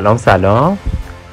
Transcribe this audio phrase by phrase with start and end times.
[0.00, 0.78] سلام سلام.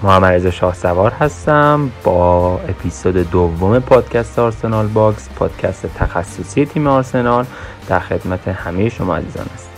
[0.03, 7.45] محمد رضا شاه سوار هستم با اپیزود دوم پادکست Arsenal Box پادکست تخصصی تیم آرسنال
[7.89, 9.69] در خدمت همه شما عزیزان هستم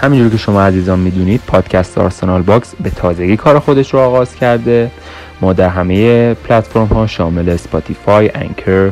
[0.00, 4.90] همینجور که شما عزیزان می‌دونید پادکست Arsenal Box به تازگی کار خودش رو آغاز کرده.
[5.42, 8.90] ما در همه پلتفرم ها شامل Spotify، Anchor،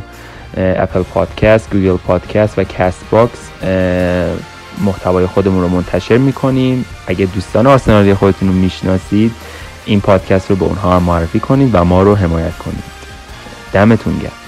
[0.56, 3.38] Apple Podcast، Google Podcast و Castbox
[4.84, 6.84] محتوای خودمون رو منتشر می‌کنیم.
[7.06, 9.32] اگه دوستان آرسنالی خودتون رو می‌شناسید
[9.86, 12.84] این پادکست رو به اونها معرفی کنید و ما رو حمایت کنید.
[13.72, 14.39] دمتون گرم.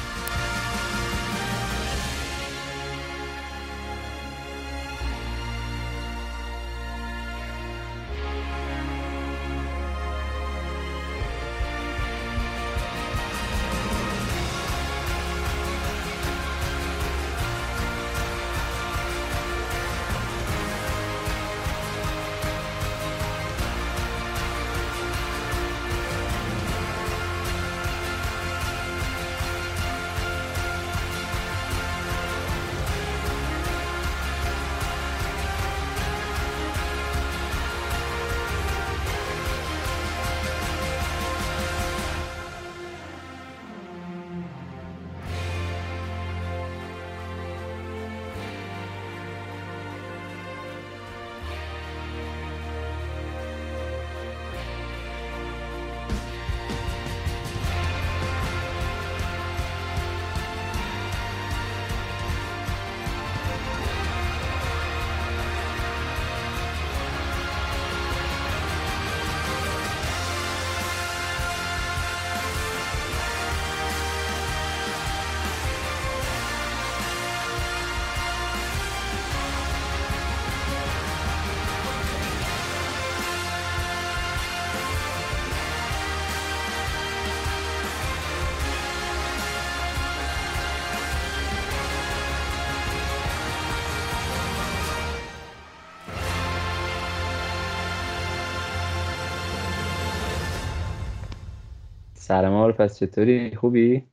[102.92, 104.06] پس چطوری؟ خوبی؟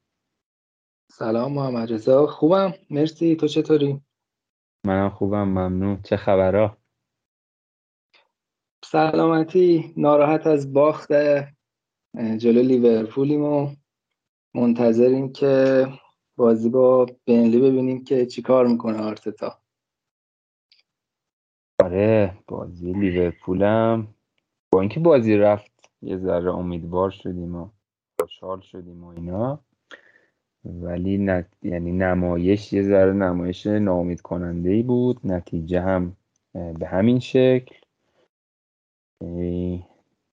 [1.11, 2.27] سلام محمد رضا.
[2.27, 2.73] خوبم.
[2.89, 3.35] مرسی.
[3.35, 4.01] تو چطوری؟
[4.85, 6.01] منم خوبم ممنون.
[6.01, 6.77] چه خبرها؟
[8.85, 9.93] سلامتی.
[9.97, 11.11] ناراحت از باخت
[12.37, 13.75] جلو لیورپولیم و
[14.55, 15.85] منتظریم که
[16.37, 19.61] بازی با بنلی ببینیم که چیکار می‌کنه آرتتا.
[21.83, 24.15] آره بازی لیورپولم.
[24.71, 27.69] با اینکه بازی رفت یه ذره امیدوار شدیم و
[28.29, 29.59] خوشحال شدیم و اینا.
[30.65, 31.45] ولی نت...
[31.63, 35.19] یعنی نمایش یه ذره نمایش ناامید کننده ای بود.
[35.23, 36.15] نتیجه هم
[36.53, 37.75] به همین شکل.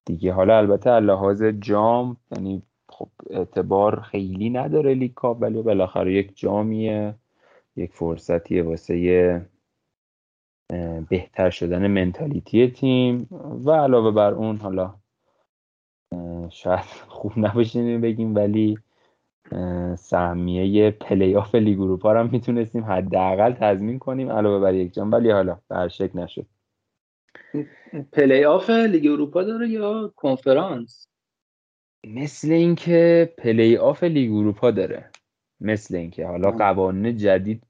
[0.05, 7.15] دیگه حالا البته لحاظ جام یعنی خب اعتبار خیلی نداره لیگ ولی بالاخره یک جامیه.
[7.77, 9.47] یک فرصتیه واسه
[11.09, 13.29] بهتر شدن mentality تیم.
[13.65, 14.95] و علاوه بر اون حالا
[16.51, 18.79] شاید خوب نباشه بگیم ولی
[19.99, 25.13] سهمیه پلی آف لیگ اروپا رو هم می‌تونستیم حداقل تضمین کنیم علاوه بر یک جام.
[25.13, 26.47] ولی حالا به شکل نشد.
[28.13, 31.09] پلی آف لیگ اروپا داره یا کنفرانس؟
[32.07, 35.11] مثل اینکه پلی آف لیگ اروپا داره.
[35.61, 37.63] مثل اینکه حالا قوانین جدید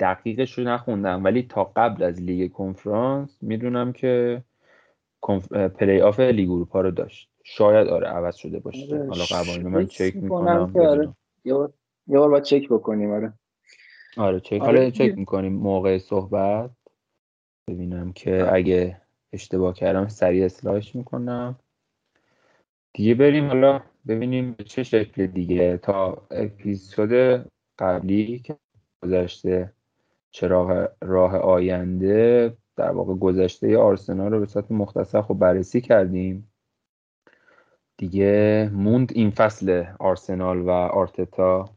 [0.00, 4.42] دقیقش رو نخوندم ولی تا قبل از لیگ کنفرانس می‌دونم که
[5.78, 7.31] پلی آف لیگ اروپا رو داشت.
[7.44, 8.94] شاید آره عوض شده باشه.
[8.94, 11.14] آره، حالا قوانین من چک می‌کنم آره.
[11.44, 13.32] یه بار باید چک بکنیم آره.
[14.16, 16.70] آره چک آره حالا چک می‌کنیم موقع صحبت.
[17.68, 18.52] ببینم که آره.
[18.52, 19.00] اگه
[19.32, 21.58] اشتباه کردم سریع اصلاحش می‌کنم.
[22.94, 25.76] دیگه بریم حالا ببینیم به چه شکل دیگه.
[25.76, 27.44] تا اپیزود
[27.78, 28.56] قبلی که
[29.02, 29.72] گذشته
[30.30, 36.51] چراغ راه آینده در واقع گذشته آرسنال رو به صورت مختصر خب بررسی کردیم.
[37.96, 41.68] دیگه موند این فصل آرسنال و آرتتا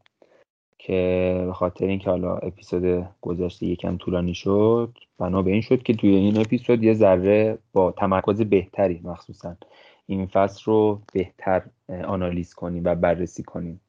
[0.77, 5.94] که به خاطر اینکه حالا اپیزود گذشته یکم طولانی شد بنا به این شد که
[5.94, 9.57] توی این اپیزود یه ذره با تمرکز بهتری مخصوصا
[10.06, 11.63] این فصل رو بهتر
[12.07, 13.81] آنالیز کنیم و بررسی کنیم.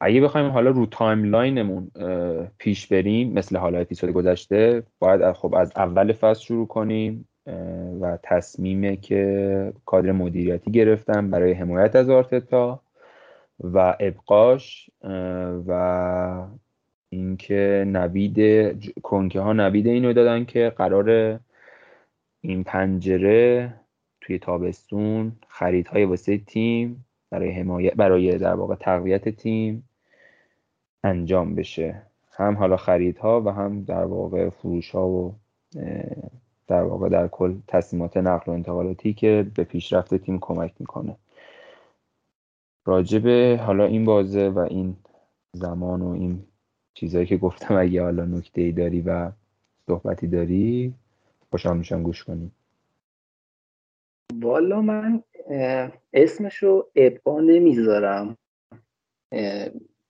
[0.00, 1.90] اگه بخوایم حالا رو timeline مون
[2.58, 7.27] پیش بریم مثل حالا اپیزود گذشته باید خب از اول فصل شروع کنیم.
[8.00, 12.80] و تصمیمی که کادر مدیریتی گرفتن برای حمایت از آرتتا
[13.60, 14.90] و ابقاش
[15.68, 16.46] و
[17.08, 18.38] اینکه نوید
[19.02, 21.40] کرونکه ها نوید اینو دادن که قرار
[22.40, 23.74] این پنجره
[24.20, 29.88] توی تابستون خریدهای واسه تیم برای حمایت برای در واقع تقویت تیم
[31.04, 32.02] انجام بشه.
[32.30, 35.34] هم حالا خریدها و هم در واقع فروش ها و
[36.68, 41.16] در واقع در کل تصمیمات نقل و انتقالاتی که به پیشرفت تیم کمک می‌کنه.
[42.84, 44.96] راجب حالا این بازه و این
[45.52, 46.44] زمان و این
[46.94, 49.30] چیزهایی که گفتم اگه حالا نکته ای داری و
[49.86, 50.94] صحبتی داری
[51.50, 52.52] خوشحال میشم گوش کنیم
[54.34, 55.22] والا من
[56.12, 58.36] اسمش رو ابقا نمی‌ذارم.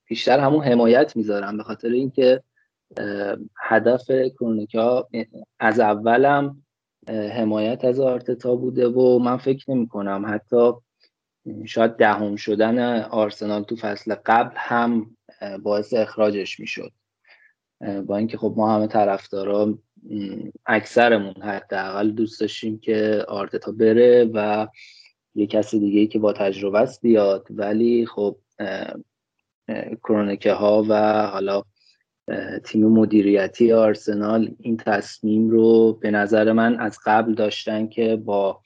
[0.05, 2.43] بیشتر همون حمایت می‌ذارم به خاطر اینکه
[3.63, 5.09] هدف کرونیکا
[5.59, 6.63] از اولم
[7.09, 10.73] حمایت از آرتتا بوده و من فکر نمی کنم حتی
[11.67, 15.17] شاید دهم شدن آرسنال تو فصل قبل هم
[15.63, 16.93] باعث اخراجش می‌شد
[18.07, 19.79] با اینکه خب ما همه طرفدارا
[20.67, 24.67] اکثرمون حداقل دوست داشتیم که آرتتا بره و
[25.35, 27.47] یه کسی دیگه که با تجربه است بیاد.
[27.51, 28.37] ولی خب
[30.05, 31.63] کرونکه ها و حالا
[32.65, 38.61] تیم مدیریتی آرسنال این تصمیم رو به نظر من از قبل داشتن که با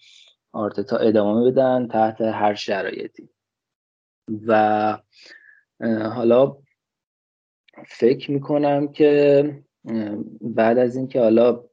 [0.53, 3.29] آرتتا ادامه بدن تحت هر شرایطی.
[4.47, 4.99] و
[6.15, 6.57] حالا
[7.87, 9.63] فکر می‌کنم که
[10.41, 11.65] بعد از اینکه حالا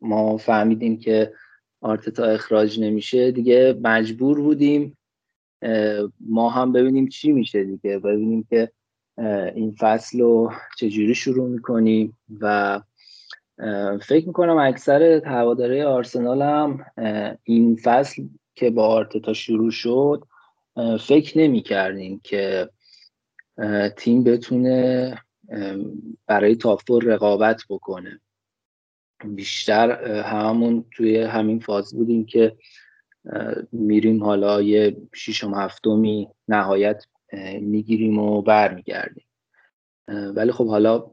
[0.00, 1.32] ما فهمیدیم که
[1.80, 4.98] آرتتا اخراج نمیشه دیگه مجبور بودیم
[6.20, 7.98] ما هم ببینیم چی میشه دیگه.
[7.98, 8.72] ببینیم که
[9.54, 12.80] این فصل رو چجوری شروع می‌کنیم و
[14.02, 16.84] فکر می‌کنم اکثر هواداره آرسنال هم
[17.44, 18.22] این فصل
[18.54, 20.24] که با آرتتا شروع شد
[21.00, 22.70] فکر نمی کردیم که
[23.96, 25.14] تیم بتونه
[26.26, 28.20] برای تاپ رقابت بکنه.
[29.24, 32.56] بیشتر هممون توی همین فاز بودیم که
[33.72, 37.04] میریم حالا یه شیشم هفتمی نهایت
[37.60, 39.26] می‌گیریم و برمیگردیم.
[40.08, 41.10] ولی خب حالا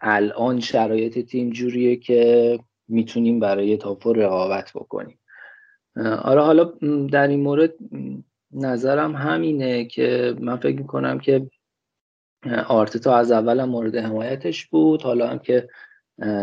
[0.00, 5.18] الان شرایط تیم جوریه که می‌تونیم برای تاپ رقابت بکنیم.
[6.22, 6.64] آره حالا
[7.12, 7.74] در این مورد
[8.52, 11.50] نظرم همینه که من فکر می‌کنم که
[12.68, 15.02] آرتتا از اول مورد حمایتش بود.
[15.02, 15.68] حالا هم که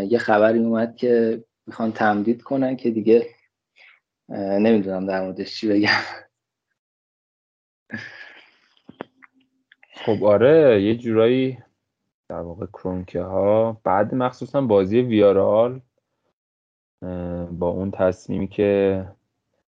[0.09, 3.29] یه خبری اومد که می‌خوان تمدید کنن که دیگه
[4.29, 5.89] نمی‌دونم در موردش چی بگم.
[9.95, 11.57] خب آره یه جورایی
[12.29, 15.81] در واقع کرونکه ها بعد مخصوصا بازی ویارال
[17.51, 19.05] با اون تصمیمی که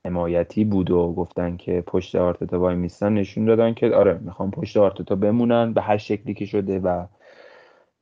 [0.06, 4.78] حمایتی بود و گفتن که پشت آرتتا وای میستن نشون دادن که آره می‌خوام پشت
[4.78, 7.06] آرتتا بمونن به هر شکلی که شده و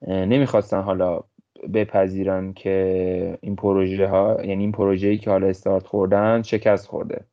[0.07, 1.23] نمی‌خواستن حالا
[1.73, 7.25] بپذیرن که این پروژه ها یعنی این پروژه ای که حالا استارت خوردن شکست خورده.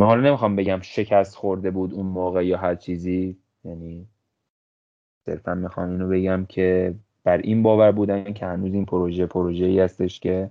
[0.00, 3.38] من حالا نمی‌خوام بگم شکست خورده بود اون موقع یا هر چیزی.
[3.64, 4.06] یعنی
[5.26, 9.80] صرفا می‌خوام اینو بگم که بر این باور بودن که هنوز این پروژه پروژه ای
[9.80, 10.50] هستش که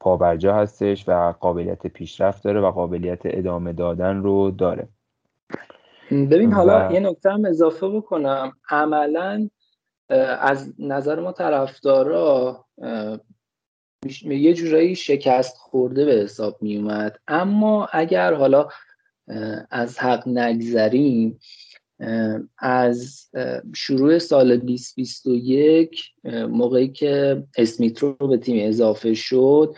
[0.00, 4.88] پابرجا هستش و قابلیت پیشرفت داره و قابلیت ادامه دادن رو داره.
[6.10, 8.52] ببین حالا یه نکته هم اضافه بکنم.
[8.70, 9.48] عملا
[10.40, 12.64] از نظر ما طرفدارا
[14.24, 18.68] یه جورایی شکست خورده به حساب می اومد اما اگر حالا
[19.70, 21.40] از حق نگذریم
[22.58, 23.30] از
[23.74, 26.04] شروع سال 2021
[26.48, 29.74] موقعی که اسمیت رو به تیم اضافه شد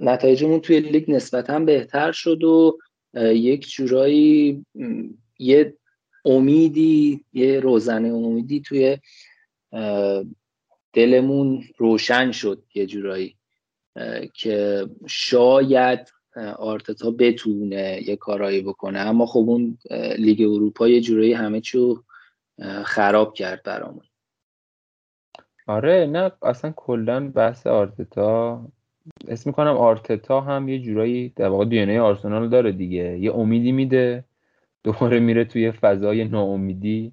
[0.00, 2.78] نتایجمون توی لیگ نسبتا بهتر شد و
[3.16, 4.64] یک جورایی
[5.38, 5.76] یه
[6.24, 8.98] امیدی یه روزنه امیدی توی
[10.92, 13.36] دلمون روشن شد یه جورایی
[14.34, 16.13] که شاید
[16.58, 18.98] آرتتا بتونه یه کارایی بکنه.
[18.98, 19.78] اما خب اون
[20.18, 21.96] لیگ اروپا یه جورایی همه چیو
[22.84, 24.04] خراب کرد برامون.
[25.66, 28.66] آره نه اصلا کلا بحث آرتتا
[29.28, 33.18] اسم می‌کنم آرتتا هم یه جورایی در واقع دی آرسنال داره دیگه.
[33.18, 34.24] یه امیدی میده
[34.84, 37.12] دوباره میره توی فضای ناامیدی.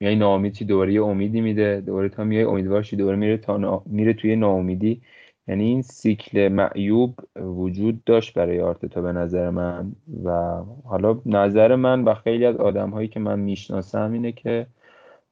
[0.00, 1.80] میای ناامید چی دوباره یه امیدی میده.
[1.80, 5.02] دوباره تا میای امیدوار شی دوباره میره تا میره توی ناامیدی.
[5.48, 9.92] یعنی این سیکل معیوب وجود داشت برای آرتتا به نظر من
[10.24, 10.30] و
[10.84, 14.66] حالا نظر من و خیلی از آدم هایی که من می‌شناسم اینه که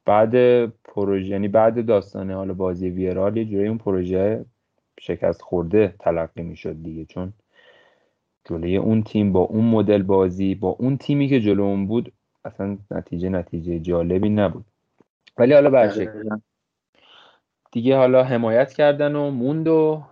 [0.04, 4.44] بعد پروژه یعنی بعد داستانه حالا بازی ویرال یه جوری اون پروژه
[5.00, 7.32] شکست خورده تلقی می‌شد دیگه چون
[8.44, 12.12] جلوی اون تیم با اون مدل بازی با اون تیمی که جلو اون بود
[12.44, 14.64] اصلا نتیجه نتیجه جالبی نبود.
[15.38, 16.28] ولی حالا برشکل
[17.72, 20.02] دیگه حالا حمایت کردن و موند و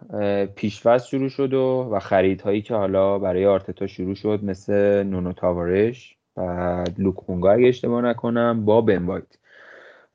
[0.56, 6.16] پیشفست شروع شد و و خریدهایی که حالا برای آرتتا شروع شد مثل نونو تاوارش
[6.36, 9.38] و لوکونگا اگه اشتباه نکنم با بنوایت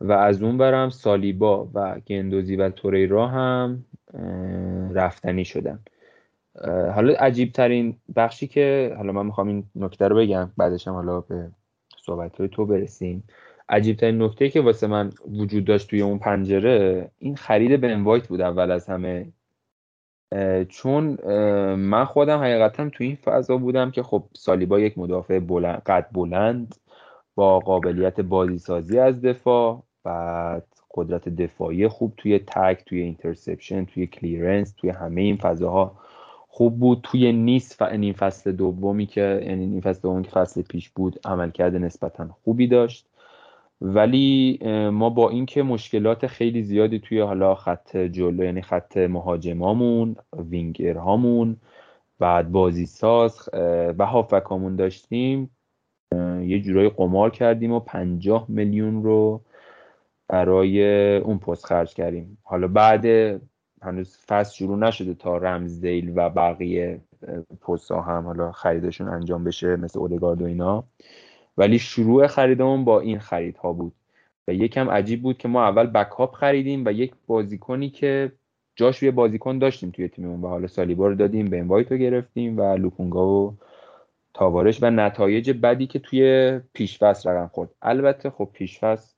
[0.02, 3.86] و از اون برم سالیبا و گندوزی و توریرا هم
[4.94, 5.80] رفتنی شدن.
[6.96, 11.22] حالا عجیب ترین بخشی که حالا من می‌خوام این نکته رو بگم بعدش هم حالا
[11.22, 11.48] به
[12.06, 13.24] صحبت های تو برسیم.
[13.70, 18.27] عجیب ترین نکته که واسه من وجود داشت توی اون پنجره این خرید بن وایت
[18.27, 19.34] بود اول از همه.
[20.70, 21.17] چون
[21.75, 26.75] من خودم حقیقتا توی این فضا بودم که خب سالیبا یک مدافع بلند قد بلند
[27.36, 30.62] با قابلیت بازی سازی از دفاع و
[30.93, 36.00] قدرت دفاعی خوب توی تکل توی interception توی clearance توی همه این فضاها
[36.48, 37.00] خوب بود.
[37.03, 41.20] توی نیس و این فصل دومی که یعنی این فصل دومی که فصل پیش بود
[41.25, 43.08] عملکرد نسبتا خوبی داشت.
[43.86, 44.60] ولی
[44.90, 51.58] ما با اینکه مشکلات خیلی زیادی توی حالا خط جلو یعنی خط مهاجمامون وینگرهامون
[52.20, 53.50] بعد بازی ساز
[53.98, 55.50] و هافکامون داشتیم
[56.42, 59.42] یه جورایی قمار کردیم و پنجاه میلیون رو
[60.28, 62.38] برای اون پست خرج کردیم.
[62.44, 63.06] حالا بعد
[63.82, 67.02] هنوز فصل شروع نشده تا رمزدیل و بقیه
[67.62, 70.84] پست هم حالا خریدشون انجام بشه مثل اودگارد و اینا.
[71.58, 73.94] ولی شروع خریدمون با این خریدها بود.
[74.48, 78.32] و یکم عجیب بود که ما اول بکاپ خریدیم و یک بازیکنی که
[78.76, 82.76] جاش یه بازیکن داشتیم توی تیممون و حالا سالیبا رو دادیم به رو گرفتیم و
[82.76, 83.58] لوکونگا و
[84.34, 87.70] تاوارش و نتایج بدی که توی پیشفصل رقم خورد.
[87.82, 89.14] البته خب پیشفصل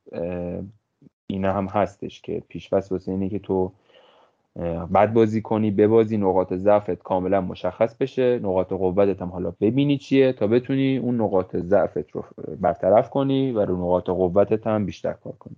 [1.28, 3.72] اینا هم هستش که پیشفصل واسه اینه که تو
[4.92, 8.40] بعد بازی کنی ببازی نقاط ضعفت کاملا مشخص بشه.
[8.44, 12.26] نقاط قوتت هم حالا ببینی چیه تا بتونی اون نقاط ضعفت رو
[12.60, 15.56] برطرف کنی و رو نقاط قوتت هم بیشتر کار کنی.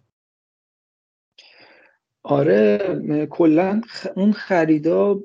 [2.24, 3.82] آره کلا
[4.16, 5.20] اون خریدا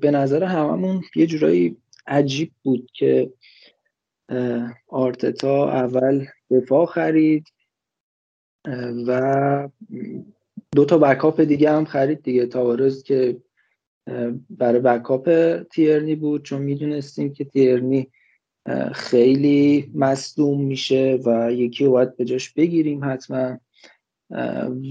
[0.00, 1.76] به نظر هممون یه جورایی
[2.06, 3.32] عجیب بود که
[4.88, 7.48] آرتتا اول دفاع خرید
[9.06, 9.68] و
[10.74, 12.46] دو تا بکاپ دیگه هم خرید دیگه.
[12.46, 13.36] تاوارز که
[14.50, 16.42] برای بکاپ تیرنی بود.
[16.42, 18.10] چون می‌دونستیم که تیرنی
[18.92, 23.58] خیلی مصدوم میشه و یکی رو باید به جاش بگیریم حتما.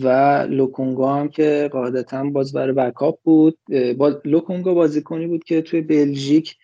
[0.01, 3.57] و لوکونگا هم که قاعدتا باز برای بکاپ بود.
[3.98, 6.55] با لوکونگا بازیکنی بود که توی بلژیک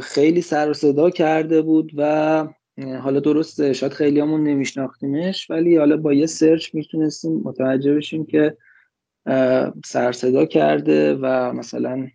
[0.00, 2.48] خیلی سر و صدا کرده بود و
[2.86, 8.56] حالا درسته شاید خیلی همون نمیشناختیمش ولی حالا با یه سرچ می‌تونستیم متوجه بشیم که
[9.84, 12.08] سرصدا کرده و مثلا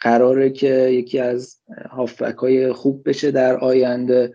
[0.00, 1.56] قراره که یکی از
[1.90, 4.34] هافبک های خوب بشه در آینده.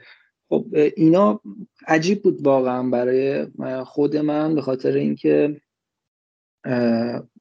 [0.50, 1.42] خب اینا
[1.88, 3.48] عجیب بود واقعا برای
[3.86, 5.62] خود من به خاطر اینکه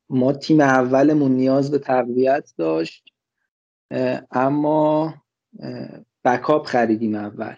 [0.09, 3.09] ما تیم اولمون نیاز به تقویت داشت
[4.31, 5.15] اما
[6.27, 7.55] بکاپ خریدیم اول.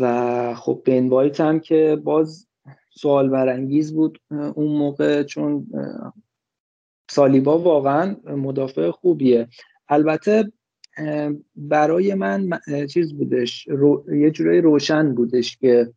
[0.00, 2.46] و خب بن وایت هم که باز
[2.90, 5.66] سوال برانگیز بود اون موقع چون
[7.10, 9.48] سالیبا واقعا مدافع خوبیه.
[9.88, 10.52] البته
[11.56, 12.50] برای من
[12.90, 13.68] چیز بودش
[14.12, 15.92] یه جورایی روشن بودش که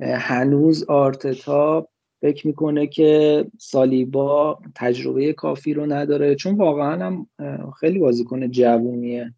[0.00, 1.88] هنوز آرتتا
[2.20, 7.26] فکر می‌کنه که سالیبا تجربه کافی رو نداره چون واقعا هم
[7.80, 9.34] خیلی بازیکن جوونیه.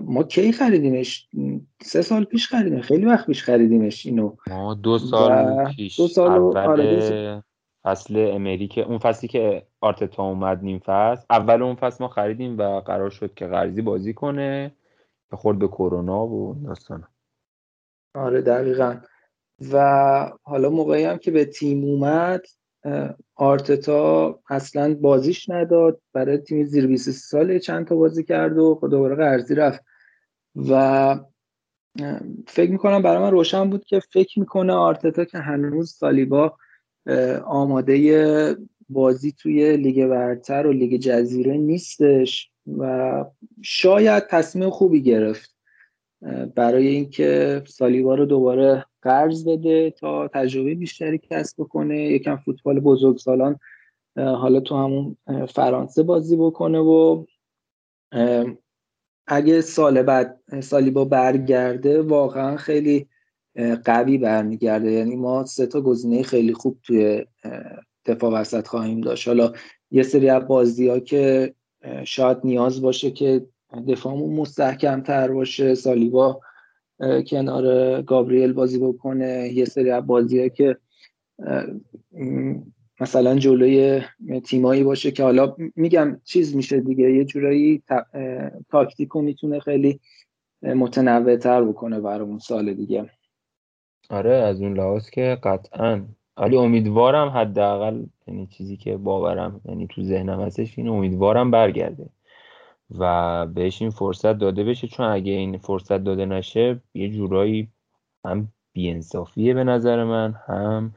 [0.00, 1.28] ما کی خریدیمش؟
[1.82, 4.36] سه سال پیش خریدیم خیلی وقت پیش خریدیمش اینو.
[4.46, 7.40] ما دو سال پیش دو سال اول
[7.84, 11.24] فصل امریکه اون فصلی که آرتتا اومد نیم فصل.
[11.30, 14.72] اول اون فصل ما خریدیم و قرار شد که قرضی بازی کنه.
[15.30, 17.04] به خورد به کرونا و داستان
[18.14, 18.96] آره دقیقا.
[19.72, 22.42] و حالا موقعی هم که به تیم اومد
[23.34, 26.00] آرتتا اصلا بازیش نداد.
[26.12, 29.84] برای تیم زیر 20 سال چند تا بازی کرد و خود دوباره قرضی رفت.
[30.68, 31.20] و
[32.46, 36.56] فکر می‌کنم برای من روشن بود که فکر می‌کنه آرتتا که هنوز سالیبا
[37.44, 38.56] آماده
[38.88, 43.24] بازی توی لیگ برتر و لیگ جزیره نیستش و
[43.62, 45.51] شاید تصمیم خوبی گرفت.
[46.54, 52.02] برای اینکه سالیبا رو دوباره قرض بده تا تجربه بیشتری کسب بکنه.
[52.02, 53.58] یکم فوتبال بزرگسالان
[54.16, 55.16] حالا تو همون
[55.48, 57.24] فرانسه بازی بکنه و
[59.26, 63.06] اگه سال بعد سالیبا برگرده واقعا خیلی
[63.84, 64.92] قوی برمیگرده.
[64.92, 67.24] یعنی ما سه تا گزینه خیلی خوب توی
[68.06, 69.28] دفاع وسط خواهیم داشت.
[69.28, 69.52] حالا
[69.90, 71.54] یه سری از بازی ها که
[72.04, 73.46] شاید نیاز باشه که
[73.88, 76.40] دفاعمون مستحکم تر باشه سالیبا
[77.26, 79.50] کنار گابریل بازی بکنه.
[79.52, 80.76] یه سری از بازی که
[83.00, 84.00] مثلا جلوی
[84.44, 87.12] تیمایی باشه که حالا میگم چیز میشه دیگه.
[87.12, 87.82] یه جورایی
[88.68, 90.00] تاکتیکو می‌تونه خیلی
[90.62, 93.10] متنوع تر بکنه برای سال دیگه.
[94.10, 96.02] آره از اون لحاظ که قطعا.
[96.36, 102.06] ولی امیدوارم حداقل یعنی چیزی که باورم یعنی تو ذهنم هستش این امیدوارم برگرده.
[102.98, 104.86] و بهش این فرصت داده بشه.
[104.88, 107.68] چون اگه این فرصت داده نشه یه جورایی
[108.24, 110.94] هم بیانصافیه به نظر من هم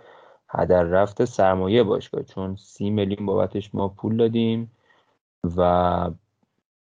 [0.50, 2.24] هدر رفت سرمایه باشگاه.
[2.24, 4.72] چون سی میلیون بابتش ما پول دادیم
[5.58, 5.62] و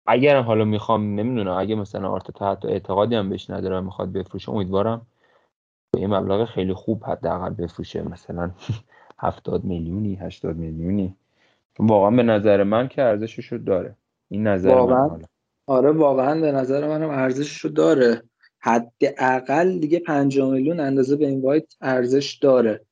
[0.08, 5.08] اگر حالا می‌خوام نمی‌دونم اگه مثلا آرتتا حتی اعتقادی هم بهش نداره می‌خواد بفروشه امیدوارم
[5.91, 8.01] به یه مبلغ خیلی خوب حداقل بفروشه.
[8.01, 8.51] مثلا
[9.20, 11.15] هفتاد میلیونی هشتاد میلیونی.
[11.79, 13.96] واقعا به نظر من که ارزشش رو داره.
[14.29, 15.03] این نظر واقعا.
[15.03, 15.25] من حالا.
[15.67, 18.24] آره واقعا به نظر منم ارزشش رو داره.
[18.59, 22.86] حداقل دیگه 5 میلیون اندازه به این وایت ارزش داره.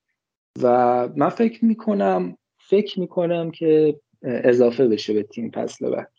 [0.61, 6.11] و من فکر می‌کنم فکر می‌کنم که اضافه بشه به تیم فصل بعد.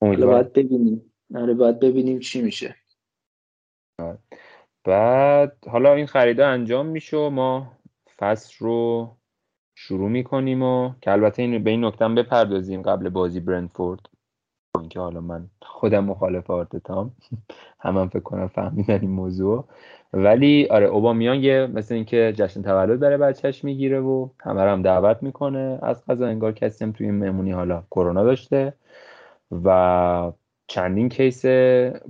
[0.00, 1.12] حالا باید ببینیم.
[1.34, 2.76] آره باید ببینیم چی میشه.
[4.84, 7.72] بعد حالا این خریده انجام میشه و ما
[8.18, 9.16] فصل رو
[9.82, 14.00] شروع می‌کنیم و که البته این به این نکته بپردازیم قبل بازی برنفورد.
[14.78, 17.12] اینکه حالا من خودم مخالف آرتتام.
[17.80, 19.64] هم, هم فکر کنم فهمیدن این موضوع.
[20.12, 25.22] ولی آره اوبامیان یه مثل اینکه جشن تولد برای بچهش می‌گیره و همه هم دعوت
[25.22, 25.78] می‌کنه.
[25.82, 28.74] از قضا انگار کسی هم توی این مهمونی حالا کرونا داشته.
[29.64, 30.32] و
[30.66, 31.46] چندین کیس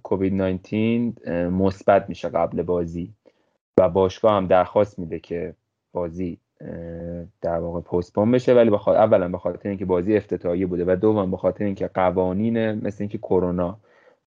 [0.03, 3.15] کووید 19 مثبت میشه قبل بازی.
[3.81, 5.55] و باشگاه هم درخواست میده که
[5.93, 6.39] بازی
[7.41, 11.31] در واقع پستپون بشه ولی بخاطر اولا به خاطر اینکه بازی افتتاحیه بوده و دوم
[11.31, 13.79] به خاطر اینکه قوانین مثل اینکه کرونا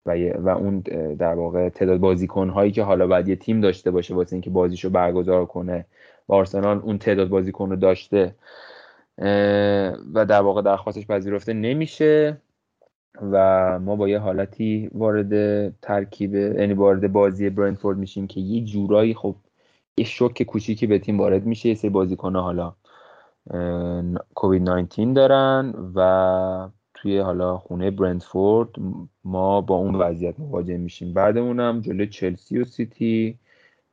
[0.06, 0.80] و, و اون
[1.20, 4.90] در واقع تعداد بازیکن هایی که حالا باید یه تیم داشته باشه واسه اینکه بازیشو
[4.90, 5.86] برگزار کنه
[6.30, 8.36] و آرسنال اون تعداد بازیکن رو داشته
[10.14, 12.38] و در واقع درخواستش پذیرفته نمیشه
[13.32, 19.14] و ما با یه حالتی وارد ترکیب یعنی وارد بازی برنفورد میشیم که یه جورایی
[19.14, 19.36] خب
[19.98, 22.74] یه شوک کوچیکی به تیم وارد میشه یه سری بازیکن حالا
[24.36, 28.70] کووید 19 دارن و توی حالا خونه برنتفورد
[29.24, 31.14] ما با اون وضعیت مواجه میشیم.
[31.14, 33.40] بعدمونم جلوی چلسی و سیتی.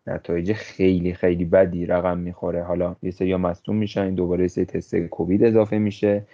[0.06, 2.64] نتایج خیلی خیلی بدی رقم می‌خوره.
[2.64, 6.26] حالا یه سری مصدوم میشن دوباره یه سری تست کووید اضافه میشه.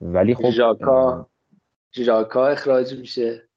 [0.00, 1.26] ولی خب ژاکا.
[1.94, 3.49] ژاکا اخراج میشه.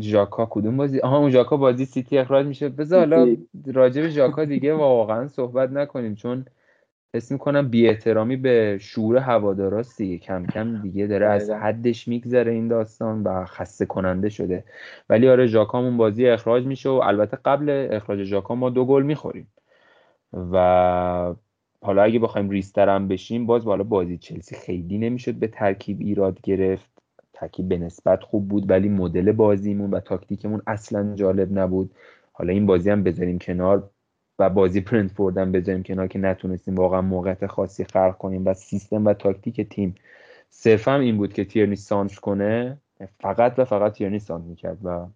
[0.00, 2.68] ژاکا کدوم بازی؟ آها اون ژاکا بازی سیتی اخراج میشه.
[2.68, 3.36] بذار حالا
[3.74, 6.44] راجع به ژاکا دیگه واقعا صحبت نکنیم چون
[7.14, 10.18] حس می‌کنم بی احترامی به شعور هواداراست دیگه.
[10.18, 14.64] کم کم دیگه داره از حدش میگذره این داستان و خسته کننده شده.
[15.08, 19.48] ولی آره ژاکامون بازی اخراج میشه و البته قبل اخراج ژاکا ما دو گل می‌خوریم.
[20.32, 21.34] و
[21.82, 26.97] حالا اگه بخوایم ریسترم بشیم باز بالا بازی چلسی خیلی نمی‌شد به ترکیب ایراد گرفت.
[27.40, 31.90] ترکیب به نسبت خوب بود ولی مدل بازیمون و تاکتیکمون اصلا جالب نبود.
[32.32, 33.90] حالا این بازی هم بذاریم کنار
[34.38, 39.06] و بازی برنتفورد هم بذاریم کنار که نتونستیم واقعا موقعیت خاصی خلق کنیم و سیستم
[39.06, 39.94] و تاکتیک تیم
[40.50, 42.78] صرفا این بود که تیرنی سانتر کنه
[43.20, 45.06] فقط و فقط تیرنی سانتر می‌کرد و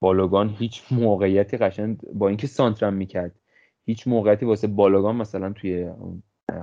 [0.00, 3.32] بالوگان هیچ موقعیتی قشنگ با اینکه سانترم می‌کرد
[3.84, 5.90] هیچ موقعیتی واسه بالوگان مثلا توی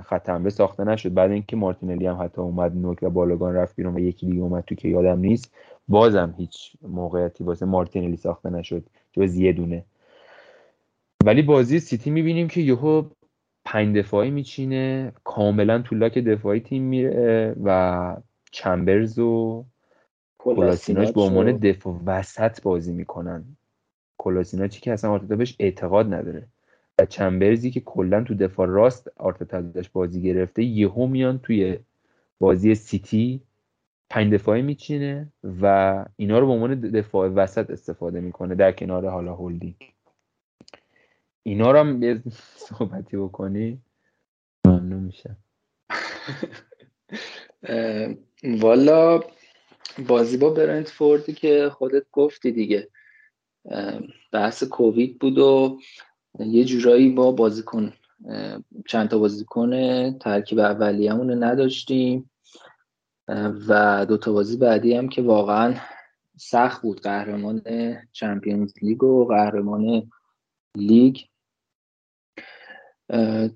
[0.02, 1.14] خط حمله ساخته نشد.
[1.14, 4.64] بعد اینکه مارتینلی هم حتی اومد نوک و بالوگان رفت بیرون و یکی دیگه اومد
[4.64, 5.54] تو که یادم نیست.
[5.88, 9.84] بازم هیچ موقعیتی واسه مارتینلی ساخته نشد جز یه دونه.
[11.24, 13.02] ولی بازی سیتی می‌بینیم که یهو
[13.64, 18.16] پنج دفاعی میچینه کاملا تو لاک دفاعی تیم میره و
[18.50, 19.64] چمبرز و
[20.38, 23.44] کلاسیناش به عنوان دفاع وسط بازی می‌کنن.
[24.18, 26.46] کلاسیناچی که اصلا آرتتا بهش اعتقاد نداره.
[26.98, 31.78] و چمبرزی که کلا تو دفاع راست آرتتا ازش بازی گرفته یهو میان توی
[32.38, 33.40] بازی سیتی
[34.10, 39.34] پنج دفاعی میچینه و اینا رو به عنوان دفاع وسط استفاده می‌کنه در کنار حالا
[39.34, 39.92] هولدینگ.
[41.42, 42.22] اینا رو هم یه
[42.56, 43.78] صحبتی بکنی؟
[44.66, 45.36] ممنون میشم.
[48.44, 49.20] والا
[50.08, 52.88] بازی با برنتفوردی که خودت گفتی دیگه.
[54.32, 55.78] بحث کووید بود و
[56.38, 57.92] یه جورایی با بازیکن
[58.86, 62.30] چند تا بازیکن ترکیب اولیه‌مون نداشتیم.
[63.68, 65.74] و دو تا بازی بعدی هم که واقعا
[66.36, 67.00] سخت بود.
[67.00, 67.62] قهرمان
[68.12, 70.10] چمپیونز لیگ و قهرمان
[70.76, 71.16] لیگ.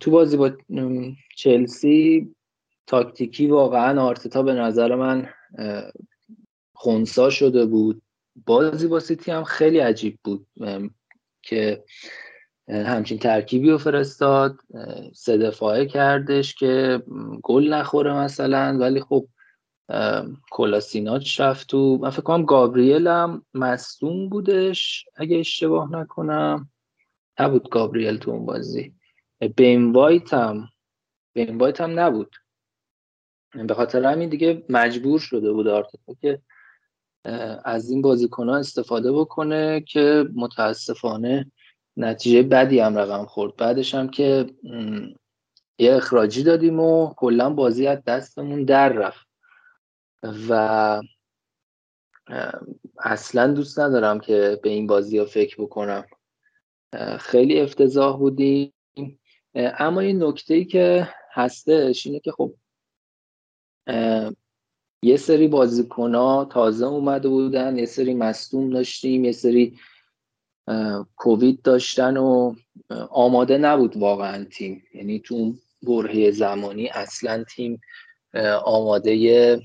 [0.01, 0.51] تو بازی با
[1.37, 2.35] چلسی
[2.87, 5.29] تاکتیکی واقعا آرتتا به نظر من
[6.73, 8.03] خونسا شده بود.
[8.47, 10.47] بازی با سیتی هم خیلی عجیب بود
[11.43, 11.85] که
[12.69, 14.61] همچین ترکیبی رو فرستاد
[15.15, 17.03] سه دفاعه کردش که
[17.43, 18.79] گل نخوره مثلا.
[18.81, 19.29] ولی خب
[20.51, 26.71] کولاشیناچ رفت و من فکر کنم گابریل هم مصدوم بودش اگه اشتباه نکنم.
[27.41, 28.95] نبود گابریل تو اون بازی.
[29.57, 30.69] بین وایت هم
[31.35, 32.37] بین وایت هم نبود.
[33.69, 36.43] به خاطر همین دیگه مجبور شده بود آرتتا که
[37.65, 41.53] از این بازیکن ها استفاده بکنه که متاسفانه
[41.99, 43.57] نتیجه بدی هم رقم خورد.
[43.57, 44.47] بعدش هم که
[45.79, 49.27] یه اخراجی دادیم و کلا بازی از دستمون در رفت.
[50.49, 51.03] و
[52.99, 56.05] اصلا دوست ندارم که به این بازی ها فکر بکنم.
[57.19, 58.73] خیلی افتضاح بودیم.
[59.55, 62.55] اما این نکته ای که هستش اینه که خب
[65.03, 69.79] یه سری بازیکن ها تازه اومده بودن یه سری مصدوم داشتیم یه سری
[71.17, 72.55] کووید داشتن و
[73.11, 74.83] آماده نبود واقعا تیم.
[74.95, 77.81] یعنی تو برهه زمانی اصلا تیم
[78.65, 79.61] آماده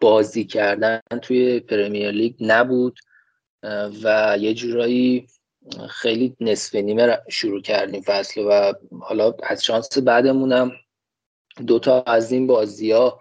[0.00, 2.98] بازی کردن توی پرمیر لیگ نبود.
[4.04, 5.26] و یه جورایی
[5.90, 10.72] خیلی نصف نیمه شروع کردیم فصل و حالا از شانس بعدمونم
[11.66, 13.20] دوتا از این بازی ها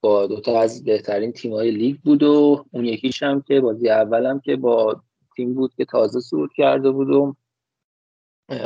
[0.00, 4.40] با دوتا از بهترین تیم های لیگ بود و اون یکیش هم که بازی اولم
[4.40, 5.02] که با
[5.36, 7.36] تیم بود که تازه صعود کرده بود و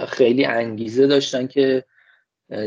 [0.08, 1.84] خیلی انگیزه داشتن که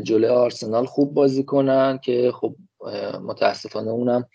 [0.03, 2.55] جلوی آرسنال خوب بازی کنن که خب
[3.21, 4.29] متاسفانه اونم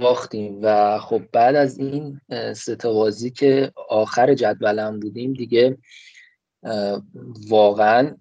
[0.00, 0.58] باختیم.
[0.62, 2.20] و خب بعد از این
[2.54, 5.78] سه بازی که آخر جدولم بودیم دیگه
[7.48, 8.16] واقعا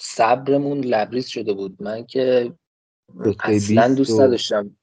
[0.00, 1.82] صبرمون لبریز شده بود.
[1.82, 2.52] من که
[3.40, 4.76] اصلا دوست نداشتم.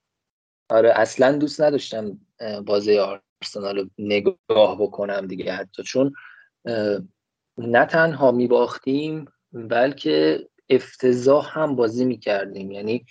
[0.70, 2.20] آره اصلا دوست نداشتم
[2.66, 3.00] بازی
[3.46, 6.14] آرسنال رو نگاه بکنم دیگه حتی چون
[7.58, 12.72] نه تنها میباختیم بلکه افتضاح هم بازی می‌کردیم.
[12.72, 13.06] یعنی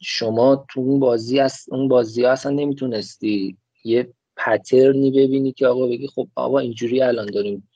[0.00, 5.86] شما تو اون بازی از اون بازی ها اصلا نمی‌تونستی یه پترنی ببینی که آقا
[5.86, 7.68] بگی خب آقا اینجوری الان داریم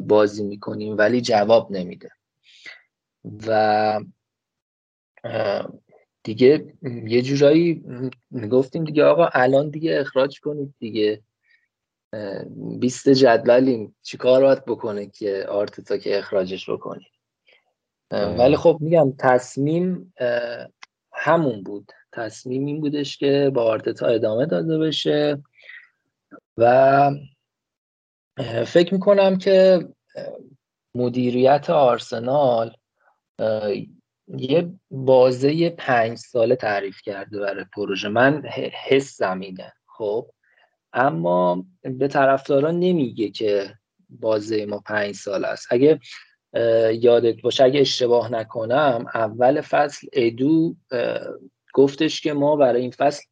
[0.00, 2.10] بازی می‌کنیم ولی جواب نمیده.
[3.46, 4.00] و
[6.22, 6.74] دیگه
[7.06, 7.84] یه جورایی
[8.30, 11.22] می‌گفتیم دیگه آقا الان دیگه اخراج کنید دیگه.
[12.78, 13.96] بیست جدولیم.
[14.02, 17.12] چیکار باید بکنه که آرتتا که اخراجش بکنید
[18.10, 20.14] ولی خب میگم تصمیم
[21.12, 21.92] همون بود.
[22.12, 25.42] تصمیم این بودش که با آرتتا ادامه داده بشه
[26.56, 27.10] و
[28.66, 29.88] فکر می‌کنم که
[30.94, 32.76] مدیریت آرسنال
[34.36, 38.08] یه بازه پنج ساله تعریف کرده برای پروژه.
[38.08, 38.42] من
[38.88, 40.30] حس زمینه خب.
[40.92, 43.74] اما به طرفداران نمیگه که
[44.08, 45.66] بازه ما پنج سال است.
[45.70, 46.00] اگه
[46.92, 50.76] یادت باشه اگه اشتباه نکنم اول فصل ادو
[51.74, 53.24] گفتش که ما برای این فصل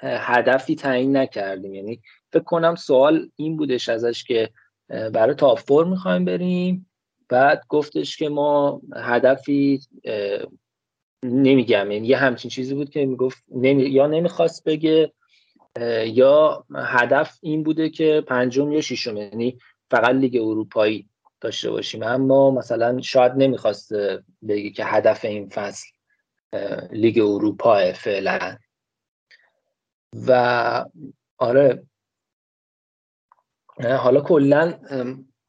[0.00, 1.74] هدفی تعیین نکردیم.
[1.74, 2.00] یعنی
[2.32, 4.50] فکر کنم سوال این بودش ازش که
[4.88, 6.90] برای تاپ فور می‌خوایم بریم.
[7.28, 9.80] بعد گفتش که ما هدفی
[11.22, 11.90] نمیگم.
[11.90, 13.82] یعنی یه همچین چیزی بود که می‌گفت نمی...
[13.82, 15.12] یا نمی‌خواست بگه
[16.06, 19.16] یا هدف این بوده که پنجم یا ششم.
[19.16, 19.58] یعنی
[19.90, 21.08] فقط لیگ اروپایی
[21.40, 22.02] داشته باشیم.
[22.02, 23.92] اما مثلا شاید نمی‌خواست
[24.48, 25.86] بگه که هدف این فصل
[26.90, 28.56] لیگ اروپا فعلا.
[30.26, 30.84] و
[31.38, 31.86] آره.
[33.98, 34.74] حالا کلا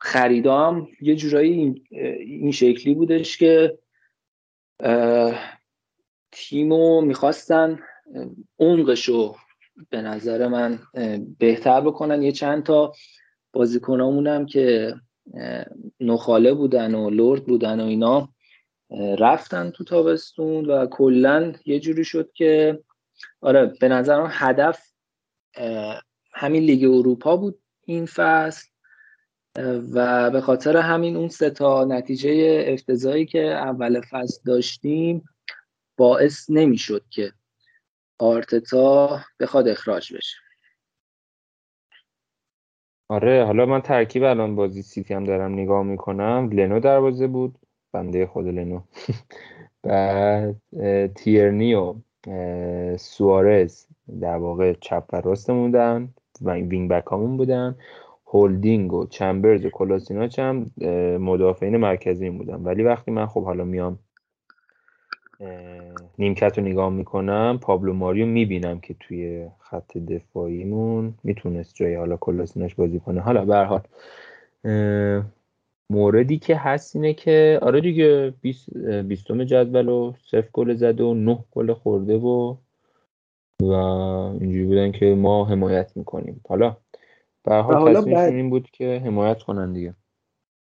[0.08, 1.84] خریدام یه جورایی
[2.20, 3.78] این شکلی بودش که
[6.32, 7.80] تیمو می‌خواستن
[8.60, 9.36] عمقشو
[9.89, 10.80] به نظر من
[11.39, 12.24] بهتر بکنن.
[12.24, 12.93] یه چند تا
[13.54, 14.96] بازیکنامونم که
[16.00, 18.30] نخاله بودن و لرد بودن و اینا
[19.20, 22.80] رفتن تو تابستون و کلا یه جوری شد که
[23.41, 24.91] آره به نظرم هدف
[26.34, 28.67] همین لیگ اروپا بود این فصل.
[29.93, 35.30] و به خاطر همین اون سه تا نتیجه افتضاحی که اول فصل داشتیم
[35.98, 37.32] باعث نمی‌شد که
[38.20, 40.38] آرتتا بخواد اخراج بشه.
[43.10, 46.50] آره حالا من ترکیب الان بازی سیتی هم دارم نگاه می‌کنم.
[46.54, 47.56] لنو دروازه بود.
[47.93, 48.82] بنده خدا لنو.
[49.84, 50.62] بعد
[51.15, 51.96] تیرنی و
[52.98, 53.86] سوارز
[54.22, 57.76] در واقع چپ و راست موندن و wing back همون بودن.
[58.30, 60.72] هولدینگ و چمبرز و کولاشیناچ هم
[61.20, 62.56] مدافعین مرکزی بودن.
[62.56, 64.00] ولی وقتی من خب حالا میام
[66.20, 72.76] نیمکت رو نگاه می‌کنم پابلو ماریو می‌بینم که توی خط دفاعیمون می‌تونست جای حالا کلاسیناش
[72.76, 73.22] بازی کنه.
[73.22, 73.82] حالا به حال
[75.90, 78.34] موردی که هست اینه که آره دیگه
[79.08, 82.56] بیستم جدول و صفر گل زده و نه گل خورده و
[83.62, 83.72] و
[84.42, 86.42] اینجوری بودن که ما حمایت می‌کنیم.
[86.50, 86.78] حالا
[87.48, 89.96] به حال تصمیمشون این بود که حمایت کنن دیگه.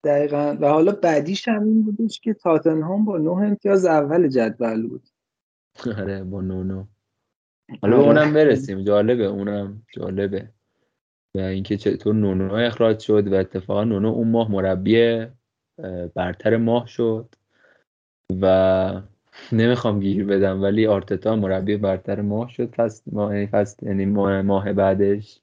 [0.04, 0.56] دقیقا.
[0.60, 5.08] و حالا بعدیش هم این بودش که تاتنهام با نه امتیاز اول جدول بود.
[5.98, 6.84] آره با نو نو
[7.82, 8.20] حالا به آره.
[8.20, 8.82] اونم برسیم.
[8.82, 10.50] جالبه اونم جالبه.
[11.36, 15.26] و اینکه چطور نونو اخراج شد و اتفاقا نونو اون ماه مربی
[16.14, 17.34] برتر ماه شد.
[18.42, 19.02] و
[19.52, 25.40] نمی‌خوام گیر بدم ولی آرتتا مربی برتر ماه شد فصل ماه فصل یعنی ماه بعدش.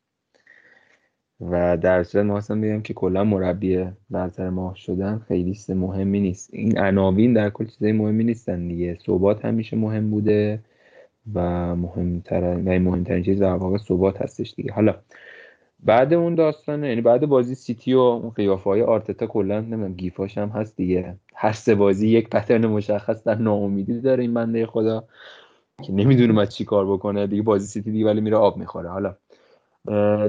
[1.49, 6.49] و در صورت اصلا بگم که کلا مربی برتر ماه شدن خیلی مهمی نیست.
[6.53, 8.97] این عناوین در کل چیزای مهمی نیستن دیگه.
[9.05, 10.59] ثبات همیشه مهم بوده
[11.33, 14.73] و مهمتر و مهمترین چیز در واقع ثبات هستش دیگه.
[14.73, 14.95] حالا
[15.83, 20.37] بعد اون داستانه یعنی بعد بازی سیتی و اون قیافه های آرتتا کلا نمی‌دونم گیفاش
[20.37, 21.15] هم هست دیگه.
[21.35, 25.03] هر سه بازی یک پترن مشخص در ناامیدی داره این بنده خدا
[25.83, 27.27] که نمی‌دونم از چی کار بکنه.
[27.27, 28.89] دیگه بازی سیتی دیگه ولی میره آب می‌خوره.
[28.89, 29.15] حالا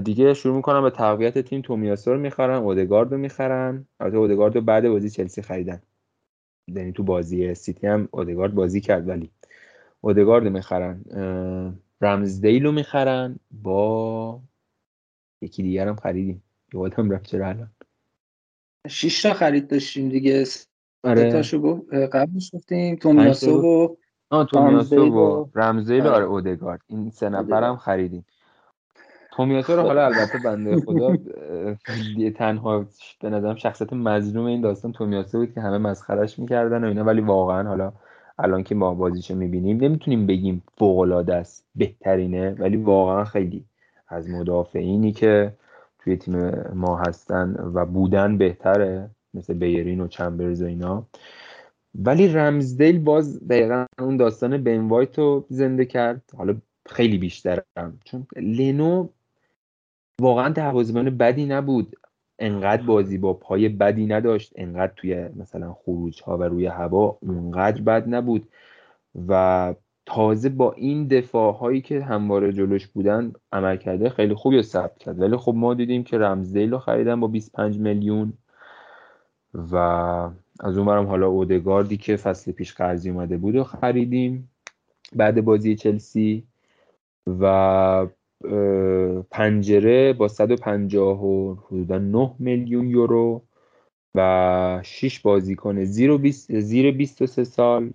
[0.04, 1.60] دیگه شروع می‌کنم به تقویت تیم.
[1.60, 3.86] تومیاسو رو می‌خرن اودگارد رو می‌خرن.
[4.00, 5.82] البته اودگارد رو بعد بازی چلسی خریدن.
[6.68, 9.30] یعنی تو بازی سیتی هم اودگارد بازی کرد ولی
[10.00, 11.04] اودگارد می‌خرن.
[12.00, 13.36] رمزدیل رو می‌خرن.
[13.62, 14.40] با
[15.42, 16.42] یکی دیگر هم خریدیم.
[16.74, 17.70] یادم رفت چرا الان.
[18.88, 20.44] شش تا خرید داشتیم دیگه.
[21.04, 21.32] آره.
[21.32, 22.96] تاشو قبلش گفتیم.
[22.96, 23.96] تومیاسو و
[24.30, 26.24] آه تومیاسو و رمزیل آره.
[26.24, 26.80] اودگارد.
[26.86, 28.26] این سه نفرم خریدیم.
[29.32, 31.16] تومیاسو رو حالا البته بنده خدا
[32.38, 32.86] تنها
[33.20, 37.04] به نظرم شخصیت مظلوم این داستان تومیاسو بود که همه مسخرش می‌کردن و اینا.
[37.04, 37.92] ولی واقعا حالا
[38.38, 42.50] الان که ما بازیشو می‌بینیم نمی‌تونیم بگیم فوق العاده است بهترینه.
[42.50, 43.64] ولی واقعا خیلی
[44.08, 45.52] از مدافعینی که
[45.98, 51.06] توی تیم ما هستن و بودن بهتره مثل بیرین و چمبرز و اینا.
[51.94, 56.22] ولی رمزدیل باز دقیقا اون داستان بن وایت رو زنده کرد.
[56.36, 56.54] حالا
[56.86, 59.08] خیلی بیشترم چون لنو
[60.20, 61.96] واقعا دروازه‌بان بدی نبود.
[62.38, 64.52] انقدر بازی با پای بدی نداشت.
[64.56, 68.48] انقدر توی مثلا خروج ها و روی هوا اونقدر بد نبود.
[69.28, 69.74] و
[70.06, 75.20] تازه با این دفاع هایی که همواره جلوش بودن عمل کرده خیلی خوبی ثبت کرد.
[75.20, 78.32] ولی خب ما دیدیم که رمزدیل رو خریدن با 25 میلیون
[79.54, 79.76] و
[80.60, 84.50] از اون حالا اودگاردی که فصل پیش قرضی اومده بود و خریدیم.
[85.16, 86.46] بعد بازی چلسی
[87.26, 88.06] و
[89.30, 93.42] پنجره با 150 و حدودا 9 میلیون یورو
[94.14, 97.90] و 6 بازیکن زیر 20 زیر 23 سال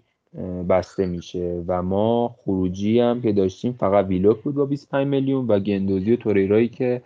[0.70, 1.64] بسته میشه.
[1.68, 6.16] و ما خروجی هم که داشتیم فقط ویلوک بود با 25 میلیون و گندوزی و
[6.16, 7.02] توریرایی که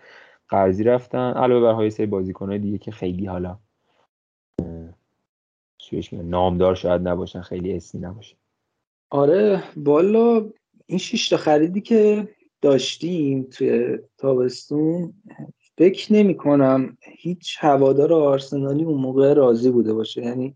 [0.49, 3.57] قرضی رفتن علاوه بر های سری دیگه که خیلی حالا
[6.11, 8.37] نامدار شاید نباشن خیلی اسمی نباشن
[9.09, 10.49] آره بالا
[10.87, 12.27] این شش تا خریدی که
[12.61, 15.13] داشتیم توی تابستون
[15.77, 20.21] فکر نمی کنم هیچ هوادار آرسنالی اون موقع راضی بوده باشه.
[20.21, 20.55] یعنی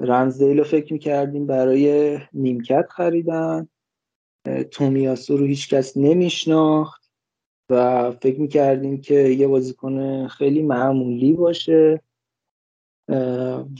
[0.00, 3.68] رمزدیل رو فکر می‌کردیم برای نیمکت خریدن.
[4.70, 7.10] تومیاسو رو هیچکس نمیشناخت
[7.70, 12.02] و فکر می‌کردیم که یه بازیکن خیلی معمولی باشه.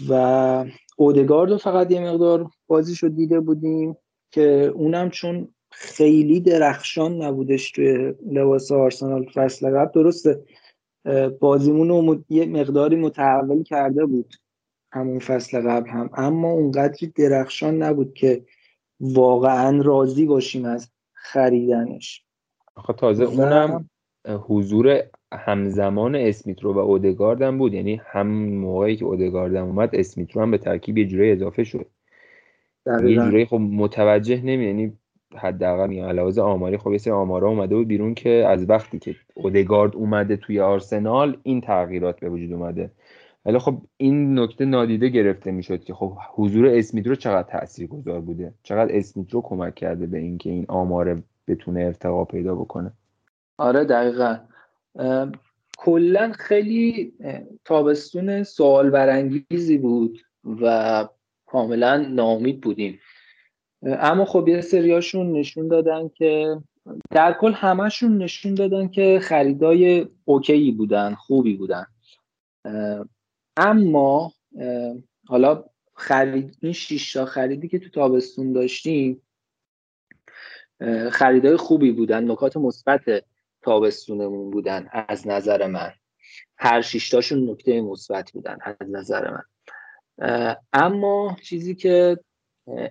[0.08, 0.64] و
[0.96, 3.96] اودگارد رو فقط یه مقدار بازیش رو دیده بودیم
[4.30, 9.90] که اونم چون خیلی درخشان نبودش توی لباس آرسنال فصل قبل.
[10.02, 10.42] درسته.
[11.40, 14.34] بازیمون رو یه مقداری متحول کرده بود
[14.92, 16.10] همون فصل قبل هم.
[16.14, 18.44] اما اونقدری درخشان نبود که
[19.00, 22.24] واقعا راضی باشیم از خریدنش.
[22.74, 23.90] آخه تازه اونم
[24.26, 27.74] حضور همزمان اسمیترو و اودگاردم بود.
[27.74, 31.86] یعنی هم موقعی که اودگاردم اومد اسمیترو هم به ترکیب یه جوری اضافه شد.
[32.86, 34.98] یه جوری خب متوجه نمی یعنی
[35.36, 39.16] حداقل میگم علاوه آماری خب یه سری آمارا اومده بود بیرون که از وقتی که
[39.34, 42.90] اودگارد اومده توی آرسنال این تغییرات به وجود اومده.
[43.46, 48.20] ولی خب این نکته نادیده گرفته می‌شد که خب حضور اسمیت رو چقدر تاثیر گذار
[48.20, 52.92] بوده؟ چقدر اسمیت رو کمک کرده به اینکه این آمار بتونه ارتقا پیدا بکنه؟
[53.58, 54.38] آره دقیقا.
[55.78, 57.12] کلا خیلی
[57.64, 60.18] تابستون سوال برانگیزی بود
[60.62, 61.08] و
[61.46, 62.98] کاملا نامید بودیم.
[63.84, 66.56] اما خب یه سریاشون نشون دادن که
[67.10, 71.86] در کل همشون نشون دادن که خریدای اوکی بودن خوبی بودن.
[73.56, 74.32] اما
[75.26, 79.22] حالا خرید این شش تا خریدی که تو تابستون داشتیم
[81.10, 83.24] خریدای خوبی بودن نکات مثبت
[83.62, 85.92] تابستونمون بودن از نظر من.
[86.56, 89.44] هر شیشتاشون نکته مثبت بودن از نظر من.
[90.72, 92.18] اما چیزی که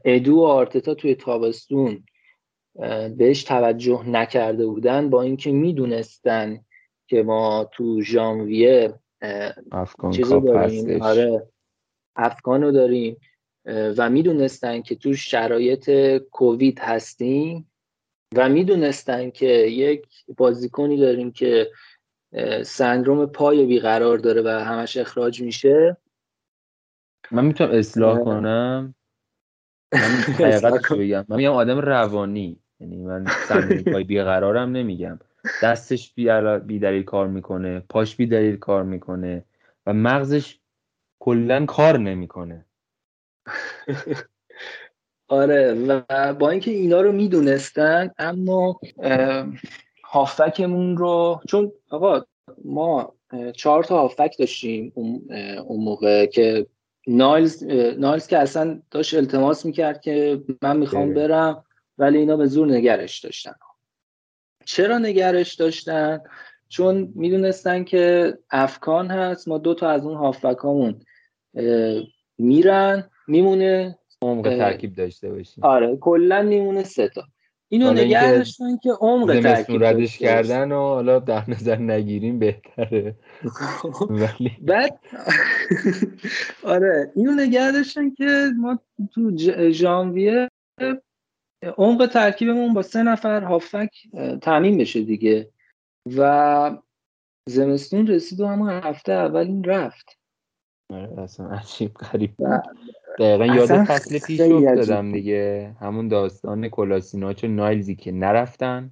[0.05, 2.03] ادو و آرتتا توی تابستون
[3.17, 6.59] بهش توجه نکرده بودن با اینکه می‌دونستن
[7.07, 8.93] که ما تو ژانویه
[10.11, 11.01] چیزو داریم.
[11.01, 11.47] آره
[12.15, 13.17] افغانو داریم
[13.65, 17.71] و می‌دونستن که تو شرایط کووید هستیم
[18.35, 20.07] و می‌دونستن که یک
[20.37, 21.71] بازیکنی داریم که
[22.63, 25.97] سندروم پای بیقرار داره و همش اخراج میشه.
[27.31, 28.95] من می‌تونم اصلاح کنم؟
[29.93, 29.99] من
[30.45, 31.25] حقیقتش بگم.
[31.27, 32.59] من میگم آدم روانی.
[32.79, 33.25] یعنی من
[33.91, 35.19] پای بیقرارم نمیگم.
[35.63, 39.45] دستش بی دلیل کار می‌کنه پاش بی دلیل کار می‌کنه
[39.85, 40.59] و مغزش
[41.19, 42.65] کلا کار نمی‌کنه.
[45.27, 48.79] آره و با اینکه اینا رو می‌دونستن اما
[50.03, 52.21] هافکمون رو چون آقا
[52.65, 53.13] ما
[53.55, 56.67] چهار تا هافک داشتیم اون موقع که
[57.07, 57.63] نایلز
[57.97, 61.65] نایلز که اصلا داشت التماس می‌کرد که من می‌خوام برم
[61.97, 63.55] ولی اینا به زور نگرش داشتن.
[64.65, 66.21] چرا نگرش داشتن؟
[66.69, 71.01] چون می‌دونستن که افکان هست ما دو تا از اون هافکامون
[72.37, 75.63] میرن میمونه عمق ترکیب داشته باشیم.
[75.63, 77.23] آره کلا میمونه سه تا.
[77.73, 83.15] اینو نگه داشتن که عمق ترکیب ردش کردن و حالا در نظر نگیریم بهتره.
[84.09, 84.99] ولی بعد
[86.73, 88.79] آره اینو نگه داشتن که ما
[89.13, 89.37] تو
[89.71, 90.49] ژانویه
[91.77, 93.89] عمق ترکیبمون با سه نفر هافک
[94.41, 95.49] تعمین بشه دیگه.
[96.17, 96.77] و
[97.49, 100.17] زمستون رسید و همون هفته اول این رفت.
[100.93, 102.35] آره اصلا عجیب غریب
[103.19, 105.75] دقیقا یاد فصل پیش افتادم دیگه.
[105.79, 108.91] همون داستان کلاسیناچ و نایلزی که نرفتن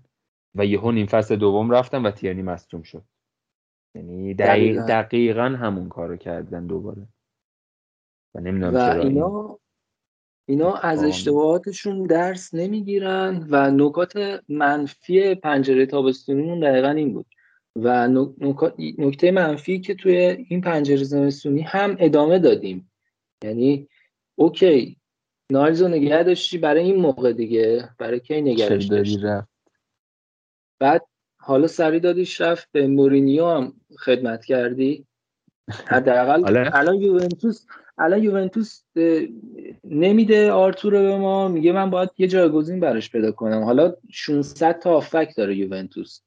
[0.55, 3.03] و یهو نیم فصل دوم رفتن و تیرنی مصدوم شد.
[3.95, 7.07] یعنی دقیقا, دقیقا همون کارو کردن دوباره.
[8.35, 9.59] و نمی‌دونم چرا اینا
[10.49, 17.25] اینا از اشتباهاتشون درس نمی‌گیرن و نکات منفی پنجره تابستونیمون دقیقا این بود.
[17.75, 18.07] و
[18.97, 20.15] نکته منفی که توی
[20.49, 22.91] این پنجره زمستونی هم ادامه دادیم.
[23.43, 23.87] یعنی
[24.41, 24.97] اوکی.
[25.51, 27.89] نایلز رو نگه داشتی برای این موقع دیگه.
[27.99, 29.41] برای کی نگهش داشتی
[30.79, 31.05] بعد
[31.39, 35.05] حالا سری دادیش رفت به مورینیو هم خدمت کردی.
[35.85, 36.69] حداقل.
[36.73, 37.65] الان یوونتوس
[37.97, 38.83] الان یوونتوس
[39.83, 41.47] نمیده آرتور به ما.
[41.47, 43.63] میگه من باید یه جایگزین براش پیدا کنم.
[43.63, 46.21] حالا 600 تا آفک داره یوونتوس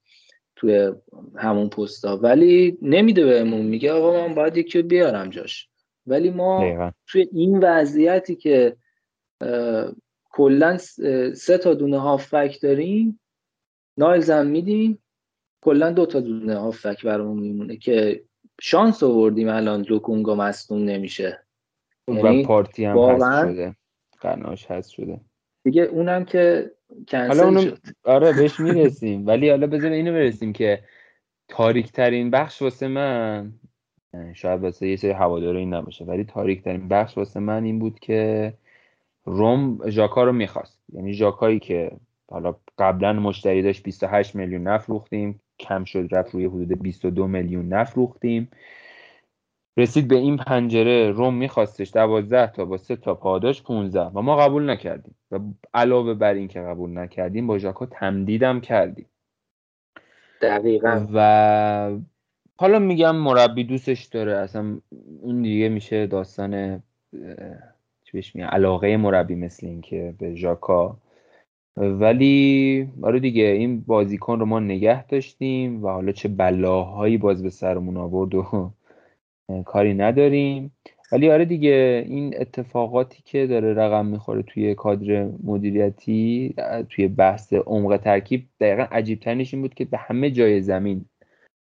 [0.57, 0.93] توی
[1.37, 2.17] همون پستا.
[2.17, 3.67] ولی نمیده بهمون.
[3.67, 5.69] میگه آقا من باید یکی بیارم جاش.
[6.07, 8.77] ولی ما توی این وضعیتی که
[10.31, 10.77] کلا
[11.35, 13.21] سه تا دونه هافک داریم
[13.99, 14.99] نایلز هم میدیم
[15.61, 18.25] کلا دو تا دونه هافک برامون میمونه که
[18.61, 21.45] شانس آوردیم الان لوکونگا مصدوم نمیشه.
[22.09, 23.77] و یعنی پارتی هم هست شده.
[24.21, 25.21] قناش هست شده.
[25.65, 26.71] دیگه اونم که
[27.09, 27.79] کنسل شد.
[28.05, 29.27] آره بهش می‌رسیم.
[29.27, 30.85] ولی حالا بذار اینو برسیم که
[31.49, 33.53] تاریک ترین بخش واسه من
[34.35, 36.05] شاید واسه یه سری هواداره این نباشه.
[36.05, 38.55] ولی تاریک ترین بخش واسه من این بود که
[39.25, 40.79] روم ژاکا رو می‌خواست.
[40.93, 41.93] یعنی ژاکایی که
[42.31, 48.49] حالا قبلا مشتری داشت 28 میلیون نفروختیم کم شد رفت روی حدود 22 میلیون نفروختیم.
[49.77, 54.37] رسید به این پنجره روم میخواستش 12 تا با 3 تا پاداش 15 و ما
[54.37, 55.15] قبول نکردیم.
[55.31, 55.39] و
[55.75, 59.07] علاوه بر این که قبول نکردیم با ژاکا تمدیدم کردیم.
[60.43, 61.07] دقیقا.
[61.15, 61.99] و
[62.57, 64.81] حالا میگم مربی دوستش داره اصلا
[65.23, 66.83] اون دیگه میشه داستان
[68.05, 70.99] چی بهش میگم علاقه مربی مثل این که به ژاکا.
[71.77, 77.51] ولی آره دیگه این بازیکن رو ما نگه داشتیم و حالا چه بلاهایی باز به
[77.51, 78.73] سرمون آورد و
[79.67, 80.77] کاری نداریم.
[81.13, 86.55] ولی آره دیگه این اتفاقاتی که داره رقم می‌خوره توی کادر مدیریتی
[86.91, 91.05] توی بحث عمق ترکیب دقیقا عجیب این بود که به همه جای زمین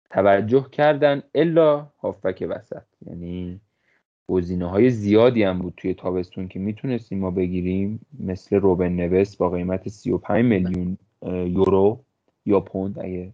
[0.09, 2.83] توجه کردن الا هافبک وسط.
[3.07, 3.61] یعنی
[4.27, 9.49] گزینه های زیادی هم بود توی تابستون که می‌تونستیم ما بگیریم مثل روبن نوس با
[9.49, 12.03] قیمت 35 میلیون یورو
[12.45, 13.33] یا پوند اگه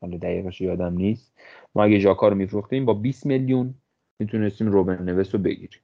[0.00, 1.32] حالا دقیقش یادم نیست.
[1.74, 3.74] ما اگه ژاکا رو میفروختیم با 20 میلیون
[4.18, 5.80] می‌تونستیم روبن نوس رو بگیریم.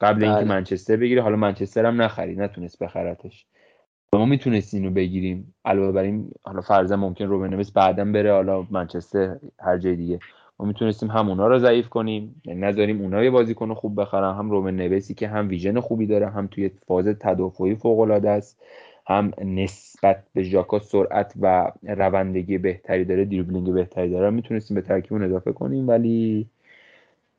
[0.00, 0.48] قبل اینکه بله.
[0.48, 3.46] منچستر بگیره حالا منچستر هم نخرید نتونست بخرتش
[4.14, 5.54] ما می‌تونستیم رو بگیریم.
[5.64, 10.18] علاوه بر این حالا فرضا ممکن روبن بعدا بره حالا منچستر هر جای دیگه.
[10.58, 14.34] ما می‌تونستیم هم اونا رو ضعیف کنیم یعنی نذاریم اونا یه بازیکن خوب بخرن.
[14.34, 18.62] هم رومن نویسی که هم ویژن خوبی داره هم توی فاز تدافعی فوق العاده است.
[19.06, 24.30] هم نسبت به ژاکا سرعت و روندگی بهتری داره دریبلینگ بهتری داره.
[24.30, 26.46] می‌تونستیم به ترکیب اضافه کنیم ولی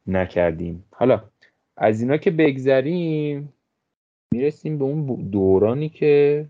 [0.08, 0.84] نکردیم.
[0.92, 1.24] حالا
[1.78, 3.54] از اینا که بگذریم
[4.32, 6.46] می‌رسیم به اون دورانی که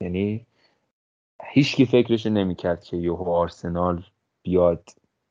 [0.00, 0.46] یعنی
[1.44, 4.04] هیچکی فکرش نمی‌کرد که یهو آرسنال
[4.42, 4.88] بیاد.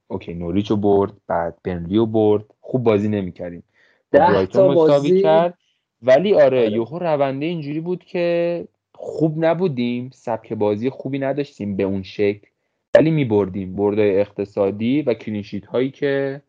[0.08, 2.46] اوکی نوریچو برد بعد برنلیو برد.
[2.62, 3.64] خوب بازی نمی‌کردیم.
[4.12, 5.58] برایتون مساوی کرد.
[6.02, 6.72] ولی آره, آره.
[6.72, 10.10] یهو روند اینجوری بود که خوب نبودیم.
[10.14, 12.48] سبک بازی خوبی نداشتیم به اون شکل.
[12.96, 16.42] ولی می بردیم بردای اقتصادی و clean sheet هایی که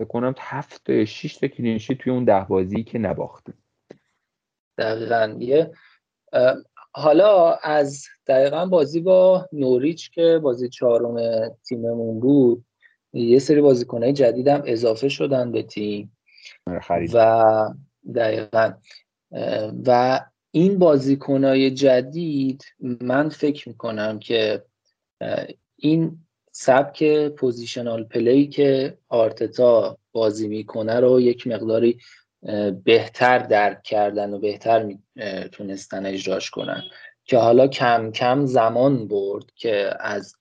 [0.00, 3.54] فکر کنم هفت شیش تا clean sheet توی اون ده بازی که نباختیم.
[4.78, 5.36] دقیقا.
[5.38, 5.70] یه
[6.92, 12.64] حالا از دقیقا بازی با نوریچ که بازی چهارم تیممون بود
[13.12, 16.16] یه سری بازیکنهای جدیدم اضافه شدن به تیم.
[16.66, 17.74] آره، و
[18.14, 18.72] دقیقا
[19.86, 20.20] و
[20.50, 22.64] این بازیکنهای جدید
[23.00, 24.64] من فکر می‌کنم که
[25.76, 26.18] این
[26.52, 31.98] سبک positional play ی که آرتتا بازی می‌کنه رو یک مقداری
[32.84, 34.94] بهتر درک کردن و بهتر
[35.52, 36.82] تونستن اجراش کنن.
[37.24, 40.34] که حالا کم کم زمان برد که از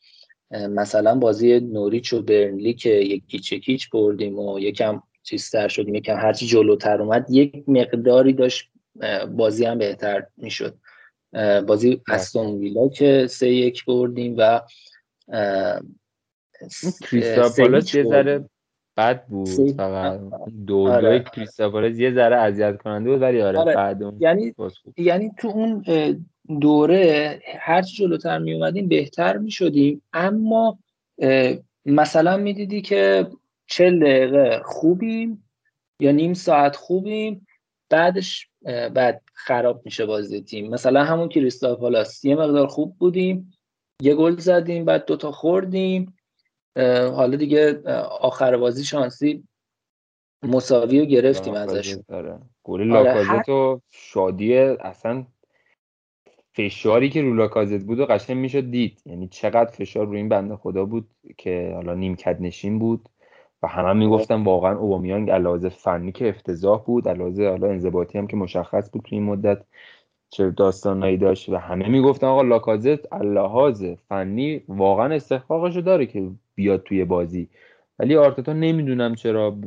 [0.52, 6.46] مثلا بازی نوریچ و برنلی که یکی چکیچ بردیم و یکم چیزتر شدیم یکم هرچی
[6.46, 8.70] جلوتر اومد یک مقداری داشت
[9.32, 10.78] بازی هم بهتر می‌شد.
[11.68, 12.02] بازی.
[12.08, 14.62] استون ویلا که سه یک بردیم و
[17.02, 18.50] کریستاپالاس یه ذره
[19.00, 20.20] بد بود فقط.
[20.68, 21.26] دو آره.
[21.60, 24.14] دو یه ذره اذیت کننده بود ولی آره, آره.
[24.20, 24.56] یعنی
[24.98, 25.84] یعنی تو اون
[26.62, 30.80] دوره هر جلوتر می اومدیم بهتر می شدیم اما
[31.86, 33.28] مثلا می‌دیدی که
[33.68, 35.50] چل دقیقه خوبیم
[36.00, 37.48] یا نیم ساعت خوبیم
[37.90, 38.48] بعدش
[38.94, 40.70] بعد خراب میشه بازی تیم.
[40.70, 42.26] مثلا همون کریستال پالاس.
[42.26, 43.54] یه مقدار خوب بودیم
[44.02, 46.14] یه گل زدیم بعد دوتا خوردیم.
[47.16, 47.82] حالا دیگه
[48.22, 49.44] آخر بازی شانسی
[50.44, 51.98] مساوی رو گرفتیم ازش.
[52.64, 55.26] گل آره، لاکازت و شادی اصلا
[56.54, 59.02] فشاری که رو لاکازت بود و قشنگ می‌شد دید.
[59.06, 63.10] یعنی چقدر فشار روی این بنده خدا بود که حالا نیمکت نشین بود
[63.64, 68.28] و همه هم می‌گفتن واقعا اوبامیانگ علاوه فنی که افتضاح بود علاوه حالا انضباطی هم
[68.28, 69.66] که مشخص بود تو این مدت
[70.30, 76.30] چه داستانایی داشت و همه می‌گفتن آقا لاکازت اللحاظ فنی واقعا استحقاقشو داره که
[76.60, 77.50] بیاد توی بازی.
[78.00, 79.58] ولی آرتتا نمی‌دونم چرا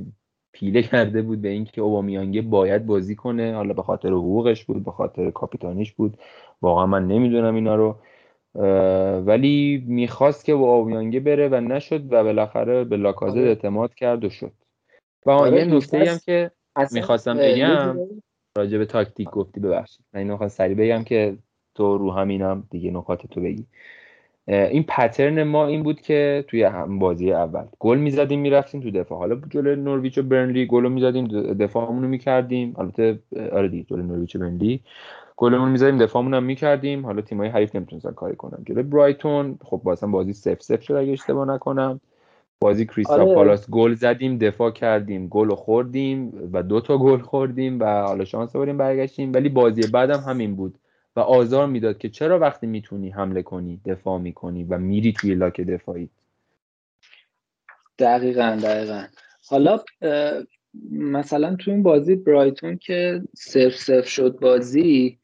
[0.53, 3.55] پیله کرده بود به اینکه اوبامیانگه باید بازی کنه.
[3.55, 6.17] حالا به خاطر حقوقش بود به خاطر کاپیتانیش بود.
[6.63, 7.97] واقعا من نمی‌دونم اینا رو.
[9.27, 13.49] ولی می‌خواست که با اوبامیانگه بره و نشد و بالاخره به لاکازت آره.
[13.49, 14.53] اعتماد کرد و شد.
[15.27, 16.51] و آره یه نکته هم که
[16.93, 17.97] می‌خواستم بگم
[18.59, 20.07] راجع به تاکتیک گفتی ببخشید.
[20.13, 21.37] من اینو خواست سریع بگم که
[21.75, 23.67] تو رو همینم دیگه نکات تو بگی.
[24.49, 29.19] این پترن ما این بود که توی هم بازی اول گل می‌زدیم می‌رفتیم تو دفاع.
[29.19, 32.75] حالا جلوی نورویچ و برنلی گل می‌زدیم دفاعمون رو می‌کردیم.
[32.79, 33.19] البته
[33.53, 34.81] آره دیگه جلوی نورویچ و برنلی
[35.37, 37.07] گلمون می‌زدیم دفاعمون هم می‌کردیم.
[37.07, 38.59] حالا تیمای حریف نمی‌تونستن کاری کنن.
[38.67, 42.01] جلوی برایتون خب بازم بازی سف سف شد اگه اشتباه نکنم.
[42.61, 43.35] بازی کریستال آره.
[43.35, 48.57] پالاس گل زدیم دفاع کردیم گل خوردیم و دو تا گل خوردیم و حالا شانس
[48.57, 49.33] آوردیم برگشتیم.
[49.33, 50.79] ولی بازی بعدم همین بود.
[51.17, 55.61] و آزار می‌داد که چرا وقتی می‌تونی حمله کنی دفاع می‌کنی و میری توی لاک
[55.61, 56.09] دفاعی؟
[57.99, 59.05] دقیقا دقیقا.
[59.49, 59.85] حالا
[60.91, 65.19] مثلا تو این بازی برایتون که صرف صرف شد بازی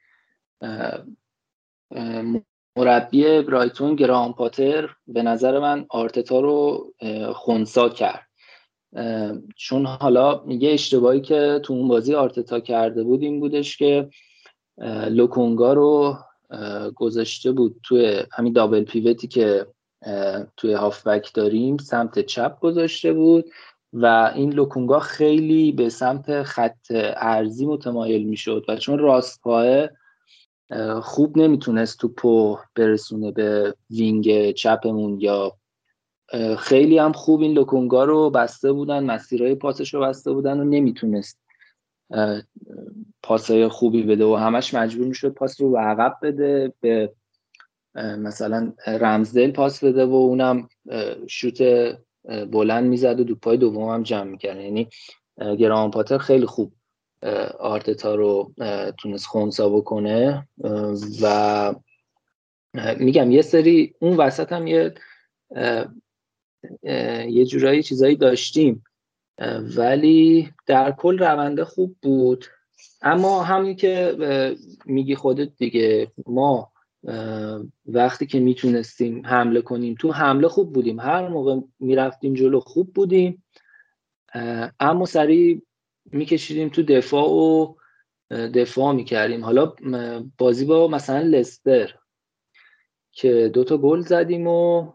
[2.77, 6.93] مربی برایتون گرام پاتر به نظر من آرتتا رو
[7.35, 8.29] خونسا کرد.
[9.57, 14.09] چون حالا یه اشتباهی که تو اون بازی آرتتا کرده بود این بودش که
[15.11, 16.17] لوکونگا رو
[16.97, 19.67] گذاشته بود توی همین دابل پیوتی که
[20.57, 23.45] توی هافبک داریم سمت چپ گذاشته بود
[23.93, 29.89] و این لوکونگا خیلی به سمت خط ارزی متمایل می‌شد و چون راست پاه
[31.03, 35.53] خوب نمی‌تونست توپو برسونه به وینگ چپمون یا
[36.59, 41.39] خیلی هم خوب این لوکونگا رو بسته بودن مسیرهای پاسش رو بسته بودن و نمی‌تونست
[43.23, 47.13] پاسای خوبی بده و همش مجبور می‌شد پاس رو به عقب بده به
[47.95, 50.69] مثلا رمزدل پاس بده و اونم
[51.29, 51.63] شوت
[52.51, 54.61] بلند می‌زد و دو پای دوم هم جمع می‌کرد.
[54.61, 54.89] یعنی
[55.59, 56.73] گرام پاتر خیلی خوب
[57.59, 58.53] آرتتا رو
[58.99, 60.49] تونست خونسا بکنه.
[61.23, 61.75] و
[62.99, 64.95] میگم یه سری اون وسط هم یه
[67.29, 68.85] یه جورایی چیزایی داشتیم.
[69.77, 72.45] ولی در کل رونده خوب بود.
[73.03, 74.17] اما همین که
[74.85, 76.73] میگی خودت دیگه ما
[77.87, 81.01] وقتی که می‌تونستیم حمله کنیم تو حمله خوب بودیم.
[81.01, 83.45] هر موقع می‌رفتیم جلو خوب بودیم.
[84.81, 85.63] اما سریع
[86.13, 87.75] میکشیدیم تو دفاع و
[88.31, 89.45] دفاع می‌کردیم.
[89.45, 89.73] حالا
[90.39, 91.95] بازی با مثلا لستر
[93.13, 94.93] که دوتا گل زدیم و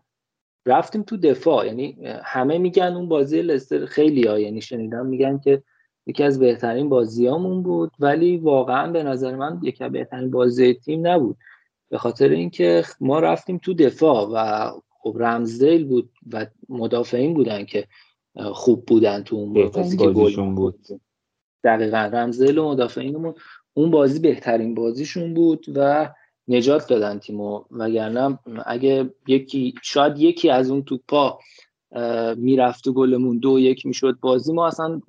[0.66, 1.68] رفتیم تو دفاع.
[1.68, 4.40] یعنی همه میگن اون بازی لستر خیلی ها.
[4.40, 5.64] یعنی شنیدم میگن که
[6.06, 11.08] یکی از بهترین بازیامون بود ولی واقعا به نظر من یکی از بهترین بازی تیم
[11.08, 11.38] نبود.
[11.90, 17.88] به خاطر اینکه ما رفتیم تو دفاع و خب رمزدیل بود و مدافعین بودن که
[18.54, 20.80] خوب بودن تو اون بازی که گل بود.
[21.64, 23.34] دقیقا رمزدیل و مدافعینمون
[23.74, 26.10] اون بازی بهترین بازیشون بود و
[26.48, 27.64] نجات دادن تیمو.
[27.72, 31.40] وگرنه اگه یکی شاید یکی از اون توپا
[32.38, 35.02] می‌رفت و گلمون دو یک می‌شد بازی ما اصلا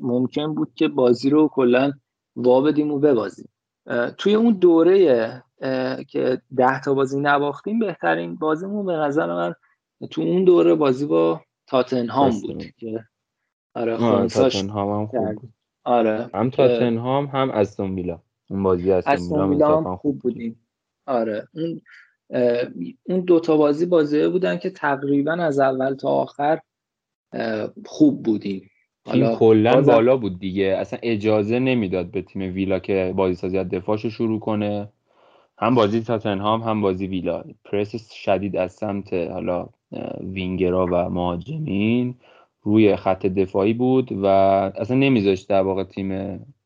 [0.00, 1.92] ممکن بود که بازی رو کلا
[2.36, 3.48] وا بدیم و ببازیم.
[4.18, 5.42] توی اون دوره
[6.08, 9.54] که ده تا بازی نباختیم بهترین بازیمون به نظر من
[10.10, 13.04] تو اون دوره بازی با تاتنهام بود که
[13.74, 15.52] آره, تاتنهام هم خوب بود.
[15.84, 18.20] آره هم تاتنهام هم استون ویلا.
[18.50, 20.63] اون بازی استون ویلا هم خوب بودیم.
[21.06, 21.48] آره.
[21.52, 21.80] اون
[23.02, 26.60] اون دوتا بازی بازی بودن که تقریبا از اول تا آخر
[27.86, 28.70] خوب بودیم.
[29.04, 30.76] تیم کلا بالا بود دیگه.
[30.78, 34.88] اصلا اجازه نمی‌داد به تیم ویلا که بازی سازی از دفاعش شروع کنه.
[35.58, 37.44] هم بازی تاتنهام هم بازی ویلا.
[37.64, 39.68] پرس شدید از سمت حالا
[40.20, 42.14] وینگرا و مهاجمین
[42.62, 44.26] روی خط دفاعی بود و
[44.76, 46.10] اصلا نمیذاشت در واقع تیم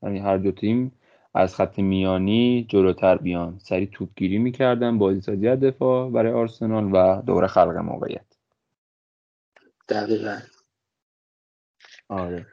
[0.03, 0.93] یعنی هر دو تیم
[1.35, 3.59] از خط میانی جلوتر بیان.
[3.59, 8.26] سری توپگیری می‌کردن بازی سازی دفاع برای آرسنال و دوره خلق موقعیت.
[9.89, 10.39] دقیقا.
[12.09, 12.47] آره.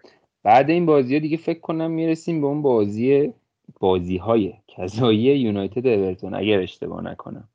[0.44, 3.34] بعد این بازی ها دیگه فکر کنم می‌رسیم به اون بازی
[3.80, 7.50] بازی های کذایی یونایتد اورتون اگر اشتباه نکنم.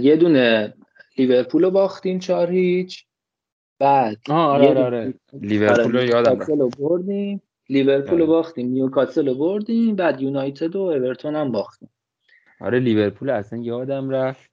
[0.00, 0.74] یه دونه
[1.18, 3.06] لیورپول رو باختیم چهار هیچ.
[3.78, 5.14] بعد آره آره آره.
[5.32, 7.42] لیورپول رو آره، یادم بردیم.
[7.72, 8.26] لیورپول رو آره.
[8.26, 11.88] باختیم نیوکاسل رو بردیم بعد یونایتد و اورتون هم باختیم.
[12.60, 14.50] آره لیورپول اصلا یادم رفت.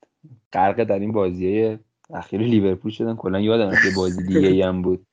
[0.54, 1.78] غرق در این بازی
[2.14, 3.16] اخیر لیورپول شدن.
[3.16, 5.06] کلا یادم رفت بازی دیگه هم بود.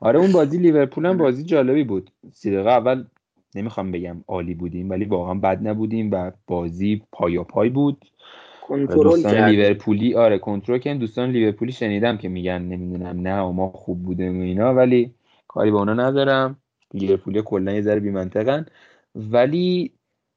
[0.00, 2.10] آره اون بازی لیورپول هم بازی جالبی بود.
[2.32, 3.04] سی اول
[3.54, 8.04] نمی‌خوام بگم عالی بودیم ولی واقعا بد نبودیم و بازی پایا پای بود
[8.70, 14.38] دوستان لیورپولی آره کنترل کردن دوستان لیورپولی شنیدم که میگن نمی‌دونم نه ما خوب بودیم
[14.38, 15.14] و اینا ولی
[15.48, 16.56] کاری به اونا ندارم.
[16.94, 18.66] لیورپولی کلا یه ذره بی‌منطقن.
[19.14, 19.92] ولی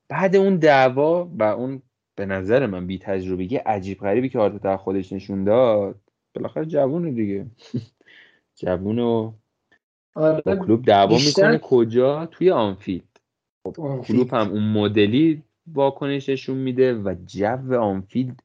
[0.10, 1.82] بعد اون دعوا و اون
[2.16, 6.00] به نظر من بی تجربگی عجیب غریبی که آرتتا خودش نشون داد
[6.34, 7.46] بالاخره جوونه دیگه.
[8.60, 9.34] جوون و
[10.16, 10.42] آره.
[10.42, 13.20] کلوب دعوا می‌کنه کجا؟ توی آنفیلد.
[13.64, 15.44] خب کلوب هم اون مدلی
[15.74, 18.44] واکنششون میده و جو آنفیلد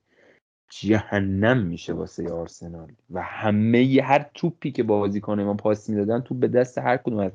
[0.70, 2.92] جهنم میشه واسه آرسنال.
[3.10, 7.32] و همه هر توپی که بازیکن ما پاس می‌دادن توپ به دست هر کدوم از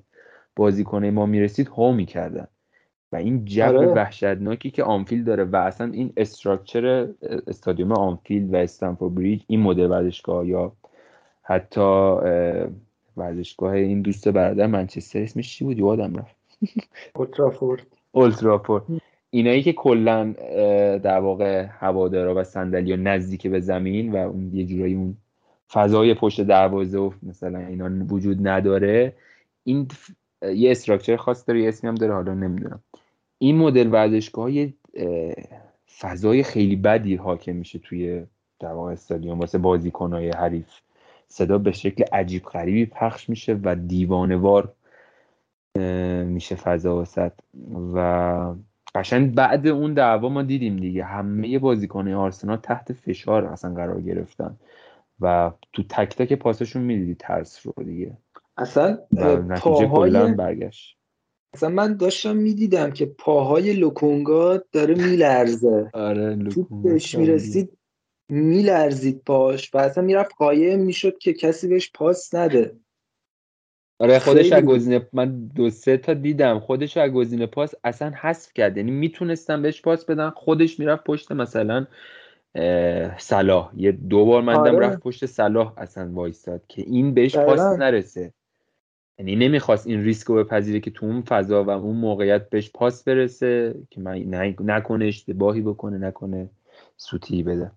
[0.55, 2.47] بازیکن ما می‌رسید هو می‌کردن.
[3.13, 3.87] و این جو آره.
[3.87, 7.07] وحشتناکی که آنفیلد داره و اصلا این structure
[7.47, 10.71] استادیوم آنفیلد و استمفورد بریج این مدل ورزشگاه یا
[11.43, 12.15] حتی
[13.17, 16.35] ورزشگاه این دوست برادر منچستر اسمش چی بود؟ یادم رفت.
[17.15, 18.83] اولترافورد اولترافورد
[19.29, 20.31] اینایی که کلا
[21.03, 25.17] در واقع هوادارا و صندلی نزدیک به زمین و اون یه جورایی اون
[25.71, 29.13] فضای پشت دروازه و مثلا اینا وجود نداره
[29.63, 29.87] این
[30.55, 32.79] یه استراکچر خاص داره یه اسمی هم داره حالا نمی‌دونم.
[33.37, 34.73] این مدل ورزشگاه یه
[35.99, 38.25] فضای خیلی بدی حاکم میشه توی
[38.59, 39.39] در واقع استادیوم.
[39.39, 40.67] واسه بازیکنهای حریف
[41.27, 44.73] صدا به شکل عجیب غریبی پخش میشه و دیوانوار
[46.25, 47.31] میشه فضا وسط.
[47.93, 48.53] و
[48.95, 51.03] قشنگ بعد اون دعوا ما دیدیم دیگه.
[51.03, 54.55] همه بازیکن آرسنال تحت فشار اصلا قرار گرفتن.
[55.21, 58.11] و تو تک تک پاسشون می‌دیدی ترس رو دیگه.
[58.57, 58.97] اصلا
[59.91, 60.97] کلا برگشت.
[61.53, 65.89] اصلا من داشتم می‌دیدم که پاهای لوکونگا داره میلرزه.
[65.93, 66.37] آره
[66.83, 67.77] بهش می‌رسید
[68.29, 72.75] میلرزید پاش و اصلا می‌رفت قایم می‌شد که کسی بهش پاس نده.
[73.99, 78.53] آره خودش از گزینه من دو سه تا دیدم خودش از گزینه پاس اصلا حذف
[78.53, 78.77] کرد.
[78.77, 81.87] یعنی می‌تونستم بهش پاس بدن خودش می‌رفت پشت مثلا
[83.17, 83.71] صلاح.
[83.77, 84.87] یه دو بار مندم آره.
[84.87, 88.33] رفت پشت صلاح اصلا وایستاد که این بهش پاس نرسه.
[89.17, 93.03] یعنی نمی‌خواست این ریسک رو بپذیره که تو اون فضا و اون موقعیت بهش پاس
[93.03, 96.49] برسه که من نکنه اشتباهی بکنه نکنه
[96.97, 97.71] سوتی بده.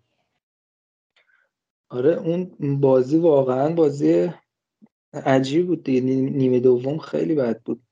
[1.88, 4.30] آره اون بازی واقعا بازی
[5.12, 6.00] عجیب بود دیگه.
[6.00, 7.82] نیمه دوم خیلی بد بود.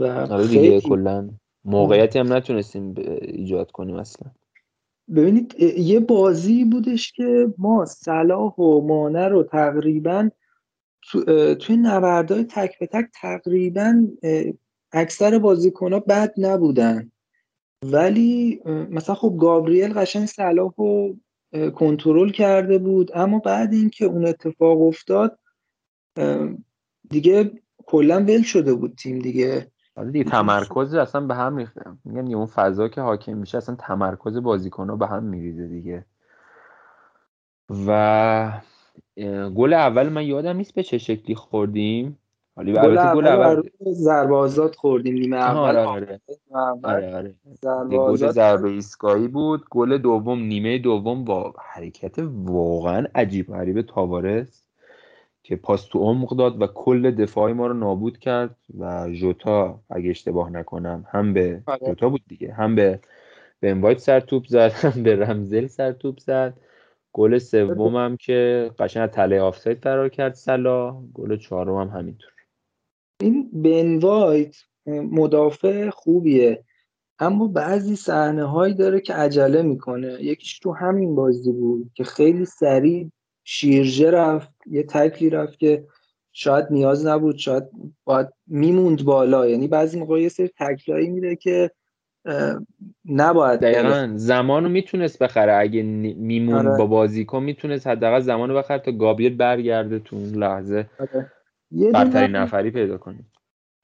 [0.00, 1.30] و آره دیگه کلا
[1.64, 4.30] موقعیتی هم نتونستیم ایجاد کنیم اصلا.
[5.16, 10.30] ببینید یه بازی بودش که ما صلاح و مانه رو تقریبا
[11.10, 14.06] تو توی نبردهای تک به تک تقریبا
[14.92, 17.10] اکثر بازیکن ها بد نبودن.
[17.84, 21.16] ولی مثلا خب گابریل قشنگ صلاح رو
[21.74, 23.10] کنترل کرده بود.
[23.14, 25.38] اما بعد اینکه اون اتفاق افتاد
[27.10, 27.52] دیگه
[27.86, 29.70] کلا ول شده بود تیم دیگه.
[29.96, 31.84] آره دیگه تمرکز اصلا به هم ریخته.
[32.04, 36.04] میگم اون فضا که حاکم میشه اصلا تمرکز بازیکن به هم میریزه دیگه.
[37.86, 38.60] و
[39.54, 42.18] گل اول من یادم نیست به چه شکلی خوردیم.
[42.56, 43.62] حالا گل اول, گل اول
[43.92, 45.76] ضربه آزاد خوردیم نیمه اول.
[45.76, 45.86] آره.
[45.86, 46.20] آره
[46.82, 47.98] آره, آره.
[47.98, 49.64] گل ضربه ایستگاهی بود.
[49.70, 52.14] گل دوم نیمه دوم با حرکت
[52.44, 54.62] واقعا عجیب غریب تاوارس
[55.42, 60.10] که پاس تو عمق داد و کل دفاعی ما رو نابود کرد و جوتا اگه
[60.10, 61.86] اشتباه نکنم هم به آره.
[61.86, 63.00] جوتا بود دیگه هم به
[63.60, 66.54] به انوایت سر توپ زد هم به رمزل سر توپ زد.
[67.16, 72.30] گل سومم که قشنگ تله آفساید فرار کرد سلا گل چهارم هم همینطور.
[73.20, 74.56] این بن وایت
[74.86, 76.64] مدافع خوبیه.
[77.18, 80.22] اما بعضی صحنه هایی داره که عجله می‌کنه.
[80.22, 83.10] یکیش تو همین بازی بود که خیلی سریع
[83.44, 85.86] شیرجه رفت یه تکلی رفت که
[86.32, 87.64] شاید نیاز نبود شاید
[88.04, 89.48] باید میموند بالا.
[89.48, 91.70] یعنی بعضی موقع یه سری تکلایی میده که
[93.08, 94.12] نباید دقیقا.
[94.16, 95.54] زمان رو می‌تونست بخره.
[95.54, 96.78] اگه میموند آره.
[96.78, 100.86] با بازیکن می‌تونست حداقل زمان رو بخره تا گابریل برگرده تو اون لحظه.
[100.98, 101.32] آره.
[101.92, 103.24] برترین نفری پیدا کنید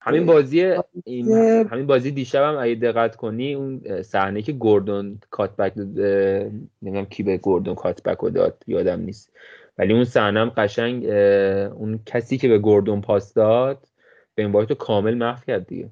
[0.00, 0.74] همین بازی
[1.04, 1.32] این
[1.70, 7.38] همین بازی دیشب هم اگه دقت کنی اون صحنه که گوردون کاتبک نمی‌دونم کی به
[7.38, 9.32] گوردون کاتبک رو داد یادم نیست.
[9.78, 11.04] ولی اون صحنه هم قشنگ
[11.74, 13.86] اون کسی که به گوردون پاس داد
[14.34, 15.90] به این رو کامل محو کرد دیگه.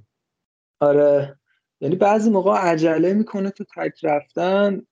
[0.81, 1.37] آره.
[1.81, 4.83] یعنی بعضی موقع عجله می‌کنه تو تک رفتن.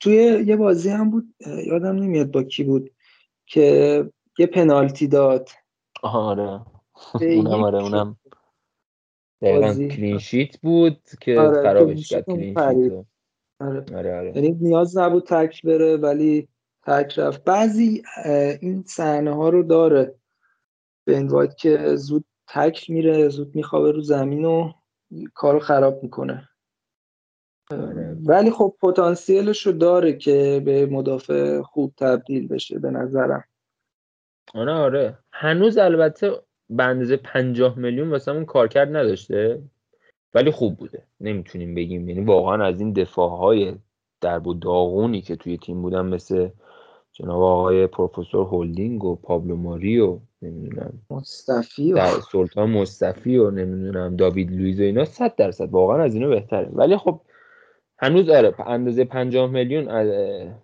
[0.00, 1.34] توی یه بازی هم بود
[1.66, 2.90] یادم نمیاد با کی بود
[3.46, 4.04] که
[4.38, 5.48] یه پنالتی داد.
[6.02, 6.60] آره.
[7.20, 8.16] اونم آره اونم.
[9.42, 13.84] دقیقا clean sheet بود که آره، خرابش کرد clean sheet آره.
[13.94, 14.32] آره آره.
[14.34, 16.48] یعنی نیاز نبود تکل بره ولی
[16.86, 17.44] تکل رفت.
[17.44, 18.02] بعضی
[18.60, 20.14] این صحنه ها رو داره.
[21.04, 24.72] به که زود تکل میره زود میخوابه رو زمین و
[25.34, 26.48] کارو خراب می‌کنه.
[27.70, 28.16] آره.
[28.26, 33.44] ولی خب پتانسیلش رو داره که به مدافع خوب تبدیل بشه به نظرم.
[34.54, 35.18] آره آره.
[35.32, 36.32] هنوز البته
[36.70, 39.62] به اندازه پنجاه میلیون واسه اون کارکرد نداشته
[40.34, 41.06] ولی خوب بوده.
[41.20, 42.08] نمی‌تونیم بگیم.
[42.08, 43.76] یعنی واقعا از این دفاع های
[44.20, 46.48] درب و داغونی که توی تیم بودن مثل
[47.18, 54.16] جناب آقای پروفسور هولدینگ و پابلو ماری و نمی‌دونم مصطفی و سلطان مصطفی و نمی‌دونم
[54.16, 56.68] داوید لویز و اینا صد درصد واقعا از اینا بهتره.
[56.72, 57.20] ولی خب
[57.98, 60.12] هنوز آره اندازه پنجاه میلیون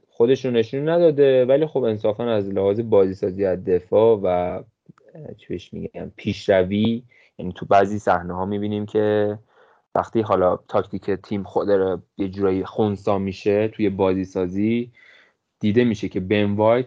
[0.08, 4.62] خودش رو نشون نداده ولی خب انصافا از لحاظ بازی سازی از دفاع و
[5.36, 7.02] چی بهش میگم پیشروی
[7.38, 9.38] یعنی تو بعضی صحنه ها می‌بینیم که
[9.94, 11.68] وقتی حالا تاکتیک تیم خود
[12.18, 14.92] یه جورایی خونسا میشه توی بازی سازی
[15.64, 16.86] دیده میشه که بن وایت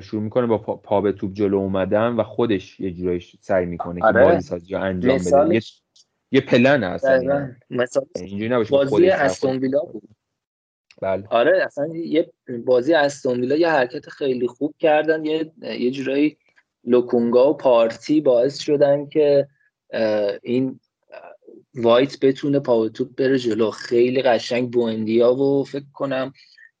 [0.00, 4.24] شروع می‌کنه با پا به توپ جلو اومدن و خودش یه جورایی سعی می‌کنه آره.
[4.24, 5.54] که بازی سازی رو انجام بده.
[5.54, 5.60] یه,
[6.32, 7.54] یه پلن اصلا.
[7.70, 10.08] مثلا یعنی بازی استون ویلا بود.
[11.00, 11.24] بله.
[11.30, 12.32] آره اصلا یه
[12.64, 15.24] بازی استون ویلا یه حرکت خیلی خوب کردن.
[15.24, 16.36] یه یه جورایی
[16.84, 19.48] لوکونگا و پارتی باعث شدن که
[20.42, 20.80] این
[21.74, 23.70] وایت بتونه پا توپ بره جلو.
[23.70, 26.32] خیلی قشنگ بوندیا و فکر کنم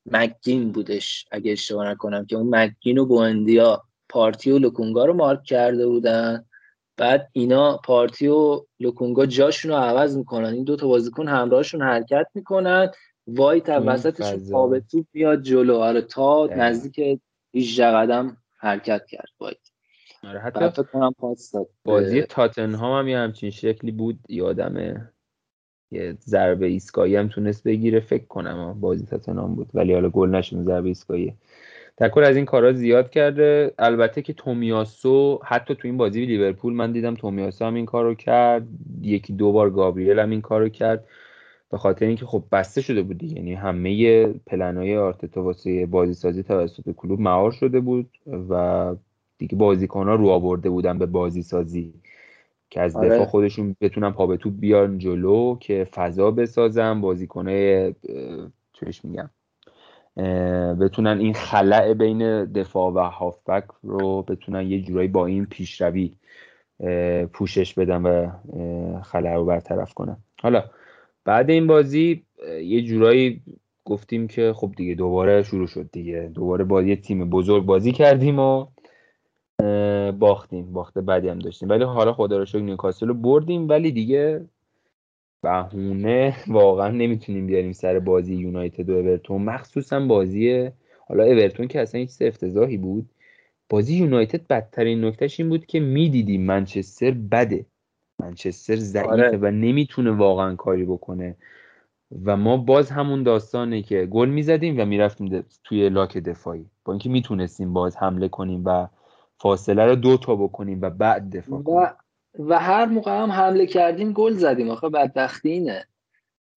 [0.06, 5.42] مکگین بودش اگه اشتباه نکنم که اون مکگین و بوندیا پارتی و لوکونگا رو مارک
[5.44, 6.44] کرده بودن.
[6.96, 10.54] بعد اینا پارتی و لوکونگا جاشون رو عوض می‌کنن.
[10.54, 12.90] این دو تا بازیکن همراهشون حرکت می‌کنن.
[13.26, 15.76] وایت وسطشون پا به توپ میاد جلو.
[15.76, 17.20] آره تا نزدیک
[17.54, 19.28] 18 قدم حرکت کرد.
[19.40, 19.58] وایت
[20.24, 21.52] آره حتی کنم پاس
[21.84, 25.12] بازی تاتنهام هم یه همچین شکلی بود یادمه.
[25.92, 29.70] یه ضربه ایستگاهی هم تونست بگیره فکر کنم بازی تاتنهام بود.
[29.74, 31.32] ولی حالا گل نشون ضربه ایستگاهی.
[31.96, 33.74] تکر از این کارا زیاد کرده.
[33.78, 38.66] البته که تومیاسو حتی تو این بازی لیورپول من دیدم تومیاسو هم این کارو کرد.
[39.02, 41.04] یکی دو بار گابریل هم این کارو کرد.
[41.70, 46.90] به خاطر اینکه خب بسته شده بود یعنی همه پلنهای آرتتا واسه بازی سازی توسط
[46.96, 48.10] کلوب مهار شده بود
[48.50, 48.96] و
[49.38, 51.94] دیگه بازیکن ها رو آورده بودن به بازی سازی
[52.72, 53.08] که از آره.
[53.08, 57.94] دفاع خودشون بتونن پا به توپ بیان جلو که فضا بسازن بازیکنه
[58.72, 59.30] چش میگم
[60.80, 66.12] بتونن این خلع بین دفاع و هافبک رو بتونن یه جورایی با این پیشروی
[67.32, 68.30] پوشش بدن و
[69.02, 70.64] خلع رو برطرف کنن حالا
[71.24, 72.24] بعد این بازی
[72.62, 73.42] یه جورایی
[73.84, 78.38] گفتیم که خب دیگه دوباره شروع شد دیگه دوباره با یه تیم بزرگ بازی کردیم
[78.38, 78.66] و
[80.18, 80.72] باختیم.
[80.72, 81.68] باخته بدی هم داشتیم.
[81.68, 83.68] ولی حالا خدا رو شکر نیوکاسل رو بردیم.
[83.68, 84.44] ولی دیگه
[85.42, 89.42] بهونه واقعا نمی‌تونیم بیاریم سر بازی یونایتد و اورتون.
[89.42, 90.70] مخصوصا بازی
[91.08, 93.08] حالا اورتون که اصلا هیچ افتضاحی بود.
[93.68, 97.66] بازی یونایتد بدترین نکتهش این بود که می‌دیدیم منچستر بده.
[98.18, 99.38] منچستر ضعیفه آره.
[99.40, 101.36] و نمی‌تونه واقعا کاری بکنه.
[102.24, 106.66] و ما باز همون داستانه که گل می‌زدیم و می‌رفتیم توی لاک دفاعی.
[106.84, 108.88] با اینکه می‌تونستیم باز حمله کنیم و
[109.42, 111.88] فاصله رو دو تا بکنیم و بعد دفاع کنیم.
[112.38, 114.70] و هر موقع هم حمله کردیم گل زدیم.
[114.70, 115.86] آخه بدبختی اینه.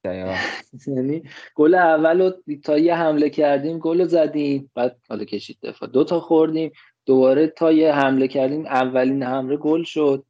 [0.87, 1.23] یعنی
[1.55, 2.33] گل اول رو
[2.63, 4.71] تا یه حمله کردیم گل زدیم.
[4.75, 5.89] بعد حالا کشید دفاع.
[5.89, 6.71] دو تا خوردیم.
[7.05, 10.23] دوباره تا یه حمله کردیم اولین حمله گل شد.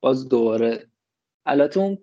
[0.00, 0.86] باز دوباره.
[1.46, 1.98] البته اون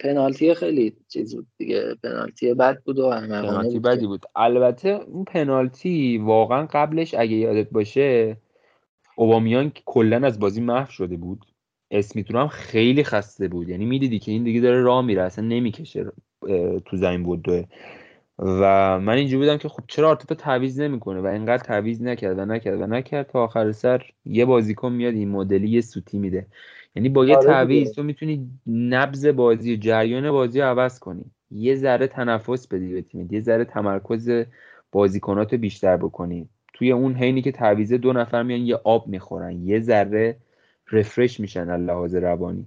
[0.00, 1.94] پنالتی خیلی چیز بود دیگه.
[2.02, 4.26] پنالتی بد بود و پنالتی بدی بود.
[4.36, 8.36] البته اون پنالتی واقعا قبلش اگه یادت باشه
[9.18, 11.46] اوبامیان کلا از بازی محو شده بود.
[11.90, 13.68] اسمیتون هم خیلی خسته بود.
[13.68, 16.12] یعنی می‌دیدی که این دیگه داره راه میره اصلا نمی‌کشه
[16.84, 17.66] تو زمین بود
[18.38, 22.44] و من اینجوری بودم که خب چرا آرتتا تعویض نمی‌کنه؟ و اینقدر تعویض نکرد و
[22.44, 26.46] نکرد و نکرد تا آخر سر یه بازیکن میاد این مدلی یه سوتی میده.
[26.96, 31.24] یعنی با یه آره تعویض تو می‌تونی نبز بازی جریان بازی عوض کنی.
[31.50, 34.44] یه ذره تنفس بدی به تیمت یه ذره تمرکز
[34.92, 36.48] بازیکنات بیشتر بکنی.
[36.78, 40.36] توی اون حینی که تعویض دو نفر میان یه آب می‌خورن یه ذره
[40.92, 42.66] رفرش میشن لحاظ روانی.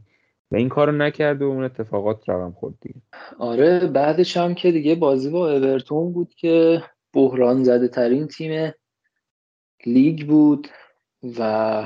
[0.51, 3.01] و این کارو نکرد و اون اتفاقات رقم خورد دیگه.
[3.39, 6.83] آره بعدش هم که دیگه بازی با اورتون بود که
[7.13, 8.73] بحران زده ترین تیم
[9.85, 10.67] لیگ بود
[11.39, 11.83] و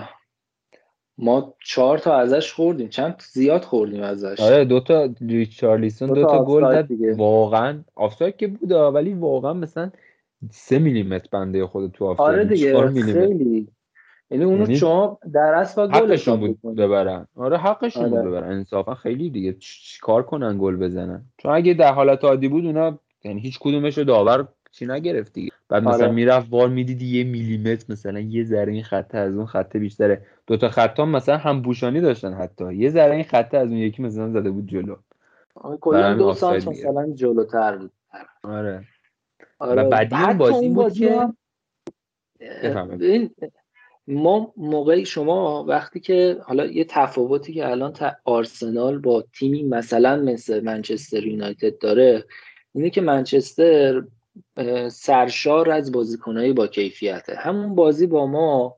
[1.17, 2.89] ما چهار تا ازش خوردیم.
[2.89, 4.39] چند زیاد خوردیم ازش.
[4.39, 7.19] آره دوتا ریچارلیسون دو, دو تا گل زد.
[7.19, 9.91] واقعا آفساید که بود ولی واقعا مثلا
[10.51, 13.67] سه میلیمتر بنده خود تو آفساید آره دیگه خیلی.
[14.31, 17.27] یعنی اونو یعنی شما در اصل حقشون بود ببرن.
[17.35, 18.11] آره حقشون آره.
[18.11, 18.51] بود ببرن.
[18.51, 23.41] انصافا خیلی دیگه چیکار کنن گل بزنن؟ چون اگه در حالت عادی بود اونا یعنی
[23.41, 26.15] هیچ کدومش رو داور چی نگرفت دیگه بعد مثلا آره.
[26.15, 30.21] می‌رفت وار می‌دیدی یه میلیمتر مثلا یه ذره این خطه از اون خطه بیشتره.
[30.47, 32.75] دو تا خط هم مثلا هم بوشانی داشتن حتی.
[32.75, 34.95] یه ذره این خطه از اون یکی مثلا زده بود جلو.
[35.81, 37.91] کلا دو سانت مثلا جلوتر بود.
[38.43, 38.83] آره,
[39.63, 39.83] آره.
[39.83, 41.29] و بعدی این بازی بود که
[42.99, 43.35] این
[44.07, 47.93] ما موقعی شما وقتی که حالا یه تفاوتی که الان
[48.25, 52.25] آرسنال با تیمی مثلا مثل منچستر یونایتد داره
[52.73, 54.03] اینه که منچستر
[54.89, 57.35] سرشار از بازیکنایی با کیفیته.
[57.35, 58.77] همون بازی با ما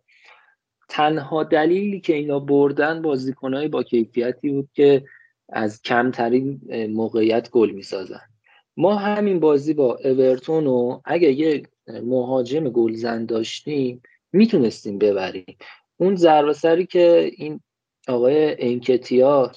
[0.89, 5.03] تنها دلیلی که اینا بردن بازیکنایی با کیفیتی بود که
[5.49, 8.21] از کمترین موقعیت گل می‌سازن.
[8.78, 14.01] ما همین بازی با اورتون و اگه یه مهاجم گلزن داشتیم
[14.32, 15.57] می‌تونستیم ببریم.
[15.97, 17.59] اون ضربه سری که این
[18.07, 19.51] آقای انکتیا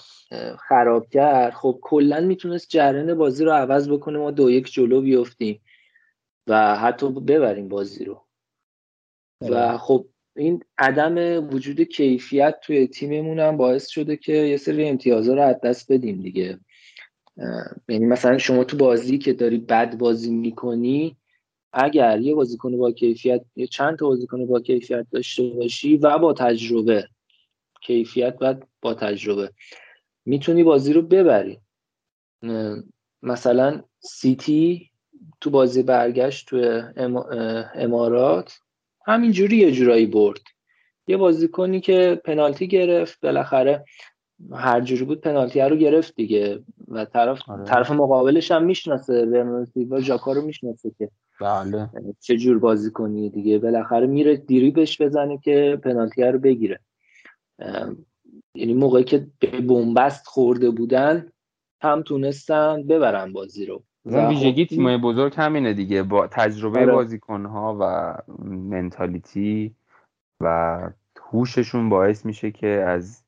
[0.69, 5.61] خراب کرد خب کلا می‌تونست جریان بازی رو عوض بکنه ما دو یک جلو بیفتیم
[6.47, 8.25] و حتی ببریم بازی رو.
[9.41, 9.79] و آره.
[9.79, 10.07] خب
[10.37, 15.61] این عدم وجود کیفیت توی تیممون هم باعث شده که یه سری امتیازها رو از
[15.61, 16.59] دست بدیم دیگه.
[17.89, 21.17] یعنی مثلا شما تو بازی که داری بد بازی می‌کنی
[21.73, 26.33] اگر یه بازیکن با کیفیت یه چند تا بازیکن با کیفیت داشته باشی و با
[26.33, 27.09] تجربه
[27.83, 29.53] کیفیت و با تجربه
[30.25, 31.61] می‌تونی بازی رو ببری.
[33.23, 34.91] مثلا سیتی
[35.41, 36.83] تو بازی برگشت تو
[37.75, 38.59] امارات
[39.07, 40.41] همینجوری یه جورایی برد.
[41.07, 43.85] یه بازیکنی که پنالتی گرفت بالاخره
[44.53, 46.63] هر جوری بود پنالتی رو گرفت دیگه.
[46.89, 47.65] و طرف آره.
[47.65, 51.11] طرف مقابلش هم می‌شناسه و ژاکا رو می‌شناسه که
[51.41, 51.91] بله.
[52.21, 53.59] چه جور بازی کنی دیگه.
[53.59, 56.81] بالاخره میره دیریبش بزنه که پنالتی رو بگیره.
[58.55, 61.29] یعنی موقعی که به بنبست خورده بودن
[61.83, 63.83] هم تونستن ببرن بازی رو.
[64.05, 66.03] اون ویژگی خب تیمای بزرگ همینه دیگه.
[66.03, 66.93] با تجربه آره.
[66.93, 68.15] بازیکنها و
[68.49, 69.75] منتالیتی
[70.41, 70.81] و
[71.31, 73.25] هوششون باعث میشه که از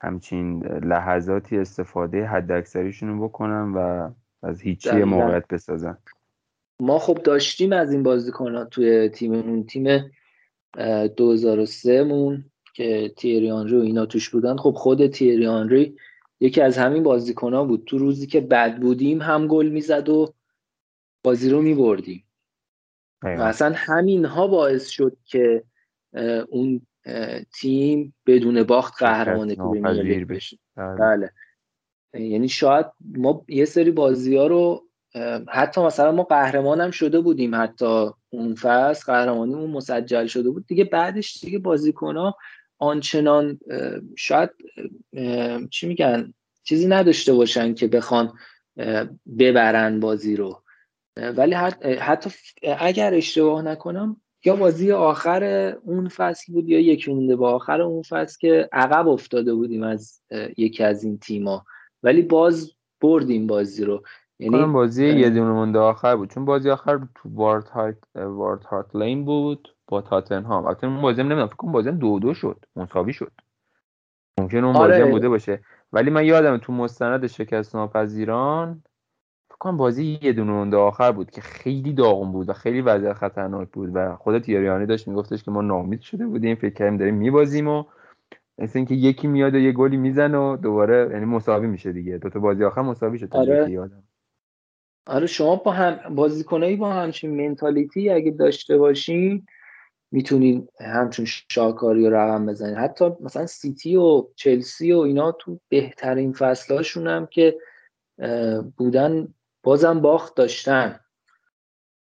[0.00, 4.10] همچین لحظاتی استفاده حد اکثریشون بکنن و
[4.42, 5.98] از هیچی موقعیت بسازن
[6.80, 10.10] ما خب داشتیم از این بازیکن ها توی تیممون تیم
[11.16, 12.44] 2003 مون
[12.74, 14.56] که تیری آنری و اینا توش بودن.
[14.56, 15.96] خب خود تیری آنری
[16.40, 17.84] یکی از همین بازیکن ها بود.
[17.86, 20.34] تو روزی که بد بودیم هم گل می‌زد و
[21.24, 22.24] بازی رو میبردیم.
[23.22, 25.64] و اصلا همین ها باعث شد که
[26.48, 26.86] اون
[27.60, 30.58] تیم بدون باخت قهرمان پرمیر بشه.
[30.76, 30.96] بله.
[30.96, 31.30] بله.
[32.14, 34.82] یعنی شاید ما یه سری بازی ها رو
[35.48, 40.66] حتی مثلا ما قهرمان هم شده بودیم حتی اون فصل اون مسجل شده بود.
[40.66, 42.36] دیگه بعدش دیگه بازیکن ها
[42.78, 43.58] آنچنان
[44.16, 44.50] شاید
[45.70, 46.32] چی میگن؟
[46.62, 48.32] چیزی نداشته باشن که بخوان
[49.38, 50.62] ببرن بازی رو.
[51.16, 51.54] ولی
[52.00, 52.30] حتی
[52.78, 55.44] اگر اشتباه نکنم یا بازی آخر
[55.82, 60.20] اون فصل بود یا یکی مونده با آخر اون فصل که عقب افتاده بودیم از
[60.56, 61.64] یکی از این تیما.
[62.02, 64.02] ولی باز بردیم بازی رو.
[64.38, 66.30] یعنی بازی یه دونه مونده آخر بود.
[66.30, 70.66] چون بازی آخر تو وارد هارت وارد هارت لین بود با تاتنهام.
[70.66, 72.64] البته اون بازی نمی‌دونم فکر کنم بازی دو دو شد.
[72.76, 73.32] مساوی شد.
[74.40, 75.10] ممکن اون بازی آره.
[75.10, 75.60] بوده باشه.
[75.92, 78.82] ولی من یادم تو مستند شکست ناپذیران
[79.58, 83.68] کنم بازی یه دونه مونده آخر بود که خیلی داغون بود و خیلی وضع خطرناک
[83.68, 87.68] بود و خود تیریانی داشت میگفتش که ما ناامید شده بودیم فکر کردیم داریم میبازیم
[87.68, 87.84] و
[88.58, 92.18] مثل اینکه یکی میاد و یه گلی می‌زنه و دوباره یعنی مساوی میشه دیگه.
[92.18, 93.70] دو تا بازی آخر مساوی شد آره.
[93.70, 94.02] یادم
[95.06, 99.46] آره شما با هم بازیکنایی با همچین منتالیتی اگه داشته باشین
[100.12, 102.74] می‌تونین همچون شاکاری و رقم بزنین.
[102.74, 107.56] حتی مثلا سیتی و چلسی و اینا تو بهترین فصلاشون هم که
[108.76, 109.34] بودن
[109.66, 111.00] بازم باخت داشتن.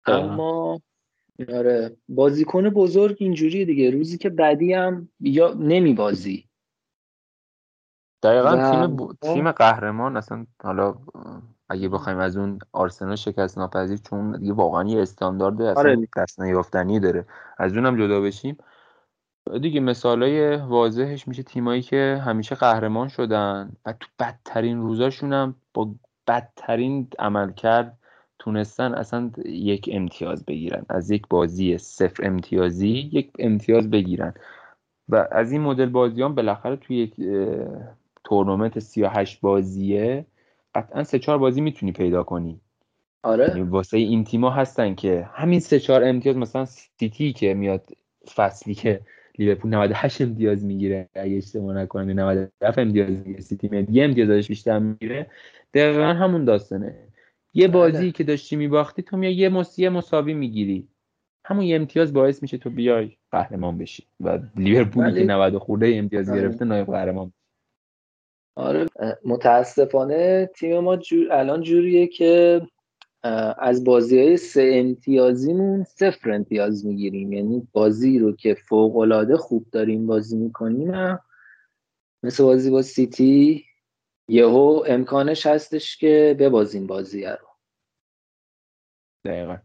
[0.05, 0.81] اما
[1.53, 3.89] آره بازیکن بزرگ اینجوری دیگه.
[3.89, 6.49] روزی که بعدی هم یا نمی بازی
[8.23, 10.95] دقیقا تیم, تیم قهرمان اصلا حالا
[11.69, 16.07] اگه بخوایم از اون آرسنال شکست ناپذیر چون دیگه واقعا یه استاندارد اصلا آره.
[16.17, 17.25] دست نیافتنی داره.
[17.57, 18.57] از اونم جدا بشیم.
[19.61, 25.95] دیگه مثالای واضحش میشه تیمایی که همیشه قهرمان شدن و تو بدترین روزاشون هم با
[26.28, 27.97] بدترین عمل کرد
[28.39, 30.86] تونستن اصلا یک امتیاز بگیرن.
[30.89, 34.34] از یک بازی صفر امتیازی یک امتیاز بگیرن.
[35.09, 37.15] و از این مدل بازیان بالاخره توی یک
[38.23, 40.26] تورنمنت 38 بازیه
[40.76, 42.61] قطعا سه چهار بازی می‌تونی پیدا کنی.
[43.23, 43.47] آره.
[43.47, 47.88] یعنی واسه این تیما هستن که همین سه چهار امتیاز مثلا سیتی که میاد
[48.36, 49.01] فصلی که
[49.39, 51.09] لیورپول 98 امتیاز می‌گیره.
[51.13, 53.41] اگه اشتباه نکنم 97 امتیاز می‌گیره.
[53.41, 55.27] سیتی میاد یه امتیاز ازش بیشتر می‌گیره.
[55.73, 56.95] دقیقا همون داستانه.
[57.53, 57.73] یه بله.
[57.77, 60.88] بازی که داشتی میباختی تو میای یه مسی مساوی می‌گیری.
[61.45, 66.29] همون یه امتیاز باعث میشه تو بیای قهرمان بشی و لیورپولی که 90 خورده امتیاز
[66.29, 66.41] آره.
[66.41, 67.33] گرفته نایب قهرمان
[68.55, 68.86] آره.
[69.25, 72.61] متاسفانه تیم ما جور الان جوریه که
[73.57, 77.34] از بازی های سه امتیازیمون صفر امتیاز می‌گیریم.
[77.34, 81.19] یعنی بازی رو که فوق العاده خوب داریم بازی می‌کنیم
[82.23, 83.65] مثل بازی با سیتی
[84.28, 87.47] یهو امکانش هستش که ببازیم بازی رو.
[89.26, 89.57] دقیقا.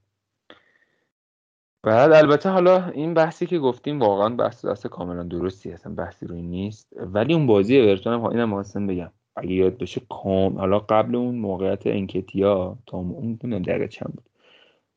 [1.83, 6.43] بعد البته حالا این بحثی که گفتیم واقعا بحث دست کاملا درستی اصلا بحثی روی
[6.43, 6.93] نیست.
[6.97, 9.13] ولی اون بازی اورتون هم اینم بگم.
[9.41, 14.25] اگه یاد بشه کام حالا قبل اون موقعیت انکتیا تا اون نمی‌دونم دقیقه چند بود.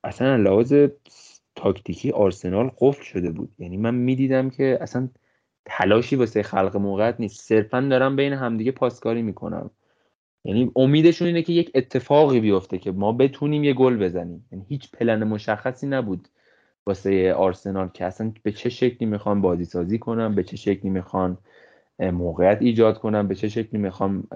[0.04, 0.74] اصلا لحاظ
[1.56, 3.50] تاکتیکی آرسنال قفل شده بود.
[3.60, 5.10] یعنی من می‌دیدم که اصلا
[5.66, 7.42] تلاشی واسه خلق موقعیت نیست.
[7.42, 9.70] صرفا دارم بین همدیگه پاسکاری می‌کنم.
[10.46, 14.46] یعنی امیدشون اینه که یک اتفاقی بیفته که ما بتونیم یه گل بزنیم.
[14.52, 16.28] یعنی هیچ پلن مشخصی نبود
[16.86, 21.38] واسه آرسنال که اصلا به چه شکلی می‌خوان بازی سازی کنم به چه شکلی می‌خوان
[22.00, 24.28] موقعیت ایجاد کنم به چه شکلی می‌خوام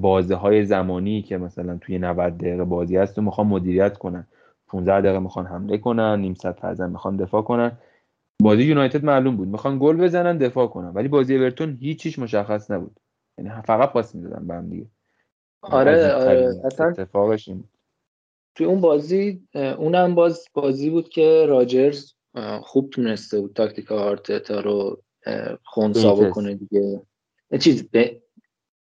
[0.00, 4.26] بازه های زمانی که مثلا توی 90 دقیقه بازی هست و می‌خوام مدیریت کنن.
[4.66, 7.72] 15 دقیقه می‌خوان حمله کنن نیم ساعت فرزن می‌خوان دفاع کنن.
[8.42, 9.48] بازی یونایتد معلوم بود.
[9.48, 10.88] می‌خوان گل بزنن دفاع کنن.
[10.88, 13.00] ولی بازی اورتون هیچیش مشخص نبود.
[13.38, 14.86] یعنی فقط پاس می‌دادن به هم دیگه.
[15.62, 17.64] آره آره اصلا اتفاقش این
[18.54, 22.12] توی اون بازی اونم باز بازی بود که راجرز
[22.62, 25.02] خوب تونسته بود تاکتیک آرتتا رو
[25.64, 27.02] خونسا بکنه دیگه.
[27.60, 28.04] چیز ب...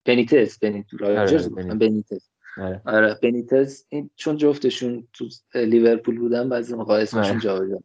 [0.04, 2.28] بنیتز بنیتز راجرز آره، بنیتز.
[2.58, 2.82] آره.
[2.86, 7.40] آره بنیتز این چون جفتشون تو لیورپول بودن بعضی موقع اسمشون آره.
[7.40, 7.78] جابجا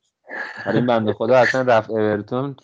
[0.66, 2.56] آره این بنده خدا اصلا رفت اورتون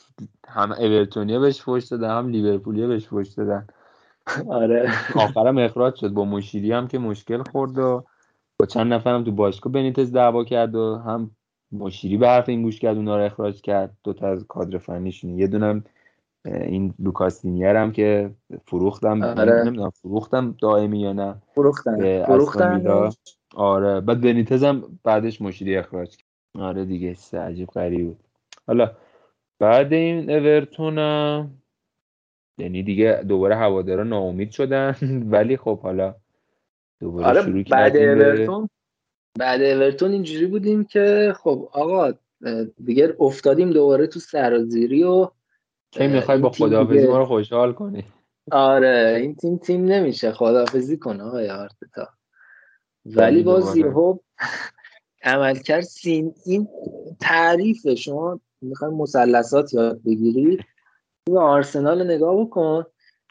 [0.48, 3.68] هم اورتونیا بهش فوش دادن هم لیورپولیا بهش فوش دادن.
[4.50, 4.92] آره.
[5.16, 8.06] آخرم اخراج شد با مشیری هم که مشکل خورد و
[8.60, 11.32] با چند نفرم تو باشگاه بنیتز دعوا کرد و هم
[11.72, 13.98] مشیری به حرف این گوش کرد اونا رو اخراج کرد.
[14.04, 15.84] دو تا از کادر فنیشون یه دونم
[16.46, 18.32] این لوکاس هم که
[18.66, 19.22] فروختم.
[19.22, 19.64] آره.
[19.64, 21.36] نمی‌دونم فروختم دائمی یا نه.
[21.56, 23.10] فروختم فروختم
[23.56, 24.02] آره.
[24.02, 26.28] بعد بنیتز هم بعدش مشیری اخراج کرد.
[26.64, 28.20] آره دیگه سه عجیب غریب بود.
[28.68, 28.92] حالا
[29.60, 30.98] بعد این اورتون
[32.58, 34.96] یعنی دیگه دوباره هوادارا ناامید شدن.
[35.32, 36.16] ولی خب حالا
[37.00, 38.70] دوباره آره شروع بعد اورتون
[39.40, 42.14] بعد اورتون اینجوری بودیم که خب آقا
[42.86, 45.28] دیگه افتادیم دوباره تو سرازیری و
[45.92, 48.04] کی می‌خوای با خداحافظی ما رو خوشحال کنی؟
[48.52, 52.10] آره این تیم تیم نمیشه خداحافظی کنه آقای آرتتا.
[53.06, 54.18] ولی باز یهو
[55.24, 56.68] عملکرد سین این
[57.20, 60.58] تعریف شما می‌خوای مثلثات یاد بگیری
[61.26, 62.86] تو آرسنال رو نگاه بکن.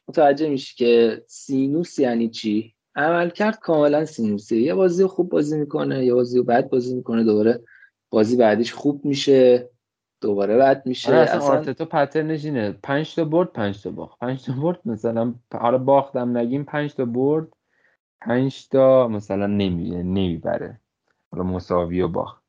[0.09, 6.15] متوجه میشی که سینوس یعنی چی؟ عملکرد کاملا سینوسیه یه بازی خوب بازی می‌کنه یه
[6.15, 7.61] بازی بد بازی می‌کنه دوباره
[8.11, 9.69] بازی بعدیش خوب میشه
[10.21, 11.09] دوباره بد میشه.
[11.09, 14.19] آره اصلا, آرتتا پترنش اینه 5 تا برد 5 تا باخت.
[14.19, 17.49] 5 تا برد مثلا حالا باختم نگیم 5 تا برد
[18.21, 20.81] 5 تا مثلا نمی نمی‌بره.
[21.33, 22.43] حالا مساوی و باخت.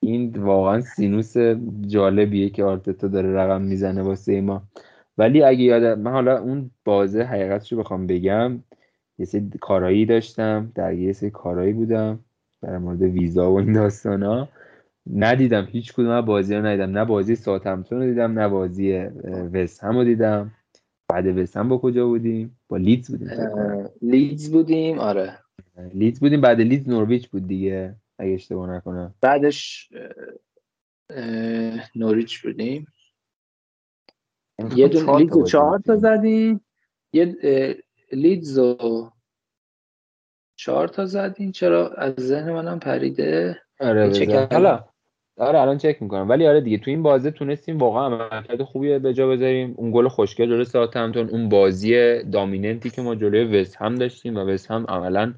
[0.00, 1.36] این واقعا سینوس
[1.86, 4.62] جالبیه که آرتتا داره رقم می‌زنه واسه ما.
[5.18, 8.62] ولی اگه یاد من حالا اون بازه حقیقتش رو بخوام بگم.
[9.18, 12.24] یه سری کارایی داشتم در یه سری کارایی بودم
[12.62, 14.48] در مورد ویزا و این داستان ها
[15.14, 18.92] ندیدم هیچ کدوم بازی رو ندیدم نه بازی ساتمتون رو دیدم نه بازی
[19.52, 20.54] وست هم رو دیدم.
[21.08, 23.28] بعد وست هم با کجا بودیم؟ با لیدز بودیم
[24.02, 25.38] لیدز بودیم آره.
[25.94, 29.14] لیدز بودیم بعد لیدز نورویچ بود دیگه اگه اشتباه نکنم.
[29.20, 29.88] بعدش
[31.94, 32.86] نوریچ بودیم.
[34.76, 36.60] یه دونه لیدز چهار تا زدیم.
[37.12, 37.36] یه
[38.12, 39.10] لیدز و
[40.56, 43.58] چهار تا زدیم چرا؟ از ذهن منم پریده.
[43.80, 44.84] آره حالا
[45.36, 46.28] آره الان چک می‌کنم.
[46.28, 49.74] ولی آره دیگه تو این بازی تونستیم واقعا عملکرد خوبی به جا بذاریم.
[49.76, 54.40] اون گل خوشگل جلوی ساوثهمپتون اون بازی دامیننتی که ما جلوی وست هم داشتیم و
[54.40, 55.34] وست هم عملا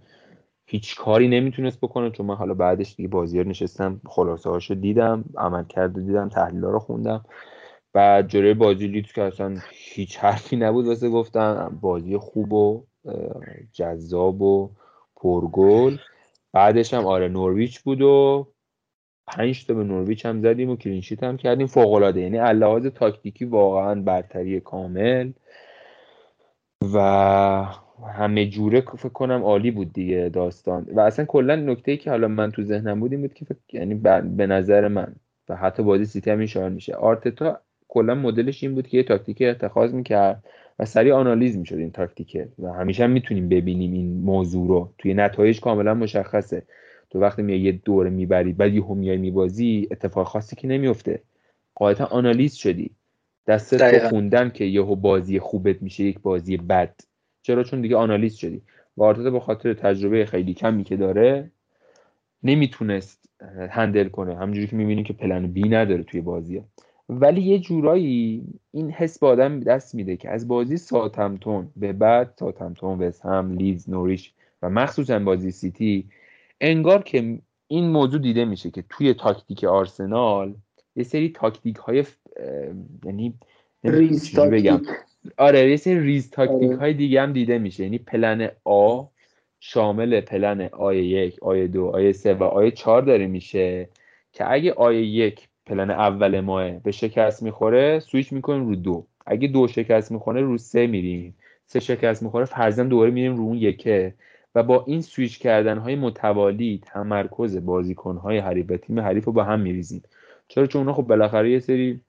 [0.67, 2.11] هیچ کاری نمی‌تونست بکنه.
[2.11, 6.79] چون من حالا بعدش دیگه بازی رو نشستم خلاصه هاشو دیدم عملکرد دیدم تحلیل رو
[6.79, 7.25] خوندم.
[7.95, 12.85] و جلوی بازی لیدز که اصلا هیچ حرفی نبود واسه گفتم بازی خوب و
[13.73, 14.71] جذاب و
[15.17, 15.97] پرگل.
[16.53, 18.47] بعدش هم آره نورویچ بود و
[19.27, 21.67] پنج تا به نورویچ هم زدیم و کلینشیت هم کردیم.
[21.67, 25.33] فوق العاده یعنی لحاظ تاکتیکی واقعا برتری کامل.
[26.95, 26.99] و
[28.13, 30.87] همه جوره فکر کنم عالی بود دیگه داستان.
[30.95, 33.95] و اصلا کلا نکته ای که حالا من تو ذهنم بود این بود که یعنی
[34.37, 35.17] به نظر من
[35.49, 36.39] و حتی بازی سیتی هم
[36.73, 36.95] میشه.
[36.95, 37.61] آرتتا
[37.93, 40.45] کلا مدلش این بود که یه تاکتیک اتخاذ می‌کرد
[40.79, 44.93] و سریع آنالیز می‌شد این تاکتیکه و همیشه هم می‌تونیم ببینیم این موضوع رو.
[44.99, 46.63] توی نتایج کاملا مشخصه.
[47.11, 51.23] تو وقتی میای یه دوره می‌بری بعد یهو میای میبازی اتفاق خاصی که نمیفته
[51.75, 52.91] قاعدتا آنالیز شدی.
[53.47, 56.95] دست تو خوندن که یهو بازی خوبت میشه یک بازی بد.
[57.43, 58.63] چرا؟ چون دیگه آنالیز شدی.
[58.97, 61.51] و آرتتا به خاطر تجربه خیلی کمی که داره
[62.43, 63.29] نمی‌تونست
[63.71, 64.37] handle کنه.
[64.37, 66.63] همجوری که می‌بینیم که plan B نداره توی بازی
[67.11, 72.35] ولی یه جورایی این حس به آدم دست میده که از بازی ساوتهمپتون به بعد
[72.39, 74.33] ساوتهمپتون وستهم لیدز نوریچ
[74.63, 76.09] و مخصوصا بازی سیتی
[76.61, 77.39] انگار که
[77.69, 80.55] این موضوع دیده میشه که توی تاکتیک آرسنال
[80.97, 82.05] یه سری تاکتیک های
[83.05, 83.35] یعنی
[83.85, 84.83] ریز بگم.
[85.37, 87.83] آره یه سری ریز تاکتیک های دیگه هم دیده میشه.
[87.83, 89.03] یعنی plan A
[89.61, 93.03] شامل plan A ی یک A ی دو A ی سه و A ی چهار
[93.03, 93.89] داره میشه
[94.33, 99.07] که اگه A ی یک پلن اول ماه به شکست می‌خوره سویچ می‌کنیم رو دو.
[99.27, 101.35] اگه دو شکست می‌خوره رو سه میریم.
[101.67, 104.15] سه شکست می‌خوره فرضاً دوباره میریم رو اون یکه.
[104.55, 109.33] و با این سویچ کردن های متوالی تمرکز بازیکن های حریف و تیم حریف رو
[109.33, 110.03] با هم میریزیم.
[110.49, 112.01] چرا؟ چون اونا خب بالاخره یه سری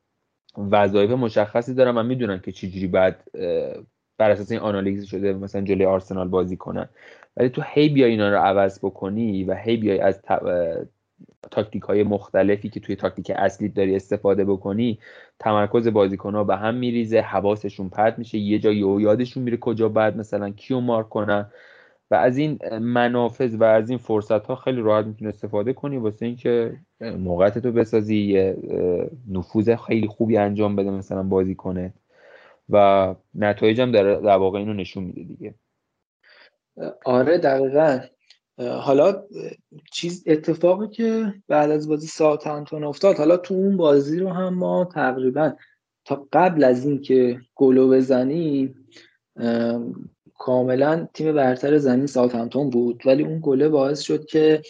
[0.71, 3.23] وظایف مشخصی دارن و می‌دونن که چجوری باید
[4.17, 6.89] بر اساس این آنالیز شده مثلا جلوی آرسنال بازی کنن.
[7.37, 10.21] ولی تو هی بیای اینا رو عوض بکنی و هی بیای از
[11.51, 14.99] تاکتیک های مختلفی که توی تاکتیک اصلی داری استفاده بکنی
[15.39, 20.17] تمرکز بازیکن ها به هم میریزه حواسشون پرت میشه یه جایی یادشون میره کجا باید
[20.17, 21.51] مثلا کیو مارک کنن.
[22.11, 26.25] و از این منافذ و از این فرصت ها خیلی راحت می‌تونی استفاده کنی واسه
[26.25, 28.57] اینکه موقعیتتو بسازی یه
[29.29, 31.93] نفوذ خیلی خوبی انجام بده مثلا بازی کنه
[32.69, 35.55] و نتایج هم در, در واقع اینو نشون میده دیگه.
[37.05, 37.99] آره دقیقا.
[38.69, 39.23] حالا
[39.91, 44.85] چیز اتفاقی که بعد از بازی ساعتانتون افتاد حالا تو اون بازی رو هم ما
[44.85, 45.53] تقریبا
[46.05, 48.87] تا قبل از اینکه گلو بزنیم
[50.37, 53.03] کاملا تیم برتر زمین ساوثهمپتون بود.
[53.05, 54.61] ولی اون گله باعث شد که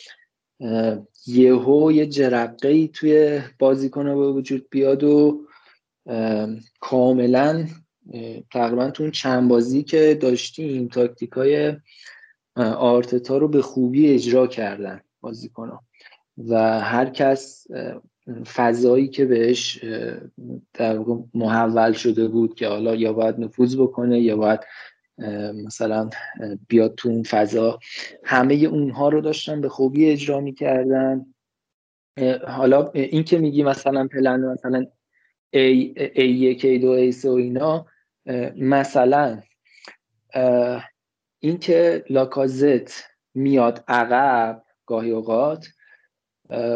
[1.27, 5.45] یهو یه جرقه ای توی بازیکن به وجود بیاد و
[6.79, 7.67] کاملا
[8.51, 11.73] تقریبا تو اون چند بازی که داشتیم تاکتیک های
[12.55, 15.79] آرتتا رو به خوبی اجرا کردن بازیکن
[16.47, 17.67] و هر کس
[18.55, 19.83] فضایی که بهش
[20.73, 20.99] در
[21.33, 24.59] محول شده بود که حالا یا باید نفوذ بکنه یا باید
[25.65, 26.09] مثلا
[26.67, 27.79] بیاد تو اون فضا.
[28.23, 31.25] همه اونها رو داشتن به خوبی اجرا می‌کردن.
[32.47, 34.85] حالا این که میگی مثلا پلن مثلا
[35.55, 37.85] A, A1 A2 A3 و اینا
[38.55, 39.41] مثلا
[41.43, 45.67] اینکه لاکازت میاد عقب گاهی اوقات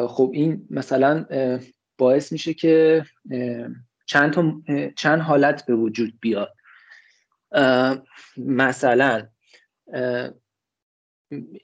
[0.07, 1.25] خب این مثلا
[1.97, 3.03] باعث میشه که
[4.05, 4.53] چند, تا
[4.97, 6.53] چند حالت به وجود بیاد.
[8.37, 9.27] مثلا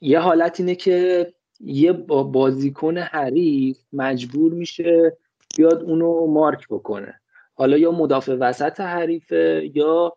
[0.02, 1.28] یه حالت اینه که
[1.60, 5.18] یه بازیکن حریف مجبور میشه
[5.58, 7.22] بیاد اونو مارک بکنه.
[7.54, 10.16] حالا یا مدافع وسط حریفه یا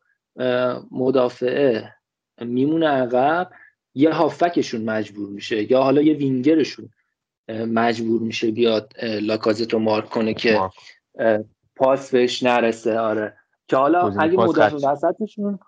[0.91, 1.94] مدافعه
[2.41, 3.51] میمونه عقب
[3.95, 6.91] یه هافکشون مجبور میشه یا حالا یه وینگرشون
[7.49, 10.61] مجبور میشه بیاد لاکازت رو مارک کنه که
[11.77, 13.37] پاس بهش نرسه آره.
[13.69, 15.59] که حالا اگه مدافع وسطشون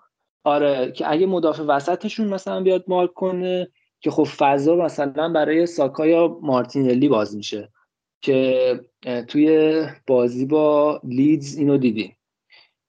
[0.43, 3.67] آره که اگه مدافع وسطشون مثلا بیاد مارک کنه
[3.99, 7.69] که خب فضا مثلا برای ساکا یا مارتینلی باز میشه.
[8.21, 8.79] که
[9.27, 12.17] توی بازی با لیدز اینو دیدیم.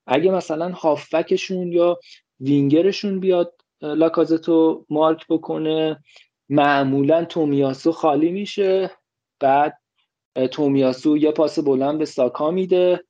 [0.06, 1.98] اگه مثلا هافبکشون یا
[2.40, 6.04] وینگرشون بیاد لاکازتو مارک بکنه.
[6.48, 8.90] معمولا تومیاسو خالی میشه.
[9.40, 9.78] بعد
[10.50, 13.04] تومیاسو یه پاس بلند به ساکا میده.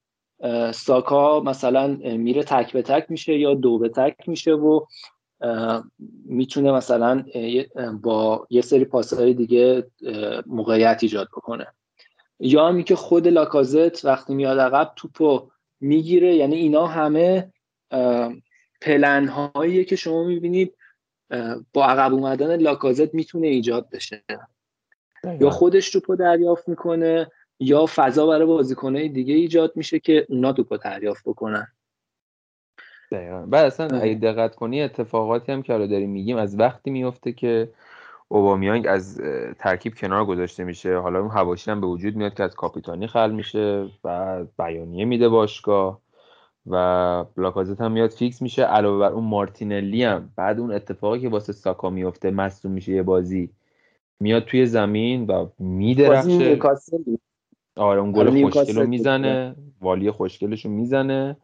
[0.72, 4.86] ساکا مثلا میره تک به تک میشه یا دو به تک میشه و
[6.24, 7.24] می‌تونه مثلا
[8.02, 9.90] با یه سری پاسهای دیگه
[10.46, 11.66] موقعیت ایجاد بکنه.
[12.40, 15.50] یا همی که خود لاکازت وقتی میاد عقب توپو
[15.80, 17.52] می‌گیره یعنی اینا همه
[18.80, 20.74] پلن هاییه که شما می‌بینید
[21.72, 24.22] با عقب اومدن لاکازت می‌تونه ایجاد بشه.
[25.40, 30.76] یا خودش توپو دریافت می‌کنه یا فضا برای بازیکنهای دیگه ایجاد میشه که اونا توپو
[30.76, 31.66] دریافت بکنن.
[33.12, 33.46] دقیقا.
[33.46, 37.72] بعد اصلا اگه دقت کنی اتفاقاتی هم که حالا داریم میگیم از وقتی میفته که
[38.28, 39.20] اوبامیانگ از
[39.58, 43.30] ترکیب کنار گذاشته میشه حالا اون حواشی هم به وجود میاد که از کاپیتانی خل
[43.30, 46.00] میشه و بیانیه میده باشگاه.
[46.70, 48.62] و بلاکازت هم میاد فیکس میشه.
[48.62, 50.32] علاوه بر اون مارتینلی هم.
[50.36, 53.50] بعد اون اتفاقی که واسه ساکا میفته مصدوم میشه یه بازی.
[54.20, 56.58] میاد توی زمین و میدرخشه.
[57.76, 59.54] آره اون گل خوشگل رو می‌زنه.
[59.80, 61.36] والی خوشگلش رو می‌زنه.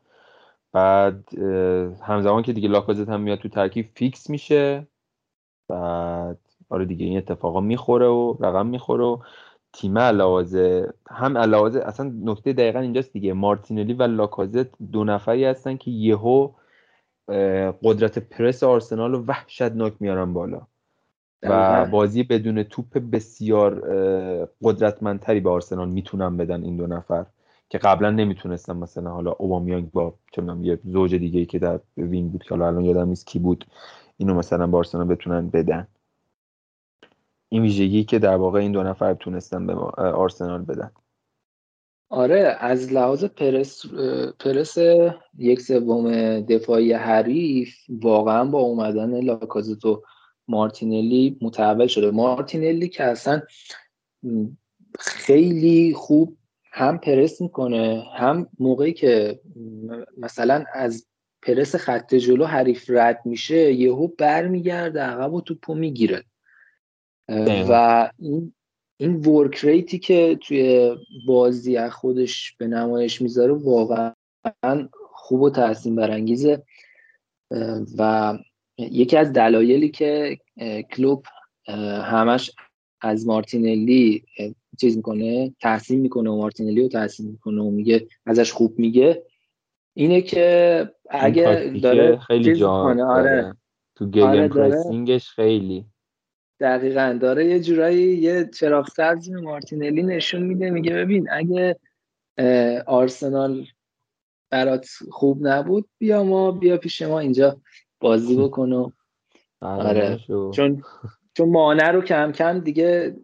[0.73, 1.29] بعد
[2.03, 4.87] همزمان که دیگه لاکازت هم میاد تو ترکیب فیکس میشه.
[5.69, 9.19] بعد آره دیگه این اتفاقا می‌خوره و رقم می‌خوره و
[9.75, 13.33] تیم علاوه هم علاوه اصلا نکته دقیقا اینجاست دیگه.
[13.33, 16.51] مارتینلی و لاکازت دو نفری هستن که یهو
[17.83, 20.61] قدرت پرس آرسنال رو وحشتناک میارن بالا.
[21.43, 23.81] و بازی بدون توپ بسیار
[24.63, 27.27] قدرتمندتری به آرسنال می‌تونن بدن این دو نفر
[27.69, 32.43] که قبلا نمی‌تونستن مثلا حالا اوبامیانگ با چونم یه زوج دیگه که در وین بود
[32.43, 33.65] که حالا الان یادم نیست کی بود
[34.17, 35.87] اینو مثلا با آرسنال بتونن بدن.
[37.55, 40.91] این ویژگی که در واقع این دو نفر تونستن به آرسنال بدن.
[42.09, 43.87] آره از لحاظ پرس
[44.41, 44.79] پرس
[45.39, 50.03] یک سوم دفاعی حریف واقعا با اومدن لاکازتو
[50.49, 52.11] مارتینلی متحول شده.
[52.11, 53.43] مارتینلی که اصلا
[54.99, 56.37] خیلی خوب
[56.73, 59.41] هم پرس می‌کنه هم موقعی که
[60.19, 61.07] مثلا از
[61.43, 66.25] پرس خط جلو حریف رد میشه یهو برمیگرده عقب و توپو می‌گیره.
[67.29, 68.55] و این
[68.97, 70.95] این ورک ریتی که توی
[71.27, 74.13] بازی از خودش به نمایش می‌ذاره واقعا
[75.13, 76.63] خوب و تحسین برانگیزه.
[77.99, 78.35] و
[78.79, 80.39] یکی از دلایلی که
[80.91, 81.25] کلوب
[82.03, 82.51] همش
[83.01, 84.25] از مارتینلی
[84.81, 89.23] چیز می‌کنه تحسین می‌کنه و مارتینلی رو تحسین می‌کنه و میگه ازش خوب میگه
[89.95, 93.57] اینه که اگه داره خیلی جا آره.
[93.95, 95.85] تو گیم آره پرسینگش خیلی.
[96.61, 97.19] دقیقا.
[97.21, 101.77] داره یه جورایی یه چراغ سبزی مارتینلی نشون میده میگه ببین اگه
[102.87, 103.67] آرسنال
[104.51, 107.61] برات خوب نبود بیا ما بیا پیش ما اینجا
[108.01, 108.91] بازی بکن و
[109.61, 110.19] آره
[110.53, 110.83] چون
[111.35, 113.17] چون مانع رو کم کم دیگه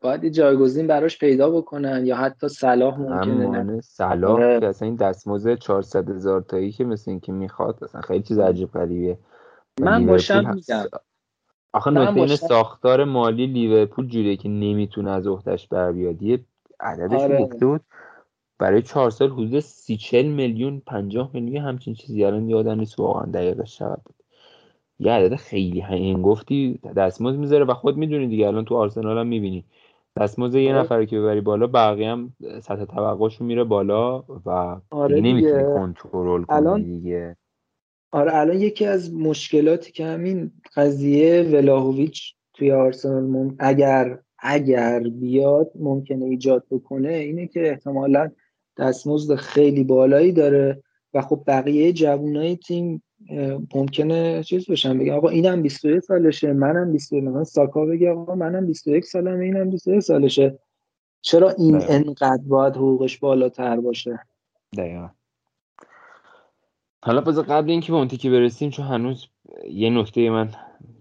[0.00, 3.80] باید جایگزین براش پیدا بکنن یا حتی صلاح ممکنه نه.
[3.80, 4.60] صلاح آره.
[4.60, 8.38] که اصلا این دستمزد 400 هزار تایی که مثل این که می‌خواد اصلا خیلی چیز
[8.38, 8.76] عجیب
[9.80, 10.84] من باشم میگم.
[11.72, 16.40] آخه نکته این ساختار مالی لیورپول جوریه که نمی‌تونه از اختش بر بیاد یه
[16.80, 17.44] عددش آره.
[17.44, 17.80] گفته بود.
[18.58, 22.24] برای چهار سال حدود سی چل میلیون پنجاه میلیون همچین چیزی.
[22.24, 24.14] الان یادم نیست واقعا دقیقش چقدر بود.
[24.98, 28.46] یه عدد خیلی این گفتی دستمزد می‌ذاره و خود می‌دونی دیگه.
[28.46, 29.64] الان تو آرسنال هم می‌بینی.
[30.16, 30.80] دستمزد یه آره.
[30.80, 32.32] نفر که ببری بالا بقیه هم
[32.62, 35.28] سطح توقعشون میره بالا و آره دیگه.
[35.32, 37.36] نمی‌تونی کنترل کنی دیگه.
[38.12, 46.24] آره الان یکی از مشکلاتی که همین قضیه ولاهویچ توی آرسنال اگر اگر بیاد ممکنه
[46.24, 48.30] ایجاد بکنه اینه که احتمالا
[48.78, 50.82] دستمزد خیلی بالایی داره
[51.14, 53.02] و خب بقیه جوانای تیم
[53.74, 58.66] ممکنه چیز بشن بگم آقا اینم 21 سالشه منم 21 من ساکا بگه آقا منم
[58.66, 60.58] 21 سالمه اینم 21 سالشه.
[61.20, 61.92] چرا این ده.
[61.92, 64.18] انقدر باید حقوقش بالاتر باشه؟
[64.76, 65.08] دقیقا.
[67.04, 69.26] حالا باز قبل اینکه به اون تیکی برسیم چون هنوز
[69.70, 70.50] یه نکته من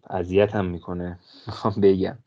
[0.10, 2.18] اذیت هم می‌کنه می‌خوام بگم.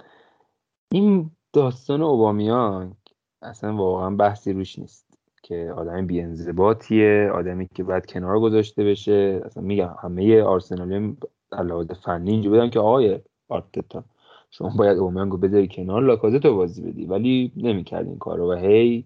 [0.92, 2.96] این داستان اوبامیان
[3.42, 5.06] اصلا واقعا بحثی روش نیست
[5.42, 9.42] که آدم بیانضباطیه آدمی که باید کنار گذاشته بشه.
[9.44, 11.16] اصلا میگم همه آرسنالی
[11.52, 14.04] علاوه فنی اینجا بودن که آقای آرتتا
[14.50, 17.06] شما باید اومیانگو بذاری کنار لاکازتو بازی بدی.
[17.06, 19.04] ولی نمی‌کرد این رو و هی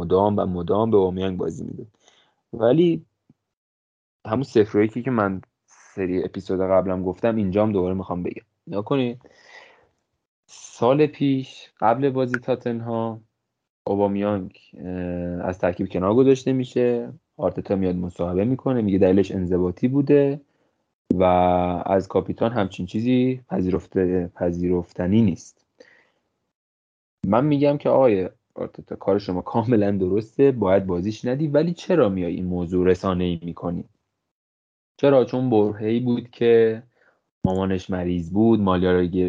[0.00, 1.86] مدام و مدام به اومیانگ بازی میده
[2.52, 3.04] ولی
[4.26, 8.42] همون صفر که من سری اپیزود قبلم گفتم اینجام دوباره می‌خوام بگم.
[8.66, 8.84] نیا
[10.46, 13.20] سال پیش قبل بازی تاتنها
[13.86, 14.58] اوبامیانگ
[15.44, 17.12] از ترکیب کنار گذاشته میشه.
[17.36, 20.40] آرتتا میاد مصاحبه می‌کنه میگه دلیلش انضباطی بوده
[21.14, 21.22] و
[21.86, 25.66] از کاپیتان همچین چیزی پذیرفته پذیرفتنی نیست.
[27.26, 32.34] من میگم که آقای آرتتا کار شما کاملا درسته باید بازیش ندی ولی چرا میای
[32.34, 33.84] این موضوع رسانه ای می‌کنی؟
[35.00, 36.82] چرا؟ چون برهی بود که
[37.44, 38.60] مامانش مریض بود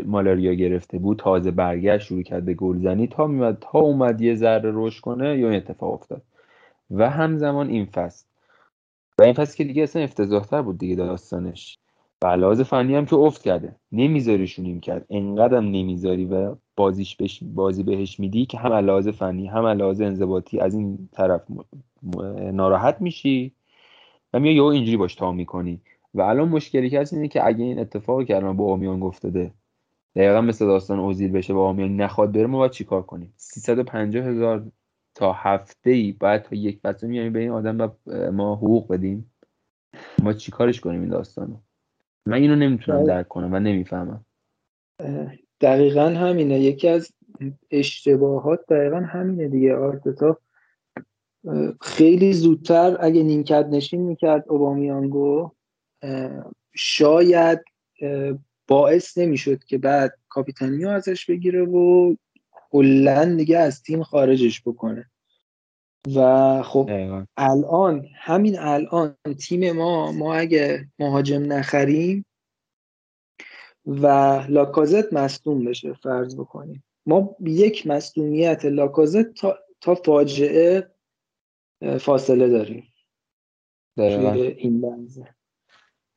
[0.06, 3.08] مالاریا گرفته بود تازه برگشت شروع کرد به گلزنی.
[3.08, 6.22] تا میاد تا اومد یه ذره رشد کنه یا این اتفاق افتاد.
[6.92, 8.26] و همزمان این فصل.
[9.20, 11.80] و این فصل که دیگه اصلا افتضاحتر بود دیگه داستانش.
[12.24, 13.76] و لحاظ فنی هم که افت کرده.
[13.92, 15.06] نمیذاریشون این کرد.
[15.10, 20.60] انقدرم نمی‌ذاری و بازیش بش بازی بهش میدی که هم لحاظ فنی هم لحاظ انضباطی
[20.60, 21.42] از این طرف
[22.54, 23.54] ناراحت میشی.
[24.34, 25.82] و میای یهو اینجوری باش تا می‌کنی.
[26.14, 29.52] و الان مشکلی که هست اینه که اگه این اتفاقی که الان با آمیان گفتاده
[30.16, 34.64] دقیقا مثل داستان اوزیل بشه با آمیان نخواد بره ما باید چیکار کنیم؟ 350 هزار
[35.16, 37.92] تا هفته ای بعد تا یک بچه میایم به این آدم
[38.34, 39.32] ما حقوق بدیم؟
[40.24, 41.56] ما چیکارش کنیم این داستانو؟
[42.26, 44.26] من اینو نمی‌تونم درک کنم و نمی‌فهمم.
[45.62, 46.60] دقیقا همینه.
[46.60, 47.12] یکی از
[47.72, 49.76] اشتباهات دقیقا همینه دیگه.
[49.76, 50.38] آرتتا
[51.82, 55.52] خیلی زودتر اگه نیمکت نشین می‌کرد اوبامیانگو
[56.76, 57.60] شاید
[58.68, 62.16] باعث نمی‌شد که بعد کاپیتانی ازش بگیره و
[62.72, 65.12] کلا دیگه از تیم خارجش بکنه.
[66.16, 66.90] و خب
[67.38, 72.26] الان همین الان تیم ما ما اگه مهاجم نخریم
[73.86, 74.08] و
[74.50, 76.84] لاکازت مصدوم بشه فرض بکنیم.
[77.06, 80.92] ما یک مصدومیت لاکازت تا, تا فاجعه
[82.00, 82.94] فاصله داریم.
[83.98, 85.36] توی این لحظه.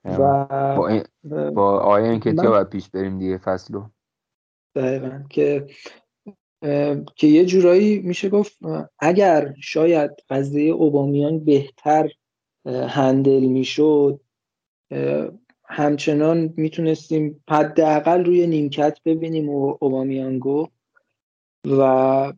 [0.04, 1.02] و با, این...
[1.50, 3.88] با آیا که باید پیش بریم دیگه فصلو.
[4.76, 5.24] دقیقا.
[5.30, 5.66] که
[7.16, 8.58] که یه جورایی میشه گفت
[8.98, 12.10] اگر شاید قضیه اوبامیان بهتر
[12.66, 14.20] هندل می‌شد
[15.64, 20.68] همچنان می‌تونستیم حداقل روی نیمکت ببینیم اوبامیانگو
[21.66, 22.32] و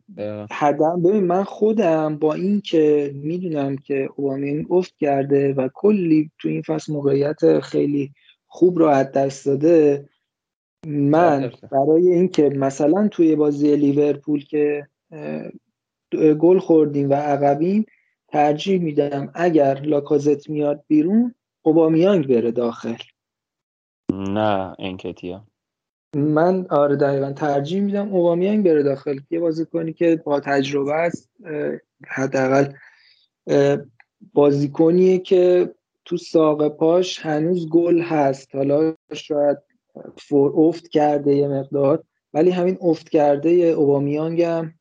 [0.51, 6.47] حداقل ببین من خودم با این که می‌دونم که اوبامیانگ افت کرده و کلی تو
[6.47, 8.11] این فصل موقعیت خیلی
[8.47, 10.09] خوب رو از دست داده
[10.87, 14.87] من برای اینکه مثلا توی بازی لیورپول که
[16.39, 17.85] گل خوردیم و عقبیم
[18.27, 22.95] ترجیح میدم اگر لاکازت میاد بیرون اوبامیانگ بره داخل.
[24.13, 25.47] نه انکتیا.
[26.15, 29.19] من آره دقیقا ترجیح میدم اوبامیانگ بره داخل.
[29.29, 31.29] یه بازی کنی که با تجربه است
[32.07, 32.73] حداقل
[34.33, 35.75] بازیکنیه که
[36.05, 38.55] تو ساق پاش هنوز گل هست.
[38.55, 39.57] حالا شاید
[40.17, 44.73] فور افت کرده یه مقدار ولی همین افت کرده اوبامیانگ هم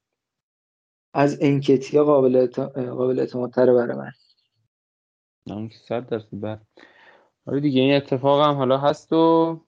[1.14, 4.10] از انکتیا قابل قابل اعتمادتره برای من.
[5.88, 6.60] صد درصد
[7.46, 9.60] آره دیگه این اتفاق هم حالا هست و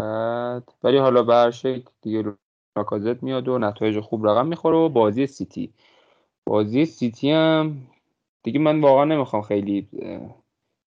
[0.00, 0.72] بعد.
[0.84, 1.52] ولی حالا به
[2.02, 2.24] دیگه
[2.76, 5.72] راکازت میاد و نتایج خوب رقم می‌خوره و بازی سیتی.
[6.46, 7.86] بازی سیتی هم
[8.42, 9.88] دیگه من واقعا نمی‌خوام خیلی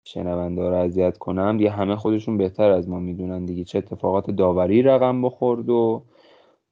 [0.07, 1.57] شنونده رو اذیت کنم.
[1.57, 3.64] دیگه همه خودشون بهتر از ما می‌دونن دیگه.
[3.64, 6.06] چه اتفاقات داوری رقم بخورد و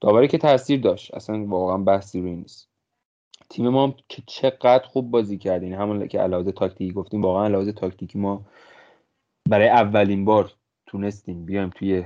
[0.01, 1.13] داوری که تاثیر داشت.
[1.13, 2.69] اصلا واقعا بحثی روی نیست.
[3.49, 8.19] تیم ما که چقدر خوب بازی کردین همون که علاوه تاکتیکی گفتیم واقعا علاوه تاکتیکی
[8.19, 8.45] ما
[9.49, 10.53] برای اولین بار
[10.91, 12.05] تونستیم بیایم توی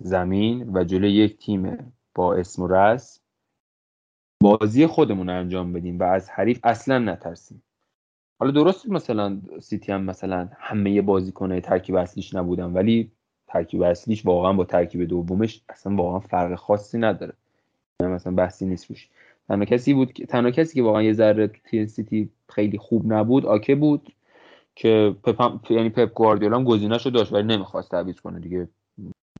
[0.00, 3.20] زمین و جلوی یک تیم با اسم و رس
[4.42, 7.62] بازی خودمون انجام بدیم و از حریف اصلا نترسیم.
[8.38, 13.12] حالا درست مثلا سیتی هم مثلا همه بازیکنه ترکیب اصلیش نبودن ولی
[13.46, 17.32] ترکیب اصلیش واقعا با ترکیب دومش اصلا واقعا فرق خاصی نداره.
[18.00, 19.08] مثلا بحثی نیست روش.
[19.48, 23.46] تنها کسی بود که تنها کسی که واقعا یه ذره تو سیتی خیلی خوب نبود
[23.46, 24.12] آکه بود.
[24.76, 28.68] که پپ یعنی پپ گواردیولا هم گزینه‌شو داشت ولی نمی‌خواست تعویض کنه دیگه.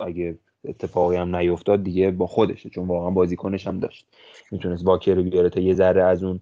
[0.01, 4.07] اگه اتفاقی هم نیفتاد دیگه با خودشه چون واقعا بازیکنش هم داشت.
[4.51, 6.41] می‌تونست واکر رو بیاره تا یه ذره از اون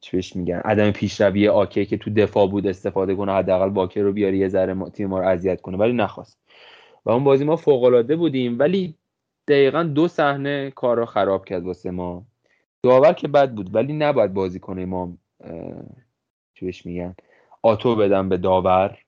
[0.00, 4.36] چیش میگن عدم پیشروی آکه که تو دفاع بود استفاده کنه حداقل واکر رو بیاره
[4.36, 6.38] یه ذره تیم رو اذیت کنه ولی نخواست.
[7.04, 8.94] و اون بازی ما فوق العاده بودیم ولی
[9.48, 12.26] دقیقا دو صحنه کار رو خراب کرد واسه ما.
[12.82, 15.16] داور که بد بود ولی نباید بازی کنه ما
[16.60, 17.14] چیش میگن
[17.62, 18.98] آتو بدن به داور.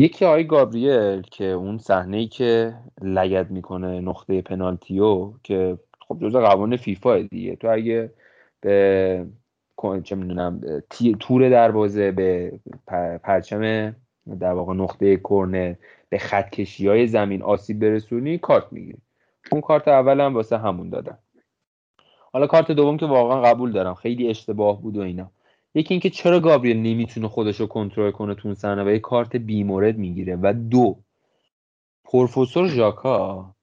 [0.00, 5.78] یکی آقای گابریل که اون صحنه ای که لگد می‌کنه نقطه پنالتیو که
[6.08, 7.56] خب جزء قوانین فیفا دیگه.
[7.56, 8.12] تو اگه
[8.60, 9.26] به
[10.04, 10.60] چه می‌دونم
[11.20, 12.60] تور دروازه به
[13.22, 13.94] پرچم
[14.40, 15.74] در واقع نقطه کرنر
[16.08, 18.98] به خط کشی های زمین آسیب برسونی کارت می‌گیری
[19.52, 21.18] اون کارت اول هم واسه همون دادن
[22.32, 23.94] حالا کارت دوم که واقعا قبول دارم.
[23.94, 25.30] خیلی اشتباه بود و اینا.
[25.74, 29.98] یکی اینکه چرا گابریل نمی‌تونه خودش رو کنترل کنه تو صحنه و یه کارت بیمورد
[29.98, 30.98] می‌گیره و دو
[32.04, 33.54] پروفسور ژاکا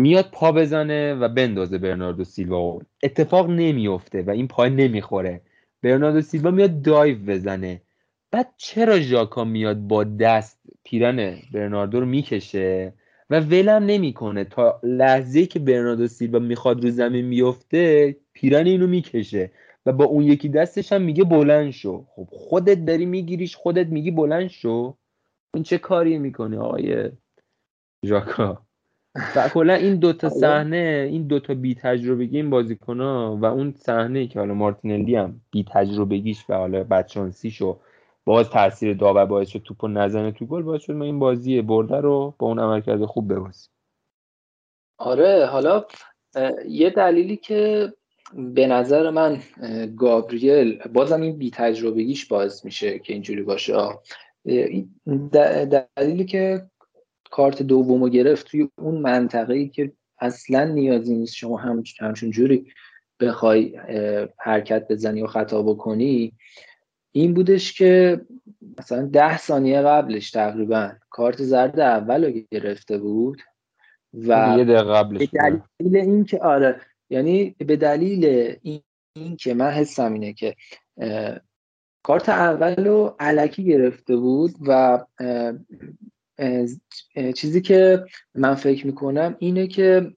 [0.00, 2.78] میاد پا بزنه و بندازه برناردو سیلوا.
[3.02, 5.40] اتفاق نمیفته و این پای نمی‌خوره.
[5.82, 7.82] برناردو سیلوا میاد دایو بزنه.
[8.30, 12.92] بعد چرا ژاکا میاد با دست پیرن برناردو رو می‌کشه
[13.30, 19.50] و ولم نمی‌کنه؟ تا لحظه که برناردو سیلوا می‌خواد رو زمین میفته پیرن اینو می‌کشه.
[19.88, 22.04] و با اون یکی دستش هم میگه بلند شو.
[22.08, 24.94] خب خودت داری میگیریش خودت میگی بلند شو.
[25.54, 27.10] این چه کاری می‌کنه آقای
[28.04, 28.62] ژاکا؟
[29.36, 34.38] و کلا این دوتا صحنه این دوتا بی تجربگی این بازیکن و اون صحنه که
[34.38, 37.80] حالا مارتینلی هم بی تجربگیش و حالا بدشانسیشو
[38.24, 41.96] باز تاثیر داور باعث شد توپو نزنه تو گل باعث شد ما این بازی برده
[41.96, 43.70] رو با اون عملکرد خوب ببازیم.
[44.98, 45.84] آره حالا
[46.68, 47.92] یه دلیلی که
[48.34, 49.42] به نظر من
[49.96, 53.74] گابریل بازم این بی تجربگیش باز میشه که اینجوری باشه.
[55.96, 56.66] دلیلی که
[57.30, 62.72] کارت دومو گرفت توی اون منطقه ای که اصلا نیازی نیست شما هم همچون جوری
[63.20, 63.76] بخوای
[64.38, 66.32] حرکت بزنی و خطا بکنی
[67.12, 68.20] این بودش که
[68.78, 73.42] مثلا ده ثانیه قبلش تقریبا کارت زرد اول رو گرفته بود
[74.14, 75.28] و یه دقیقه قبلش
[75.80, 76.80] دلیل این که آره
[77.10, 78.24] یعنی به دلیل
[78.62, 78.82] این,
[79.16, 80.56] این که من حسم اینه که
[82.02, 85.04] کارت اول رو علکی گرفته بود و
[87.34, 88.04] چیزی که
[88.34, 90.12] من فکر می‌کنم اینه که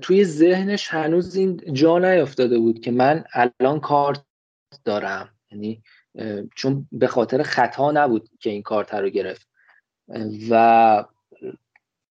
[0.00, 4.24] توی ذهنش هنوز این جا نیافتاده بود که من الان کارت
[4.84, 5.28] دارم.
[5.50, 5.82] یعنی
[6.56, 9.48] چون به خاطر خطا نبود که این کارت رو گرفت.
[10.50, 11.04] و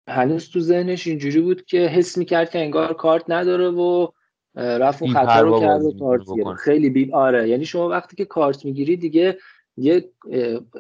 [0.09, 4.09] هنوز تو ذهنش اینجوری بود که حس می‌کرد که انگار کارت نداره و
[4.55, 8.65] رفت اون خطا رو کرد و کارت خیلی بی آره یعنی شما وقتی که کارت
[8.65, 9.39] می‌گیری دیگه
[9.77, 10.11] یه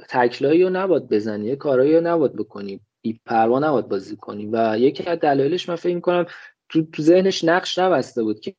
[0.09, 2.81] تکلایی رو نباد بزنی یه کارایی رو نباد بکنی.
[3.03, 4.49] بی پروا نباد بازی کنی.
[4.53, 6.27] و یکی از دلایلش من فکر می‌کنم
[6.69, 8.55] تو, تو ذهنش نقش نبسته بود که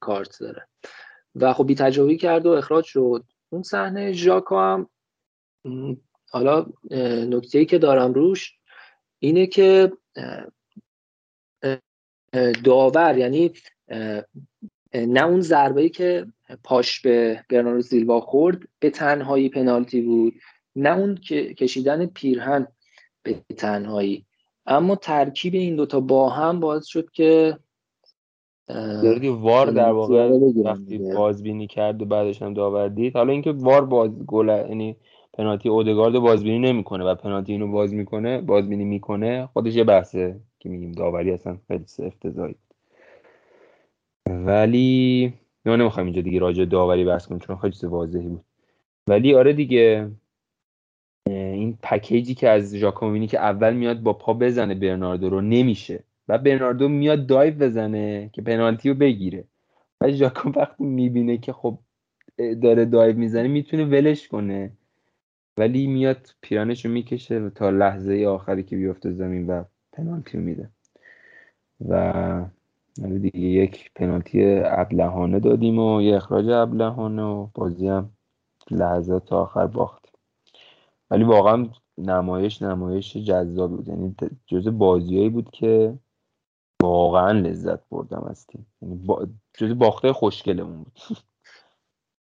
[0.00, 0.68] کارت داره.
[1.34, 3.24] و خب بی تجربی کرد و اخراج شد.
[3.52, 4.90] اون صحنه ژاکا هم
[6.30, 6.66] حالا
[7.30, 8.59] نکته ای که دارم روش
[9.20, 9.92] اینه که
[12.64, 13.52] داور یعنی
[14.94, 16.26] نه اون ضربه که
[16.64, 20.34] پاش به برناردو سیلوا خورد به تنهایی پنالتی بود
[20.76, 22.66] نه اون که کشیدن پیرهن
[23.22, 24.26] به تنهایی.
[24.66, 27.58] اما ترکیب این دوتا با هم باعث شد که
[29.02, 30.28] دردی وار در واقع
[30.64, 33.16] وقتی بازبینی کرد و بعدش هم داور دید.
[33.16, 34.96] حالا اینکه وار باز گل یعنی
[35.40, 40.68] پنالتی اودگارد بازبینی نمی‌کنه و پنالتی اینو باز می‌کنه بازبینی می‌کنه خودش یه بحثه که
[40.68, 42.54] میگیم داوری اصلا خیلی افتضاحی.
[44.26, 45.32] ولی
[45.66, 48.44] نه نمی‌خوایم اینجا دیگه راجع داوری بحث کنیم چون خیلی واضحی بود.
[49.06, 50.10] ولی آره دیگه
[51.26, 56.38] این پکیجی که از ژاکومینی که اول میاد با پا بزنه برناردو رو نمیشه و
[56.38, 59.44] برناردو میاد دایو بزنه که پنالتی رو بگیره.
[60.00, 61.78] و ژاکوم وقتی می‌بینه که خب
[62.62, 64.72] داره دایو می‌زنه می‌تونه ولش کنه.
[65.60, 70.70] ولی میاد پیرانش رو می‌کشه تا لحظه آخری که بیفته زمین و پنالتی میده.
[71.88, 72.44] و
[72.96, 78.10] دیگه یک پنالتی ابلهانه دادیم و یه اخراج ابلهانه و بازی هم
[78.70, 80.04] لحظات تا آخر باخت.
[81.10, 81.68] ولی واقعا
[81.98, 83.88] نمایش نمایش جذابی بود.
[83.88, 84.14] یعنی
[84.46, 85.98] جز بازیایی بود که
[86.82, 88.66] واقعا لذت بردم از تیم.
[88.82, 89.26] یعنی با...
[89.54, 90.98] جز باخته خوشگلمون بود.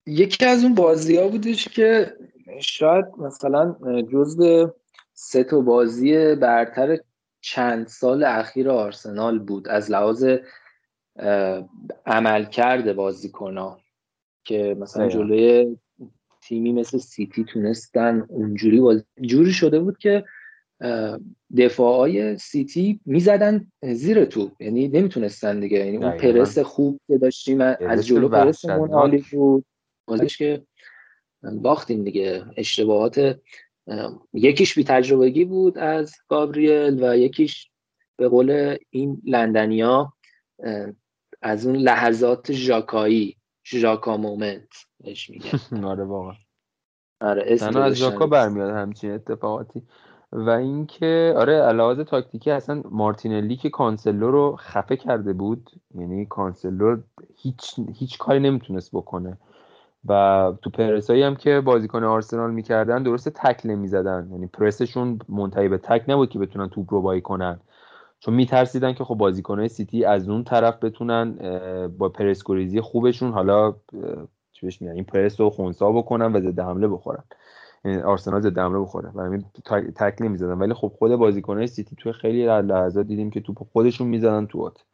[0.07, 2.16] یکی از اون بازی ها بودش که
[2.60, 3.77] شاید مثلا
[4.12, 4.66] جز
[5.14, 6.98] سه تا بازی برتر
[7.40, 10.39] چند سال اخیر آرسنال بود از لحاظ
[12.06, 13.81] عمل کرده بازیکن ها
[14.44, 15.77] که مثلا جلوی
[16.43, 19.05] تیمی مثل سیتی تونستن اونجوری باز...
[19.20, 20.24] جوری شده بود که
[21.56, 28.06] دفاعای سیتی می‌زدن زیر تو یعنی نمی‌تونستن دیگه یعنی اون پرس خوب که داشتیم از
[28.06, 29.64] جلو پرسمون عالی بود.
[30.06, 30.62] بازش که
[31.62, 32.44] باختیم دیگه.
[32.56, 33.39] اشتباهات
[34.32, 37.70] یکیش بی تجربگی بود از گابریل و یکیش
[38.16, 40.12] به قول این لندنیا
[41.43, 43.36] از اون لحظات ژاکایی
[43.66, 44.69] Xhaka moment
[45.01, 45.59] بهش میگن.
[45.90, 46.35] آره واقعا.
[47.20, 49.82] آره از ژاکا برمیاد همچین اتفاقاتی.
[50.32, 56.97] و اینکه آره علاوه تاکتیکی اصلا مارتینلی که کانسلو رو خفه کرده بود یعنی کانسلو
[57.36, 59.39] هیچ هیچ کاری نمی‌تونست بکنه.
[60.09, 65.79] و تو پرسایی هم که بازیکن آرسنال می‌کردن درسته تکل نمی‌زدن یعنی پرسشون منتهی به
[65.78, 67.61] تکل نبود که بتونن توپ رو کنن.
[68.20, 71.39] چون میترسیدن که خب بازیکنهای سیتی از اون طرف بتونن
[71.99, 73.74] با پرسکوریزی خوبشون حالا
[74.53, 77.24] چی میگن این پرس رو خونسا بکنن و ضد حمله بخورن.
[77.85, 79.11] یعنی آرسنال ضد حمله بخوره.
[79.15, 79.45] و همین
[79.97, 80.59] تکل می‌زدن.
[80.59, 84.85] ولی خب خود بازیکنهای سیتی توی خیلی لحظات دیدیم که توپ خودشون می‌زدن تو آت.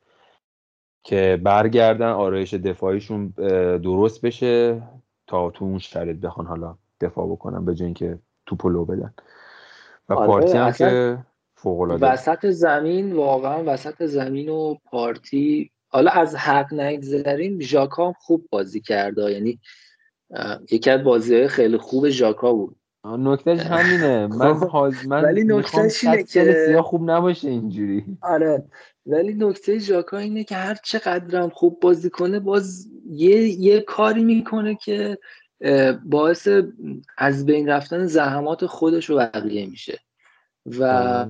[1.02, 3.28] که برگردن آرایش دفاعیشون
[3.82, 4.82] درست بشه
[5.26, 9.14] تا تو اون شرط بخوان حالا دفاع بکنن به جای اینکه توپو لو بدن.
[10.08, 11.18] و آره پارتی هم که
[11.54, 15.70] فوق العاده وسط زمین واقعا وسط زمین و پارتی.
[15.88, 19.58] حالا از حق نگذریم ژاکا خوب بازی کرده یعنی
[20.70, 22.76] یکی از بازی های خیلی خوب ژاکا بود.
[23.04, 24.26] نکتهش همینه.
[24.26, 28.04] من خب، من ولی نکتهش اینه که خوب نباشه اینجوری.
[28.22, 28.64] آره.
[29.09, 34.74] ولی نکته ژاکا اینه که هر چقدرم خوب بازی کنه باز یه یه کاری می‌کنه
[34.74, 35.18] که
[36.05, 36.48] باعث
[37.18, 39.98] از بین رفتن زحمات خودش و بقیه میشه.
[40.66, 41.26] و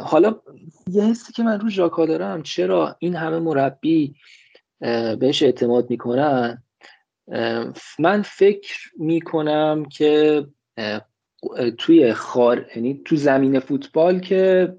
[0.00, 0.40] حالا
[0.86, 4.14] یه حسی که من رو ژاکا دارم چرا این همه مربی
[5.18, 6.62] بهش اعتماد می‌کنن؟
[7.98, 10.46] من فکر می‌کنم که
[11.78, 14.74] توی خار یعنی تو زمین فوتبال که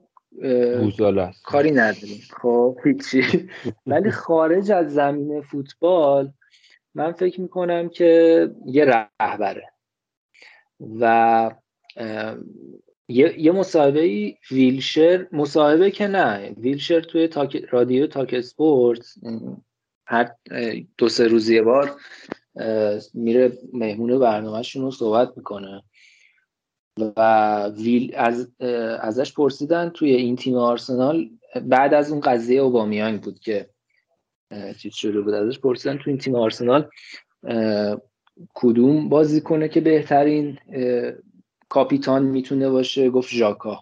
[1.43, 2.21] کاری نداریم.
[2.41, 3.49] خب هیچی.
[3.87, 6.33] ولی خارج از زمین فوتبال
[6.95, 9.67] من فکر می‌کنم که یه رهبره.
[10.99, 11.51] و
[13.07, 17.65] یه, یه مصاحبه ویلشر مصاحبه که نه ویلشر توی تاک...
[17.69, 19.05] رادیو تاک اسپورت
[20.05, 20.31] هر
[20.97, 21.91] دو سه روز یه بار
[23.13, 25.83] میره مهمون برنامهشون رو صحبت می‌کنه.
[26.99, 28.51] و ویل از
[28.99, 31.29] ازش پرسیدن توی این تیم آرسنال.
[31.61, 33.69] بعد از اون قضیه اوبامیانگ بود که
[34.79, 35.33] چیز شده بود.
[35.33, 36.89] ازش پرسیدن توی این تیم آرسنال
[38.53, 40.59] کدوم بازی کنه که بهترین
[41.69, 43.79] کاپیتان می‌تونه باشه؟ گفت ژاکا.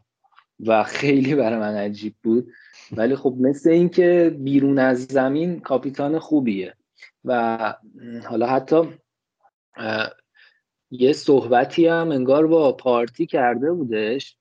[0.65, 2.47] و خیلی برای من عجیب بود.
[2.91, 6.73] ولی خب مثل اینکه بیرون از زمین کاپیتان خوبیه.
[7.25, 7.57] و
[8.29, 8.89] حالا حتی
[10.91, 14.37] یه صحبتی هم انگار با پارتی کرده بودش.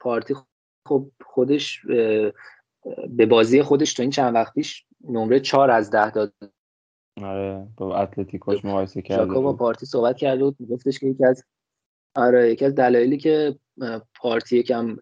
[0.00, 0.34] پارتی
[0.88, 1.86] خب خودش
[3.08, 6.32] به بازی خودش تو این چند وقتیش نمره چهار از ده داد.
[7.22, 10.56] آره با اتلتیکوش مقایسه کرده با پارتی صحبت کرده بود.
[10.70, 11.44] گفتش که یکی از
[12.14, 13.58] آره یکی از دلایلی که
[14.14, 14.96] پارتی یکم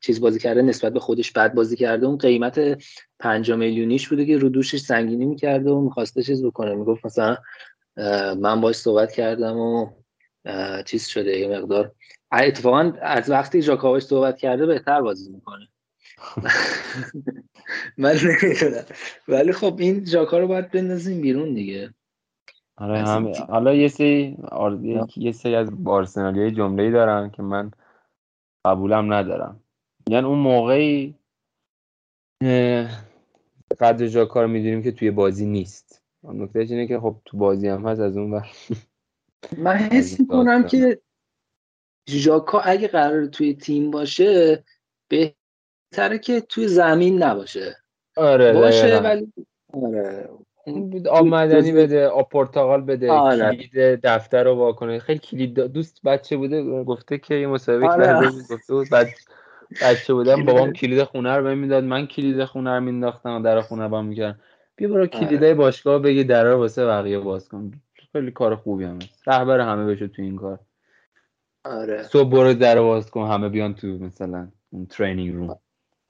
[0.00, 2.60] چیز بازی کرده نسبت به خودش بد بازی کرده اون قیمت
[3.18, 6.74] 5 میلیونیش بوده که رو دوشش سنگینی می‌کرده و می‌خواسته چیز بکنه.
[6.74, 7.36] می‌گفت مثلا
[8.36, 9.90] من باش صحبت کردم و
[10.86, 11.92] چیز شده یه مقدار.
[12.32, 15.68] اتفاقا از وقتی جاکاوش صحبت کرده بهتر بازی می‌کنه.
[17.98, 18.84] من نمی‌دونم.
[19.28, 21.94] ولی خب این جاکا رو باید بندازیم بیرون دیگه.
[22.76, 24.36] آره هم حالا یه سری
[25.16, 25.70] یه سری از
[26.16, 27.70] های جمله دارن که من
[28.64, 29.60] قبولم ندارم.
[30.08, 31.14] یعنی اون موقعی
[33.80, 36.03] قدر جاکا رو می‌دونیم که توی بازی نیست.
[36.32, 38.46] نکته اینه که خب تو بازی هم هست از اون بر
[39.58, 41.00] من حس می‌کنم که
[42.10, 44.64] ژاکا اگه قرار توی تیم باشه
[45.08, 47.76] بهتره که توی زمین نباشه.
[48.16, 49.32] آره باشه ولی
[49.72, 50.28] آره.
[51.10, 53.56] آب مدنی بده آب پرتغال بده آره.
[53.56, 58.04] کلید دفتر رو واکنه خیلی کلید دوست بچه بوده گفته که یه مسابقه آره.
[58.04, 59.08] کرده بود گفته بود بعد
[59.82, 63.60] بچه بودم بابام کلید خونه رو بهم می‌داد من کلید خونه رو مینداختم و در
[63.60, 64.40] خونه با می‌کردم
[64.76, 65.54] بیا برو کلیدای آره.
[65.54, 67.72] باشگاه بگی در رو واسه بقیه باز کن.
[68.12, 69.28] خیلی کار خوبی هم هست.
[69.28, 70.58] رهبر همه بشه تو این کار.
[71.64, 72.02] آره.
[72.02, 75.58] صبح برو در باز کن همه بیان تو مثلا اون ترینینگ روم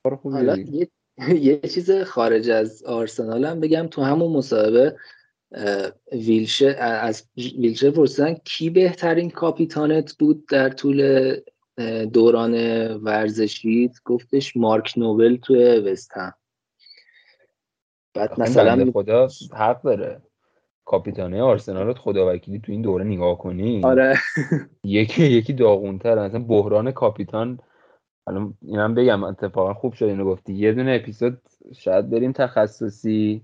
[0.05, 0.89] کار حالا یه
[1.35, 3.86] یه چیز خارج از آرسنال هم بگم.
[3.86, 4.97] تو همون مصاحبه
[6.12, 11.31] ویلشر از ویلشر پرسیدن کی بهترین کاپیتانت بود در طول
[12.12, 12.55] دوران
[12.97, 16.35] ورزشیت؟ گفتش مارک نوبل توی وستهم
[18.15, 20.20] بعد مثلا خدا حق داره.
[20.85, 23.85] کاپیتانه آرسنال رو خدا وکیلی تو این دوره نگاه کنی.
[23.85, 24.15] آره.
[24.85, 27.59] یکی یکی داغونتر مثلا بحران کاپیتان
[28.27, 30.55] الان اینم بگم اتفاقا خوب شد اینو گفتی.
[30.55, 31.41] یه دونه اپیزود
[31.74, 33.43] شاید بریم تخصصی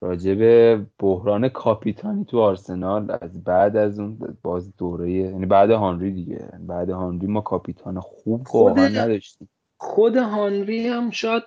[0.00, 3.18] راجع به بحران کاپیتانی تو آرسنال.
[3.20, 6.48] از بعد از اون باز دوره یعنی بعد هانری دیگه.
[6.60, 9.48] بعد هانری ما کاپیتان خوب واقعا نداشتیم.
[9.78, 11.42] خود هانری هم شاید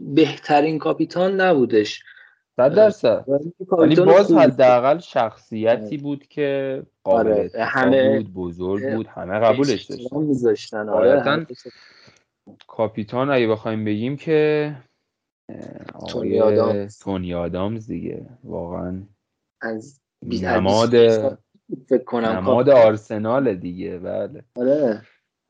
[0.00, 2.02] بهترین کاپیتان نبودش.
[2.56, 3.24] صد درصد.
[3.78, 7.50] ولی باز حداقل شخصیتی بود که قابل آره.
[7.64, 9.90] همه بود بزرگ بود همه قبولش
[10.44, 10.88] داشتن.
[10.88, 11.46] آره.
[12.66, 14.74] کاپیتان اگه بخوایم بگیم که
[16.08, 16.98] تونی آدامز.
[16.98, 18.26] تونی آدامز دیگه.
[18.44, 19.02] واقعا
[19.60, 20.00] از
[20.42, 20.90] نماد
[21.88, 24.44] فکر کنم نماد آرسنال دیگه بله.
[24.56, 25.02] آره.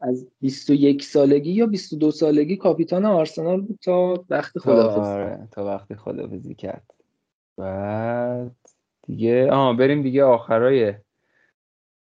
[0.02, 5.94] از 21 سالگی یا 22 سالگی کاپیتان آرسنال بود تا وقت خدافزی آره، تا وقت
[5.94, 6.94] خدافزی کرد.
[7.58, 8.56] بعد
[9.02, 10.94] دیگه آها بریم دیگه آخرای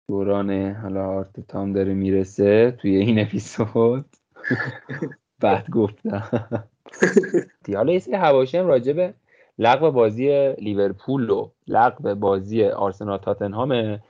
[0.09, 0.73] دوران.
[0.73, 4.05] حالا آرتتام داره می‌رسه توی این اپیزود.
[5.41, 6.51] بعد گفتم.
[7.75, 9.15] حالا یه سری حواشی هم راجع به
[9.59, 14.01] لغو بازی لیورپول و لغو بازی آرسنال تاتنهامه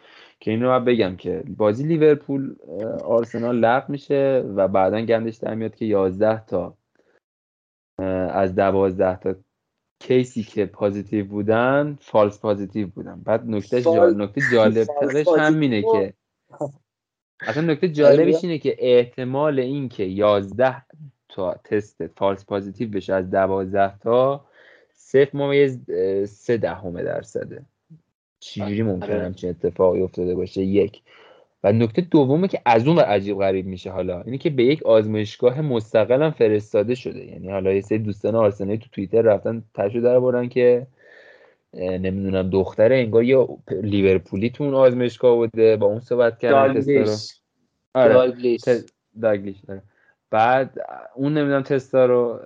[0.45, 2.57] که این رو من بگم که بازی لیورپول
[3.05, 6.77] آرسنال لغو میشه و بعدا گندش در میاد که 11 تا
[8.29, 9.35] از 12 تا
[10.01, 13.21] case ی که positive بودن false positive بودن.
[13.21, 14.23] بعد نکته جال...
[14.23, 16.15] نکته جالب ترش همینه که
[17.41, 20.83] اصلا نکته جالبش اینه که احتمال این که 11
[21.29, 24.47] تا تست فالس پازیتیو بشه از 12 تا
[24.93, 25.91] صفر ممیز
[26.29, 27.65] سه دهمه درصده.
[28.45, 29.25] چجوری ممکنه آره.
[29.25, 31.01] همچین اتفاقی افتاده باشه؟ یک.
[31.65, 35.61] و نکته دومه که از اون عجیب غریب میشه حالا اینه که به یک آزمایشگاه
[35.61, 37.25] مستقل هم فرستاده شده.
[37.25, 40.87] یعنی حالا یه سری دوستان آرسنالی تو توییتر رفتن تشو در بردن که
[41.75, 46.57] نمی‌دونم دختره انگار یه لیورپولی تو اون آزمایشگاه بوده با اون صحبت کردن
[47.95, 48.15] آره.
[49.23, 49.63] داگلیش.
[49.69, 49.83] آره.
[50.31, 50.79] بعد
[51.15, 52.41] اون نمی‌دونم تستا رو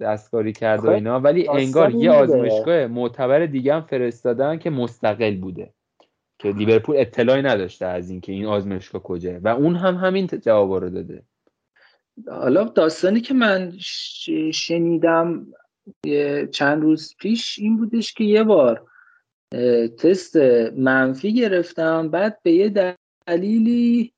[0.00, 1.20] دستکاری کرد و خب، اینا.
[1.20, 5.72] ولی انگار یه آزمایشگاه معتبر دیگه هم فرستادن که مستقل بوده.
[6.38, 9.36] که لیورپول اطلاعی نداشته از اینکه این آزمایشگاه کجاه.
[9.36, 11.22] و اون هم همین جواب رو داده.
[12.28, 13.72] حالا داستانی که من
[14.52, 15.46] شنیدم
[16.52, 18.86] چند روز پیش این بودش که یه بار
[19.98, 20.36] تست
[20.76, 22.96] منفی گرفتم بعد به یه
[23.26, 24.12] دلیلی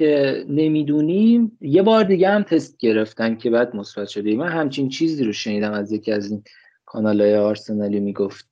[0.00, 1.58] که نمی‌دونیم.
[1.60, 5.72] یه بار دیگه هم تست گرفتن که بعد مثبت شده من همچین چیزی رو شنیدم
[5.72, 6.42] از یکی از این
[6.84, 8.48] کانال های آرسنالی می‌گفت.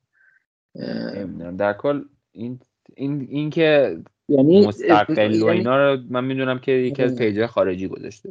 [1.57, 2.01] در کل
[2.31, 2.59] این
[2.95, 3.97] این این که
[4.29, 8.29] یعنی مستقل و یعنی اینا رو من می‌دونم که یکی از پیجه خارجی گذاشته.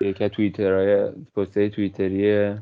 [0.00, 2.54] یکی از توییترهای پست توییتری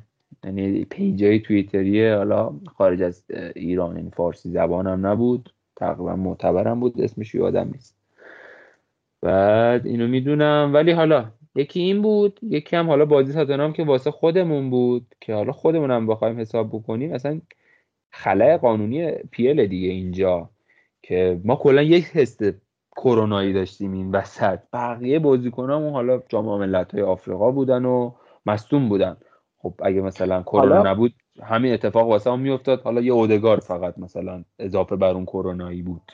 [0.44, 3.24] یعنی پیجای توییتری حالا خارج از
[3.56, 5.52] ایران یعنی فارسی زبان هم نبود.
[5.76, 7.00] تقریبا معتبرم بود.
[7.00, 8.01] اسمش یادم نیست.
[9.22, 10.70] بعد اینو می‌دونم.
[10.74, 15.34] ولی حالا یکی این بود یکی هم حالا بازی تاتنام که واسه خودمون بود که
[15.34, 17.12] حالا خودمونم بخوایم حساب بکنیم.
[17.12, 17.40] اصلا
[18.10, 20.50] خلای قانونی پیل دیگه اینجا
[21.02, 22.44] که ما کلا یک تست
[22.96, 24.58] کرونایی داشتیم این وسط.
[24.72, 28.12] بقیه بازیکنامون حالا جام ملت‌های آفریقا بودن و
[28.46, 29.16] مصدوم بودن.
[29.58, 32.82] خب اگه مثلا کرونا نبود همین اتفاق واسه هم میافتاد.
[32.82, 36.12] حالا یه اودگار فقط مثلا اضافه بر اون کرونایی بود.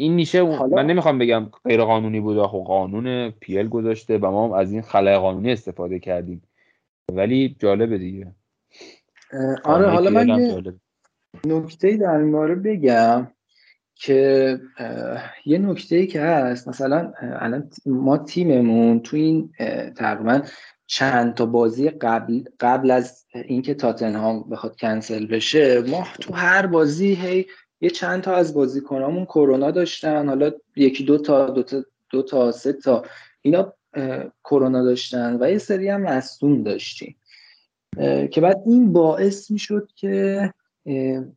[0.00, 4.52] این میشه من نمی‌خوام بگم غیر قانونی بود خب قانون پیل گذاشته و ما هم
[4.52, 6.42] از این خلای قانونی استفاده کردیم.
[7.12, 8.34] ولی جالبه دیگه.
[9.64, 10.52] آره حالا من
[11.46, 13.28] نکته در این بگم
[13.94, 14.58] که
[15.46, 19.52] یه نکته ای که هست مثلا الان ما تیممون تو این
[19.96, 20.42] تقریبا
[20.86, 27.14] چند تا بازی قبل قبل از اینکه تاتنهام بخواد کنسل بشه ما تو هر بازی
[27.14, 27.46] هی
[27.80, 30.28] یه چند تا از بازیکنامون کرونا داشتن.
[30.28, 33.04] حالا یکی دو تا دو تا, دو تا سه تا
[33.42, 33.72] اینا
[34.44, 37.16] کرونا داشتن و یه سری هم مصدوم داشتیم.
[38.30, 40.52] که بعد این باعث می‌شد که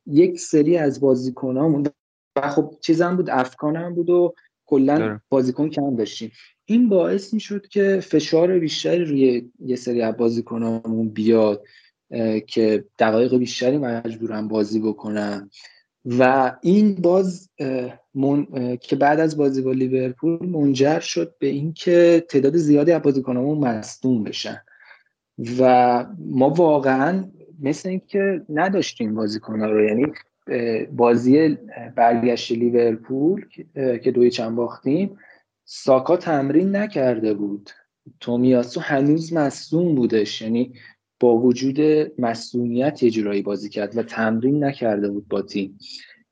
[0.05, 1.87] یک سری از بازیکنامون
[2.35, 4.33] و خب چیزم بود افکانم بود و
[4.65, 5.21] کلا آره.
[5.29, 6.31] بازیکن کم داشتیم.
[6.65, 11.63] این باعث می‌شد که فشار بیشتری روی یه سری از بازیکنامون بیاد
[12.47, 15.49] که دقایق بیشتری مجبورن بازی بکنن.
[16.05, 17.49] و این باز
[18.13, 18.47] من...
[18.81, 24.23] که بعد از بازی با لیورپول منجر شد به اینکه تعداد زیادی از بازیکنامون مصدوم
[24.23, 24.61] بشن.
[25.59, 27.23] و ما واقعا
[27.61, 30.05] مثل اینکه نداشتیم بازیکنها رو یعنی
[30.91, 31.57] بازی
[31.95, 33.45] برگشت لیورپول
[34.03, 35.17] که دوی چند باختیم
[35.65, 37.69] ساکا تمرین نکرده بود.
[38.19, 40.41] تومیاسو هنوز مصوم بودش.
[40.41, 40.73] یعنی
[41.19, 41.79] با وجود
[42.21, 45.77] مصومیت یه جورایی بازی کرد و تمرین نکرده بود با تیم.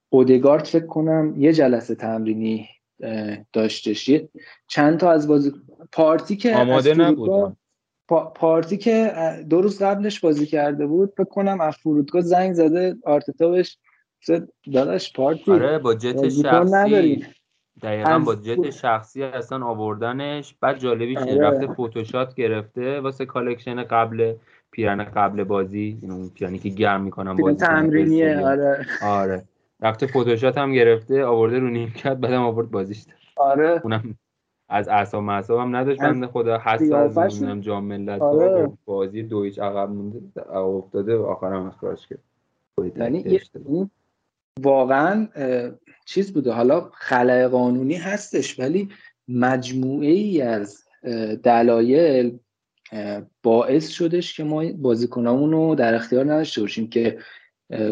[0.10, 2.68] اودگارد فکر کنم یه جلسه تمرینی
[3.54, 4.12] داشتش.
[4.68, 5.52] چند تا از بازی
[5.92, 7.58] پارتی که آماده نبود.
[8.36, 9.14] پارتی که
[9.50, 13.78] دو روز قبلش بازی کرده بود فکر کنم از فرودگاه زنگ زده آرتتا بهش
[14.74, 17.26] داداش پارتی آره با جت شخصی.
[17.82, 20.56] دقیقا با جت شخصی اصلا آوردنش.
[20.62, 21.38] بعد جالبیش آره.
[21.38, 24.34] رفته photoshoot گرفته واسه collection قبل
[24.72, 28.86] پیرن قبل بازی اون پیرنی که گرم می‌کنن بازی تمرینیه آره.
[29.04, 29.44] آره.
[29.82, 33.06] رفته photoshoot هم گرفته آورده رو نیمکت بعدم آورد بازیش.
[33.36, 33.82] آره.
[33.84, 34.16] اونم
[34.70, 36.02] از اعصاب معصاب هم نداشت.
[36.02, 38.72] بنده خدا خسته از نمی‌دونم جام ملت آره.
[38.86, 42.20] بازی دو هیچ عقب مونده افتاده و آخرم اخراج کرد
[42.96, 43.40] یعنی
[44.60, 45.28] واقعا
[46.06, 46.52] چیز بوده.
[46.52, 48.90] حالا خلای قانونی هستش ولی
[49.28, 50.84] مجموعه ای از
[51.44, 52.40] دلایل
[53.44, 57.18] باعث شدش که ما بازیکنامون رو در اختیار نداشته باشیم که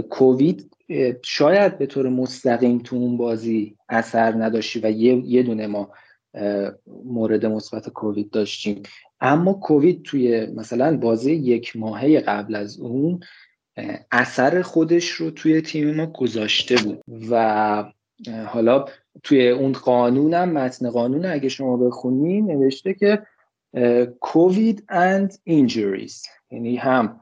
[0.10, 0.76] کووید
[1.24, 5.90] شاید به طور مستقیم تو اون بازی اثر نداشتی و یه, دونه ما
[6.88, 8.84] مورد مثبت کووید داشتیم.
[9.22, 13.20] اما کووید توی مثلا بازی یک ماهه قبل از اون
[14.12, 17.84] اثر خودش رو توی تیم ما گذاشته بود و
[18.48, 18.86] حالا
[19.24, 23.22] توی اون قانونم متن قانون اگه شما بخونی نوشته که
[24.20, 27.20] کووید اند اینجوریز یعنی هم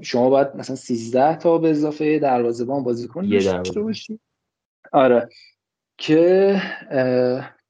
[0.00, 4.20] شما باید مثلا 13 تا به اضافه دروازه‌بان بازیکن داشته باشی.
[4.92, 5.28] آره.
[5.98, 6.56] که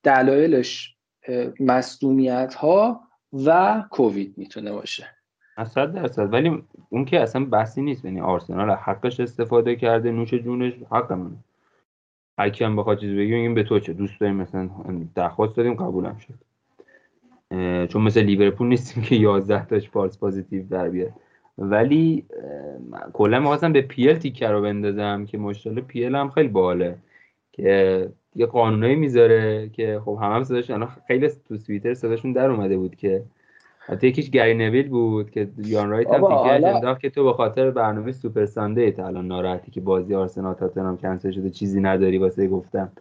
[0.02, 0.96] دلایلش
[1.60, 3.00] مصدومیت ها
[3.32, 5.06] و کووید می‌تونه باشه.
[5.74, 6.32] صد درصد.
[6.32, 8.04] ولی اون که اصلا بحثی نیست.
[8.04, 11.36] یعنی آرسنال حقش استفاده کرده نوش جونش حق منه
[12.38, 14.70] هر هم بخواد چیزی بگیم این به تو چه؟ دوست داریم مثلا
[15.14, 16.34] درخواست دادیم قبولم شد.
[17.88, 21.12] چون مثل لیورپول نیستیم که 11 تاش پارس پازیتیو در بیاد
[21.58, 22.24] ولی
[23.12, 26.96] کلا می‌خواستم به پیل تیکه رو بندازم که مشکل پیل هم خیلی باله
[27.52, 30.70] که یه قانونایی می‌ذاره که خب هم هم صداش
[31.06, 33.22] خیلی تو توییتر صداشون در اومده بود که
[33.78, 37.70] حتی یکیش گری نویل بود که یان رایت هم تیکه انداخت که تو به خاطر
[37.70, 42.48] برنامه سوپر سانده تا الان ناراحتی که بازی آرسنال تاتنهام کنسل شده چیزی نداری واسه
[42.48, 42.92] گفتم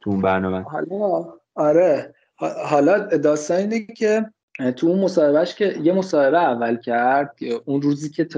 [0.00, 0.60] تو اون برنامه.
[0.60, 1.24] حالا
[1.54, 2.14] آره.
[2.38, 4.30] حالا داستان اینه که
[4.76, 8.28] تو اون مصاحبهش که یه مصاحبه اول کرد اون روزی که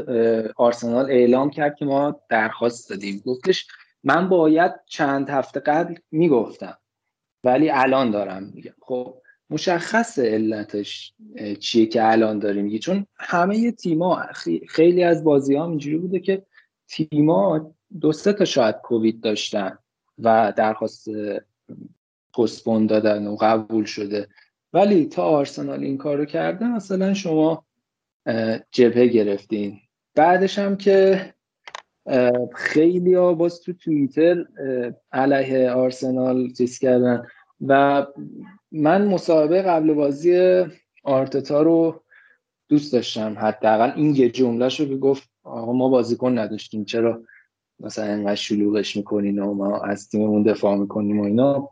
[0.57, 3.23] آرسنال اعلام کرد که ما درخواست دادیم.
[3.27, 3.67] گفتش
[4.05, 6.79] من باید چند هفته قبل می‌گفتم
[7.45, 8.75] ولی الان دارم میگم.
[8.81, 9.15] خب
[9.51, 11.15] مشخص علتش
[11.61, 14.27] چیه که الان داریم؟ میگی چون همه تیما
[14.69, 16.43] خیلی از بازی ها اینجوری بوده که
[16.89, 19.79] تیما دو سه تا شاید کووید داشتن
[20.19, 21.09] و درخواست
[22.35, 24.29] پستپون دادن و قبول شده.
[24.73, 27.65] ولی تا آرسنال این کارو کرده مثلا شما
[28.73, 29.79] جبهه گرفتین.
[30.15, 31.25] بعدش هم که
[32.55, 34.45] خیلی ها باز تو توییتر
[35.13, 37.27] علیه آرسنال چیز کردن.
[37.67, 38.07] و
[38.73, 40.63] من مصاحبه قبل بازی
[41.05, 42.03] آرتتا رو
[42.69, 43.39] دوست داشتم.
[43.39, 47.23] حداقل این یه جمله رو گفت آقا ما بازیکن نداشتیم چرا
[47.81, 51.71] مثلا اینقدر شلوغش می‌کنین و ما از تیممون دفاع می‌کنیم و اینا.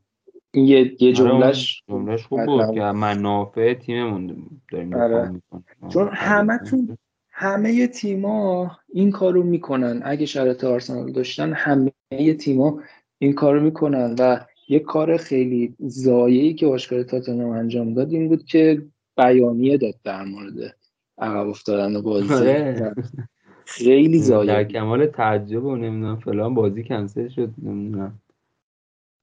[0.51, 5.29] این یه, یه جملهش جملهش خوب بود که منافع تیممون داریم آره.
[5.29, 5.65] می‌کنیم.
[5.93, 6.99] چون همتون
[7.31, 10.01] همه تیما این کارو می‌کنن.
[10.05, 11.93] اگه شرط آرسنال داشتن همه
[12.39, 12.81] تیما
[13.19, 18.45] این کارو می‌کنن و یه کار خیلی زایه‌ای که باشگاه تاتنهام انجام داد این بود
[18.45, 18.83] که
[19.16, 20.77] بیانیه داد در مورد
[21.19, 22.35] عقب افتادن بازی.
[22.35, 22.95] آره.
[23.66, 28.20] خیلی زایه در کمال تعجب و نمی‌دونم فلان بازی کنسل شد نمی‌دونم.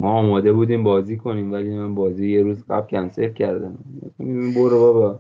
[0.02, 3.78] ما آماده بودیم بازی کنیم ولی من بازی یه روز قبل کنسل کردم.
[4.56, 5.20] برو بابا.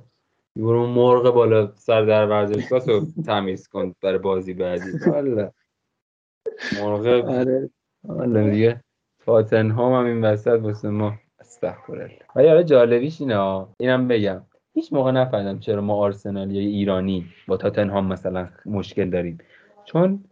[0.55, 4.91] برو مرغ بالا سر در ورزشگاه تو تمیز کن برای بازی بعدی.
[5.07, 5.51] والا.
[6.81, 7.05] مرغ
[8.09, 8.51] آره.
[8.51, 8.81] دیگه
[9.25, 11.13] تاتنهام هم این وسط واسه ما.
[11.39, 14.41] استغفر ولی حالا جالبیش اینه اینم بگم.
[14.73, 19.37] هیچ موقع نفهمیدم چرا ما آرسنال یا ایرانی با تاتنهام مثلا مشکل داریم.
[19.85, 20.23] چون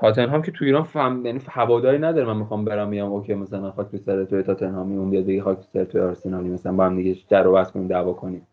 [0.00, 3.90] تاتنهام که تو ایران فهم یعنی هواداری نداره من می‌خوام برم میام اوکی مثلا خاک
[3.90, 6.96] تو سر توی تاتنهامی اون بیاد بگه خاک تو سر توی آرسنالی مثلا با هم
[6.96, 8.46] دیگه در و بس کنیم دعوا کنیم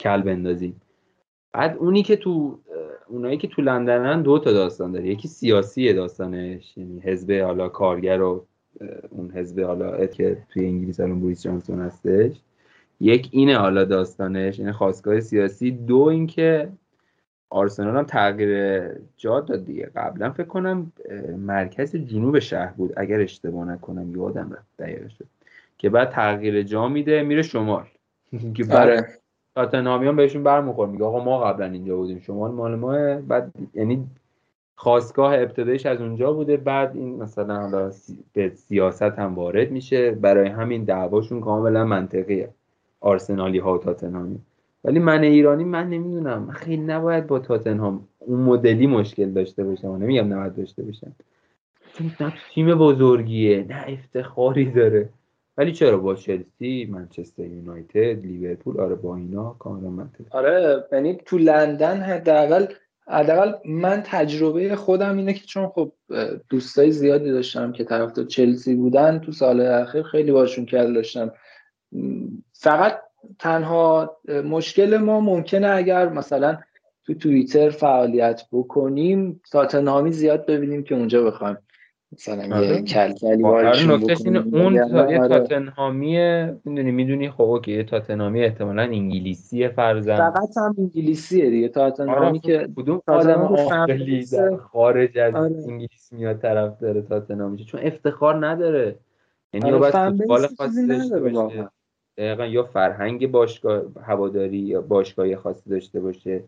[0.00, 0.80] کل بندازیم.
[1.52, 2.58] بعد اونی که تو
[3.08, 5.06] اونایی که تو لندنن دو تا داستان داره.
[5.06, 8.46] یکی سیاسی داستانش یعنی حزب حالا کارگر و
[9.10, 12.40] اون حزب حالا که توی انگلیس الان بوریس جانسون هستش.
[13.00, 15.70] یک اینه حالا داستانش این خواستگاه سیاسی.
[15.70, 16.68] دو اینکه
[17.50, 18.82] آرسنال هم تغییر
[19.16, 19.90] جا داد دیگه.
[19.96, 20.92] قبلا فکر کنم
[21.38, 25.24] مرکز جنوب شهر بود اگر اشتباه نکنم یادم رفت دقیقه شد.
[25.78, 27.84] که بعد تغییر جا میده میره شمال.
[28.54, 29.06] که آره.
[29.54, 30.90] تاتنهامیان بهشون برمیخوره.
[30.90, 32.20] میگه آقا ما قبلا اینجا بودیم.
[32.20, 33.20] شمال مال ما.
[33.20, 34.06] بعد یعنی
[34.74, 36.56] خواستگاه ابتدایش از اونجا بوده.
[36.56, 37.90] بعد این مثلا
[38.32, 40.10] به سیاست هم وارد میشه.
[40.10, 42.48] برای همین دعواشون کاملا منطقیه.
[43.00, 44.38] آرسنالی ها و تاتنهامی.
[44.86, 46.50] ولی من ایرانی من نمی‌دونم.
[46.50, 49.88] خیلی نباید با تاتنهام اون مدلی مشکل داشته باشم.
[49.88, 51.12] نمیگم نباید داشته باشم.
[52.20, 55.08] نه تیم بزرگیه نه افتخاری داره.
[55.58, 60.24] ولی چرا؟ با چلسی منچستر یونایتد لیورپول آره با اینا کاملا منطقی.
[60.30, 62.66] آره یعنی تو لندن حداقل
[63.08, 65.92] حداقل من تجربه خودم اینه که چون خب
[66.50, 71.32] دوستای زیادی داشتم که طرفدار چلسی بودن تو سال اخیر خیلی باشون کل داشتم.
[72.52, 72.98] فقط
[73.38, 76.58] تنها مشکل ما ممکنه اگر مثلا
[77.04, 81.56] تو توییتر فعالیت بکنیم تاتنهامی زیاد ببینیم که اونجا بخوایم
[82.12, 82.64] مثلا.
[82.64, 83.78] یه کلکلی آره
[84.24, 85.28] اینه اون یه آره.
[85.28, 91.68] تاتنهامیه می‌دونی می‌دونی خب اوکی تاتنهامی احتمالا انگلیسی فرزن فقط هم انگلیسیه دیگه.
[91.68, 93.56] تاتنهامی آره که کدوم آدم
[94.56, 95.54] خارج از آره.
[95.68, 98.98] انگلیس میاد طرف داره تاتنهامی چون افتخار نداره.
[99.52, 101.68] یعنی آره باید فوتبال خاصی داشته باشه.
[102.18, 106.44] دقیقا یا فرهنگ باشگاه هواداری یا باشگاهی خاصی داشته باشه.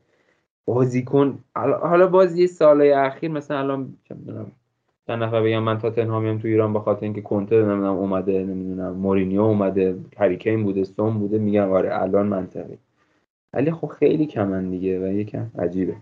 [0.65, 3.97] بازیکن حالا باز یه سالهای اخیر مثلا الان
[5.07, 9.41] چند نفر بگم من تاتنهامیم تو ایران به خاطر اینکه کنته نمی‌دونم اومده نمی‌دونم مورینیو
[9.41, 12.79] اومده هریکین بوده سون بوده میگم آره الان منطقی.
[13.53, 15.97] ولی خب خیلی کمن دیگه و یکم عجیبه.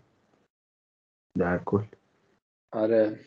[1.38, 1.82] در کل.
[2.72, 3.18] آره.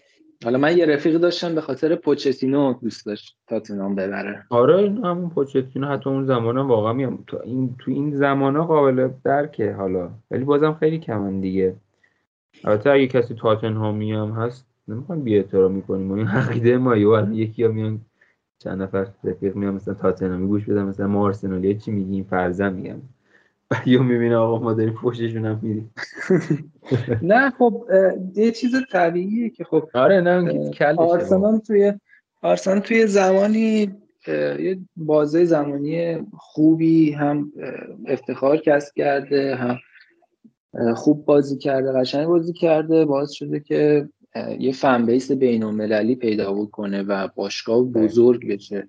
[0.44, 4.46] حالا من یه رفیق داشتم به خاطر پوچتینو دوست داشت تاتنهام ببره.
[4.50, 7.24] آره همون پوچتینو حتی اون زمان واقعا میام.
[7.28, 10.10] تو این تو این زمان قابل درکه حالا.
[10.32, 11.76] ولی بازم خیلی کمن دیگه.
[12.64, 16.12] البته اگه کسی تاتنهامی هم هست نمی‌خوایم بی احترامی کنیم.
[16.12, 18.02] این عقیده ما الان یکی میان
[18.60, 23.02] چند نفر رفیق میان مثلا تاتنهامی گوش بدن مثلا ما آرسنالی چی میگیم؟ فرزن میگم
[23.86, 25.94] یا می‌بینه آقا ما داریم فوششون هم میریم.
[27.22, 27.86] نه خب
[28.36, 31.94] یه چیز طبیعیه که خب آره نه آرسنال توی
[32.42, 33.96] آرسنال توی زمانی
[34.28, 37.52] یه بازه زمانی خوبی هم
[38.08, 39.78] افتخار کسب کرده هم
[40.96, 44.10] خوب بازی کرده قشنگ بازی کرده باعث شده که
[44.60, 48.88] یه فن بیس بین المللی پیدا بکنه و باشگاه بزرگ بشه.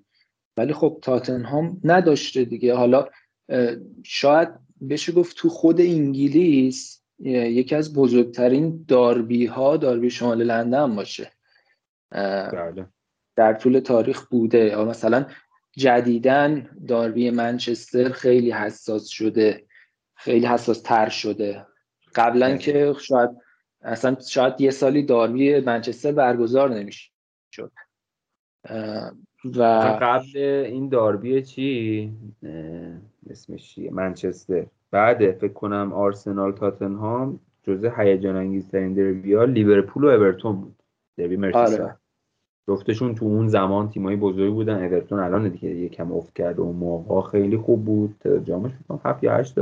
[0.57, 2.75] ولی خب تاتنهام نداشته دیگه.
[2.75, 3.07] حالا
[4.03, 4.49] شاید
[4.89, 11.31] بشه گفت تو خود انگلیس یکی از بزرگترین داربی ها داربی شمال لندن باشه.
[12.11, 12.87] بله.
[13.35, 14.75] در طول تاریخ بوده.
[14.75, 15.25] مثلا
[15.77, 19.65] جدیدن داربی منچستر خیلی حساس شده
[20.15, 21.65] خیلی حساس تر شده.
[22.15, 22.57] قبلا بله.
[22.57, 23.29] که شاید
[23.81, 27.11] اصلا شاید یه سالی داربی منچستر برگزار نمیشه
[27.51, 27.71] شد
[29.55, 29.63] و
[30.01, 32.11] قبل این داربی چی؟
[33.29, 34.65] اسمش چیه؟ منچستر.
[34.91, 40.75] بعد فکر کنم آرسنال تاتنهام جزء هیجان انگیزترین دربی ها لیورپول و اورتون بود.
[41.17, 41.97] دربی مرسی آره.
[42.67, 44.83] جفتشون تو اون زمان تیمایی بزرگی بودن.
[44.83, 48.43] اورتون الان دیگه یکم افت کرد و موقع خیلی خوب بود.
[48.43, 49.55] جامش فکر هفت یا هشت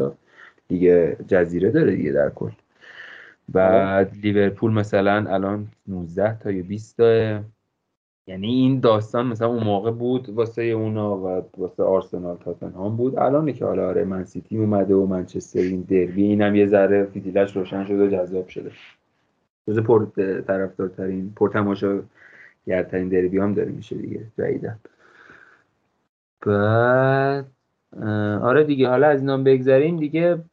[0.68, 2.52] دیگه جزیره داره دیگه در کل.
[3.50, 7.40] بعد لیورپول مثلا الان 19 تا یا 20 تا
[8.30, 13.20] یعنی این داستان مثلا اون موقع بود واسه اونا و واسه آرسنال تاتنهام بود.
[13.20, 17.86] الان که حالا آره من‌سیتی اومده و منچستر این دربی اینم یه ذره فیتیلش روشن
[17.86, 18.72] شده و جذاب شده.
[19.68, 20.06] جز پر
[20.48, 22.00] طرفدارترین پر تماشا
[22.68, 24.80] گرترین دربی هم داره میشه دیگه جدیدن
[26.46, 27.46] بعد
[28.42, 30.44] آره دیگه حالا از اینا بگذریم دیگه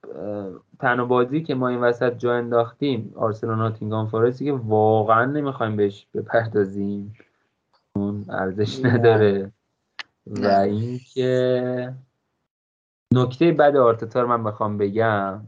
[0.81, 6.07] تنها بازی که ما این وسط جا انداختیم آرسنال ناتینگام فارستی که واقعا نمی‌خوایم بهش
[6.15, 7.15] بپردازیم.
[7.97, 9.53] اون ارزش نداره.
[10.27, 11.95] و اینکه
[13.15, 15.47] نکته بعد آرتتا من بخوام بگم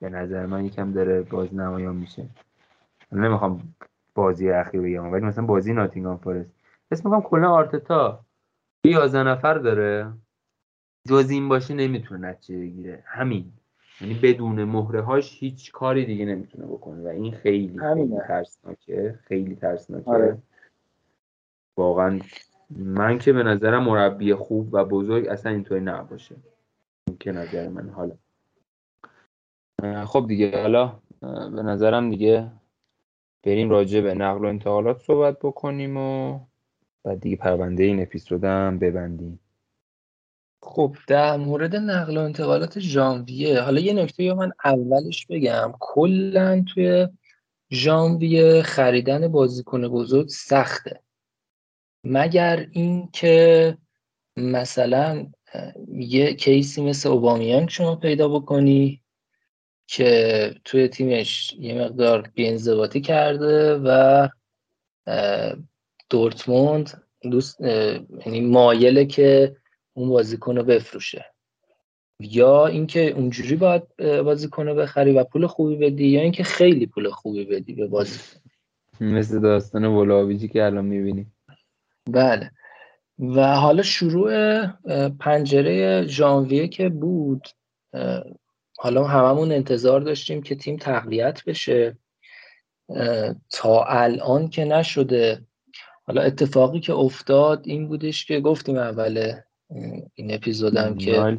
[0.00, 2.28] به نظر من یکم داره باز نمایان میشه.
[3.12, 3.74] نمی‌خوام
[4.14, 6.50] بازی اخیر بگم ولی مثلا بازی ناتینگام فارست
[6.90, 8.24] اسم میگم کلا آرتتا.
[8.84, 10.12] 11 نفر داره.
[11.08, 13.02] جز این باشه نمی‌تونه نتیجه بگیره.
[13.06, 13.52] همین.
[14.00, 17.02] یعنی بدون مهره هاش هیچ کاری دیگه نمی‌تونه بکنه.
[17.02, 20.10] و این خیلی خیلی ترسناکه خیلی ترسناکه.
[20.10, 20.38] آره.
[21.78, 22.20] واقعا
[22.70, 26.36] من که به نظرم مربی خوب و بزرگ اصلا اینطوری نباشه.
[27.20, 27.88] که نظر من.
[27.88, 28.14] حالا.
[30.04, 32.50] خب دیگه حالا به نظرم دیگه
[33.44, 36.40] بریم راجع به نقل و انتقالات صحبت بکنیم و
[37.04, 39.40] بعد دیگه پرونده این اپیزودم ببندیم.
[40.62, 45.74] خب در مورد نقل و انتقالات ژانویه حالا یه نکته من اولش بگم.
[45.80, 47.08] کلا توی
[47.70, 51.00] ژانویه خریدن بازیکن بزرگ سخته.
[52.04, 53.76] مگر اینکه
[54.36, 55.26] مثلا
[55.94, 59.02] یه کیسی مثل اوبامیانگ شما پیدا بکنی
[59.86, 64.28] که توی تیمش یه مقدار بیانضباطی کرده و
[66.10, 67.60] دورتموند دوست
[68.26, 69.56] یعنی مایله که
[69.92, 71.24] اون بازیکن رو بفروشه.
[72.20, 77.10] یا اینکه اونجوری باید بازیکن رو بخری و پول خوبی بدی یا اینکه خیلی پول
[77.10, 78.18] خوبی بدی به بازی.
[79.00, 81.34] مثل داستان ولاویجی که الان می‌بینیم
[82.12, 82.50] بله.
[83.18, 84.66] و حالا شروع
[85.08, 87.48] پنجره ژانویه که بود
[88.78, 91.96] حالا هممون انتظار داشتیم که تیم تقویت بشه.
[93.50, 95.42] تا الان که نشده.
[96.06, 99.32] حالا اتفاقی که افتاد این بودش که گفتیم اول
[100.14, 101.38] این اپیزودم که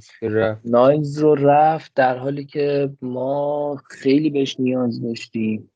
[0.65, 5.71] نایلز رو رفت در حالی که ما خیلی بهش نیاز داشتیم.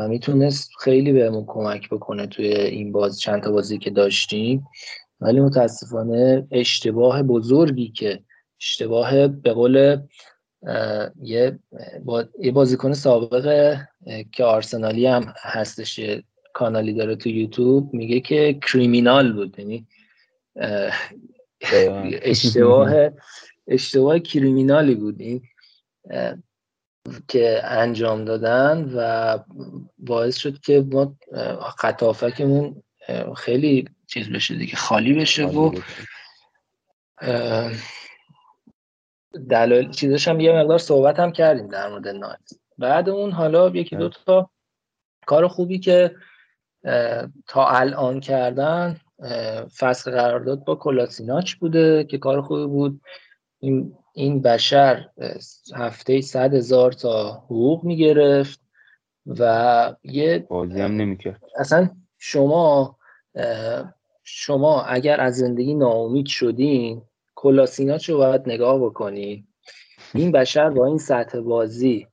[0.00, 4.66] و می‌تونست خیلی بهمون کمک بکنه توی این باز چند تا بازی که داشتیم.
[5.20, 8.20] ولی متاسفانه اشتباه بزرگی که
[8.60, 9.98] اشتباه به قول
[11.22, 11.58] یه,
[12.04, 12.24] با...
[12.38, 13.76] یه بازیکن سابق
[14.32, 16.00] که آرسنالی هم هستش
[16.52, 19.58] کانالی داره تو یوتیوب میگه که کریمینال بود.
[19.58, 19.86] یعنی
[22.22, 23.10] اشتباه.
[23.66, 25.20] اشتباه کریمینالی بود.
[25.20, 25.42] این
[27.28, 29.38] که انجام دادن و
[29.98, 31.16] باعث شد که ما
[31.76, 32.82] خطافکمون
[33.36, 35.74] خیلی چیز بشه دیگه خالی بشه و
[39.50, 42.50] دلایل چیزش هم یه مقدار صحبت هم کردیم در مورد نایت.
[42.78, 44.50] بعد اون حالا یکی دو تا
[45.26, 46.14] کار خوبی که
[47.46, 49.00] تا الان کردن
[49.76, 53.00] فصل قرارداد با کلاسیناچ بوده که کار خوبی بود.
[53.58, 55.08] این, این بشر
[55.76, 58.60] هفته صد هزار تا حقوق می‌گرفت
[59.26, 61.40] و یه بازی هم نمی‌کرد.
[61.58, 62.96] اصلا شما
[64.24, 67.02] شما اگر از زندگی ناامید شدین
[67.34, 69.46] کلاسیناچ رو باید نگاه بکنی.
[70.14, 72.06] این بشر با این سطح بازی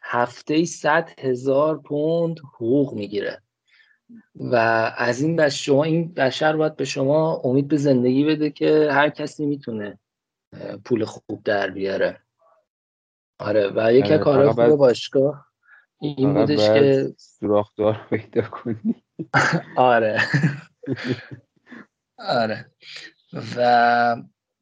[0.00, 3.42] هفته صد هزار پوند حقوق می‌گیره.
[4.34, 4.56] و
[4.96, 9.08] از این بشر شما این بشر باید به شما امید به زندگی بده که هر
[9.08, 9.98] کسی می‌تونه
[10.84, 12.20] پول خوب در بیاره.
[13.38, 15.46] آره و یکی از کارهای خوب باشگاه
[16.00, 18.94] این بودش که سوراخدار پیدا کنی.
[19.76, 20.20] آره.
[22.18, 22.70] آره.
[23.56, 24.16] و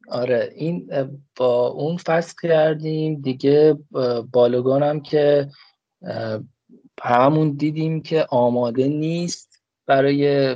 [0.09, 0.89] آره این
[1.35, 3.21] با اون فصل کردیم.
[3.21, 3.77] دیگه
[4.31, 5.49] بالگان هم که
[7.01, 10.55] هممون دیدیم که آماده نیست برای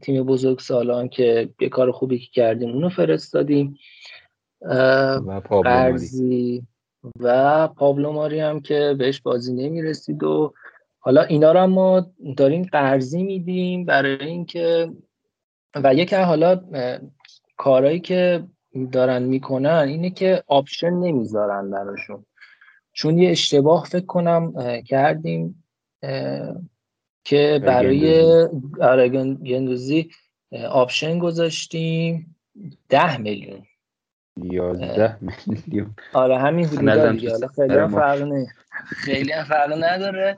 [0.00, 3.78] تیم بزرگ سالان که یه کار خوبی که کردیم اونو فرستادیم.
[4.60, 6.62] و قرضی
[7.20, 10.54] و پابلو ماری هم که بهش بازی نمی‌رسید و
[10.98, 12.06] حالا اینا رو ما
[12.36, 14.92] داریم قرضی میدیم برای اینکه
[15.74, 16.60] و یکی حالا
[17.56, 18.44] کارهایی که
[18.92, 22.26] دارن می‌کنن اینه که option نمی‌ذارن براشون.
[22.92, 24.52] چون یه اشتباه فکر کنم
[24.82, 25.64] کردیم
[27.24, 28.22] که برای
[28.80, 30.10] آره گندوزی
[30.70, 32.36] option گذاشتیم
[32.88, 33.62] ده میلیون.
[34.42, 35.94] یازده میلیون.
[36.12, 37.48] آره همین حدودا دیگه.
[37.54, 38.28] خیلی هم فرق
[38.86, 40.36] خیلی هم فرق نداره.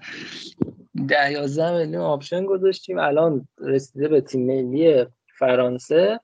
[1.08, 2.98] ده یازده میلیون option گذاشتیم.
[2.98, 5.06] الان رسیده به تیم ملی
[5.38, 6.20] فرانسه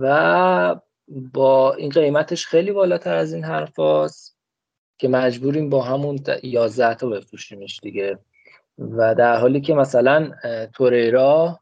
[0.00, 0.76] و
[1.08, 3.80] با این قیمتش خیلی بالاتر از این حرف
[4.98, 8.18] که مجبوریم با همون 11 تا بفروشیمش دیگه.
[8.78, 10.30] و در حالی که مثلا
[10.72, 11.60] توریرا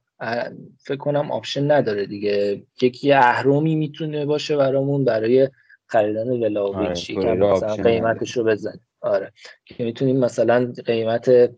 [0.79, 2.63] فکر کنم option نداره دیگه.
[2.83, 5.49] یکی اهرمی می‌تونه باشه برامون برای
[5.87, 7.11] خریدن ولاویچ.
[7.11, 8.81] آره، مثلا قیمتش رو بزن.
[9.01, 9.33] آره.
[9.65, 11.51] که می‌تونیم مثلا قیمت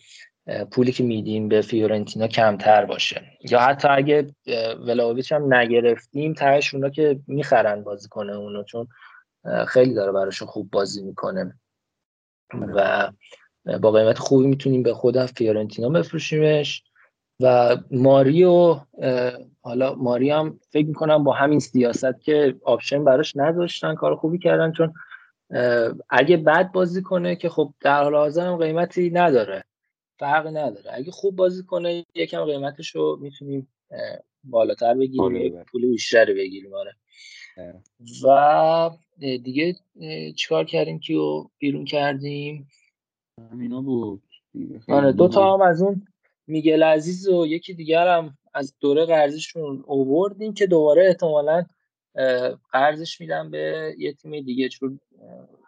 [0.70, 3.22] پولی که میدیم به فیورنتینا کمتر باشه.
[3.50, 4.26] یا حتی اگه
[4.86, 8.88] ولاویچ هم نگرفتیم تهش اونا که می‌خرن بازی کنه اونو چون
[9.68, 11.58] خیلی داره براشون خوب بازی می‌کنه.
[12.74, 13.10] و
[13.80, 16.82] با قیمت خوبی می‌تونیم به خودم فیورنتینا بفروشیمش.
[17.40, 18.80] و ماریو
[19.60, 24.72] حالا ماری هم فکر می‌کنم با همین سیاست که option براش نداشتن کار خوبی کردن
[24.72, 24.94] چون
[26.10, 29.64] اگه بد بازی کنه که خب در حال حاضر هم قیمتی نداره.
[30.18, 30.90] فرقی نداره.
[30.92, 33.68] اگه خوب بازی کنه یکم قیمتش رو می‌تونیم
[34.44, 36.94] بالاتر بگیریم پول بیشتری بگیریم آره.
[38.24, 39.76] و دیگه
[40.36, 41.14] چیکار کردیم؟ که
[41.58, 42.68] بیرون کردیم؟
[43.52, 44.22] همینا بود.
[44.88, 46.06] آره دو تا هم از اون
[46.46, 51.64] میگل عزیز و یکی دیگر هم از دوره قرضشون اووردیم که دوباره احتمالا
[52.72, 55.00] قرضش میدم به یه تیم دیگه چون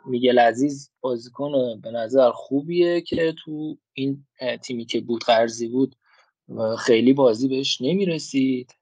[0.07, 4.25] میگل عزیز بازیکن به نظر خوبیه که تو این
[4.63, 5.97] تیمی که بود قرضی بود
[6.79, 8.75] خیلی بازی بهش نمی‌رسید.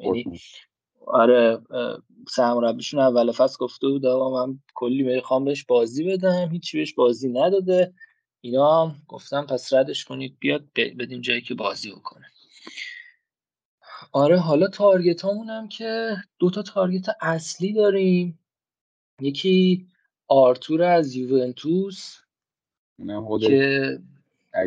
[0.00, 0.40] یعنی
[1.06, 1.58] آره
[2.28, 7.28] سرمربیشون اول فصل گفته بود آقا من کلی می‌خوام بهش بازی بدم هیچی بهش بازی
[7.28, 7.92] نداده.
[8.44, 12.26] اینا گفتم پس ردش کنید بیاد بدیم جایی که بازی بکنه
[14.12, 18.38] آره حالا تارگت هم که دو تا تارگت اصلی داریم.
[19.20, 19.86] یکی
[20.28, 22.16] آرتور از یوونتوس
[23.40, 23.98] که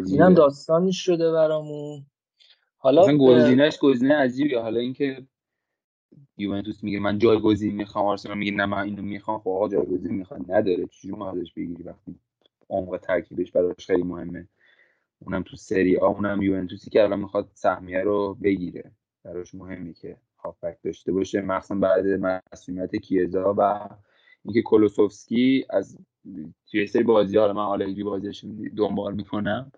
[0.06, 2.06] اینم داستانی شده برامون.
[2.78, 4.60] حالا گزینش گزینه عجیبیه.
[4.60, 5.28] حالا اینکه
[6.38, 9.40] یوونتوس میگه من جایگزین می‌خوام آرسنال میگه نه من اینو می‌خوام.
[9.40, 10.88] خب آقا جایگزین می‌خواد نداره.
[10.88, 12.16] چجوری ما ازش بگیری وقتی
[12.70, 14.48] عمق ترکیبش براش خیلی مهمه.
[15.20, 18.92] اونم تو سری آ اونم یوونتوسی که الان می‌خواد سهمیه رو بگیره.
[19.24, 21.42] براش مهمه که هافبک داشته باشه.
[21.42, 23.90] مخصوصا بعد مسئولیت کیزا و
[24.46, 25.98] اینکه کولوسوفسکی از
[26.72, 28.46] توی سری بازی ها من حالا بازیش
[28.78, 29.72] دنبال می‌کنم.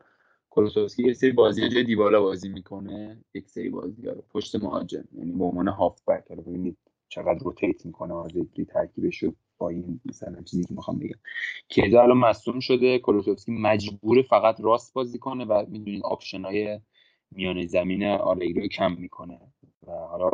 [0.49, 3.23] کولوسوفسکی یه سری بازی جای دیبالا بازی می‌کنه.
[3.33, 5.03] یک سری بازی ها رو پشت مهاجم.
[5.13, 6.31] یعنی به عنوان هافبک.
[6.31, 6.77] رو ببینید
[7.09, 8.27] چقدر rotate می‌کنه.
[8.35, 11.19] یک ترکیبش شد با این مثلا چیزی که می‌خوام بگم.
[11.69, 16.79] کیزا الان مصدوم شده کولوسوفسکی مجبور فقط راست بازی کنه و می‌دونید option های
[17.31, 19.39] میانه زمین آلگری کم می‌کنه
[19.87, 20.29] و حالا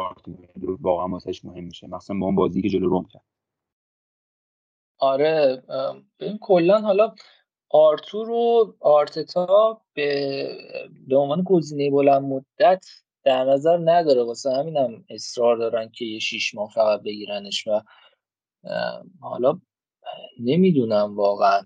[0.81, 1.87] واقعا واسش مهم میشه.
[1.87, 3.23] مثلا با اون بازی که جلو رم کرد.
[4.99, 5.63] آره
[6.19, 7.15] این کلا حالا
[7.69, 10.57] آرتور و آرتتا به
[11.07, 12.85] به عنوان گزینه بلند مدت
[13.23, 17.81] در نظر نداره واسه همینم اصرار دارن که یه شیش ماه فقط بگیرنش و
[19.21, 19.59] حالا
[20.39, 21.61] نمی‌دونم واقعا.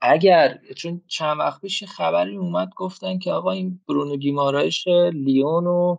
[0.00, 5.96] اگر چون چند وقت پیش خبری اومد گفتن که آقا این برونو گیمارایش لیون و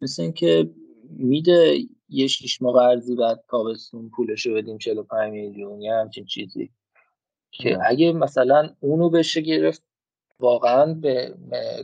[0.00, 0.70] مثل اینکه
[1.10, 1.78] میده
[2.08, 6.70] یه شیش ماه قرضی بعد تابستون پولشو بدیم 45 میلیون یا همچین چیزی.
[7.52, 9.82] که اگه مثلا اونو بشه گرفت
[10.40, 11.34] واقعا به,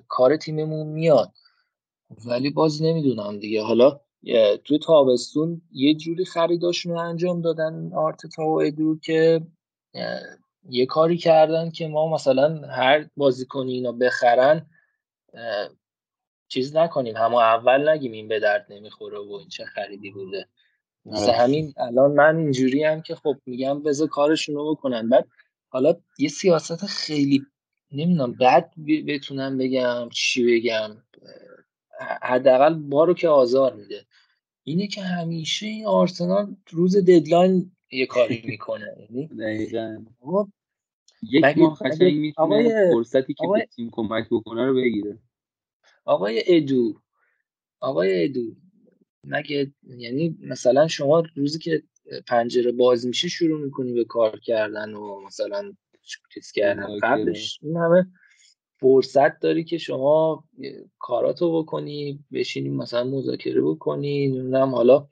[0.09, 1.33] کار تیممون میاد.
[2.27, 3.63] ولی باز نمی‌دونم دیگه.
[3.63, 4.01] حالا
[4.65, 9.41] توی تابستون یه جوری خریداشون رو انجام دادن آرتتا و ادرو که
[10.69, 14.67] یه کاری کردن که ما مثلا هر بازیکنی اینا بخرن
[16.49, 17.17] چیز نکنیم.
[17.17, 20.49] همه اول نگیم این به درد نمی‌خوره و این چه خریدی بوده.
[21.07, 21.33] مثل آره.
[21.33, 25.09] همین الان من اینجوری هم که خب میگم بذار کارشون رو بکنن.
[25.09, 25.29] بعد
[25.69, 27.43] حالا یه سیاست خیلی
[27.93, 28.73] نمی‌دونم بعد
[29.07, 30.97] بتونم بگم چی بگم؟
[32.23, 34.07] حداقل بارو که آزار میده.
[34.63, 39.09] اینه که همیشه این آرسنال روز ددلاین یه کاری می‌کنه.
[39.11, 39.69] یعنی
[41.23, 45.19] یک ماه قشنگ می‌تونه فرصتی که به تیم کمک بکنه رو بگیره.
[46.05, 47.01] آقای ادو
[47.81, 48.55] آقای ادو
[49.25, 51.83] مگه یعنی مثلا شما روزی که
[52.27, 55.73] پنجره باز میشه شروع می‌کنی به کار کردن و مثلا
[56.35, 56.99] چیز کردن.
[57.03, 58.07] قبلش این همه
[58.81, 60.45] فرصت داری که شما
[60.99, 65.07] کاراتو بکنی بشینی مثلا مذاکره بکنی نمی‌دونم حالا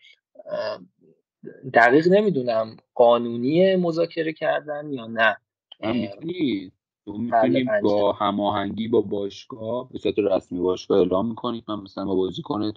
[1.75, 5.37] دقیق نمی‌دونم قانونی مذاکره کردن یا نه.
[5.81, 6.73] می‌تونی
[7.07, 12.75] می‌تونی با هماهنگی با باشگاه به صورت رسمی باشگاه اعلام می‌کنید من مثلا با کنید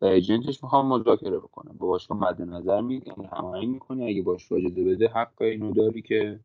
[0.00, 1.76] و ایجنتش می‌خوام مذاکره بکنم.
[1.78, 6.02] با باشگاه مد نظر می یعنی هماهنگ می‌کنی اگه باشگاه اجازه بده حق اینو داری
[6.02, 6.40] که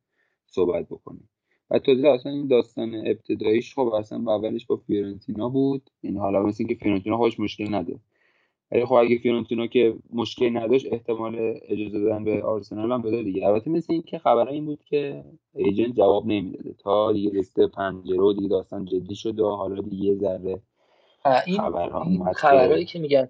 [0.48, 1.30] صحبت بکنی.
[1.70, 5.90] و تازه اصلا این داستان ابتداییش خب اصلا اولش با فیورنتینا بود.
[6.02, 8.00] این حالا مثل که فیورنتینا خودش مشکل نداره
[8.72, 13.48] ولی خب اگه فیورنتینا که مشکلی نداشت احتمال اجازه دادن به آرسنال هم بده دیگه.
[13.48, 15.24] البته مثل اینکه خبر این بود که
[15.56, 16.74] ایجنت جواب نمی‌داده.
[16.74, 20.62] تا دیگه رسته پنجره و دیگه داستان جدی شد و حالا دیگه یه ذره
[21.46, 21.62] این
[22.34, 23.30] خبرهایی که میگن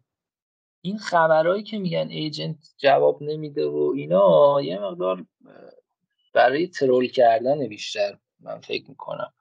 [0.82, 5.26] این خبرهایی که میگن ایجنت جواب نمیده و اینا یه مقدار
[6.34, 8.18] برای ترول کردن بیشتر.
[8.46, 9.34] من فکر می‌کنم.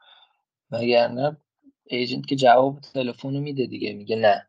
[0.71, 1.37] نه
[1.85, 4.47] ایجنت که جواب تلفن میده دیگه میگه نه.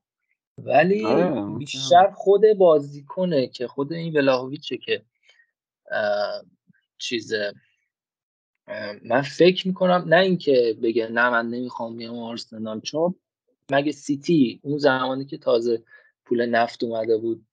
[0.58, 5.06] ولی آره، بیشتر خود بازیکنه که خود این ولاهویچه که
[6.98, 7.34] چیز
[9.04, 12.82] من فکر می‌کنم نه اینکه بگه نه من نمی‌خوام بیام آرسنال.
[12.82, 13.16] چون
[13.72, 15.84] مگه سیتی اون زمانی که تازه
[16.26, 17.48] پول نفت اومده بود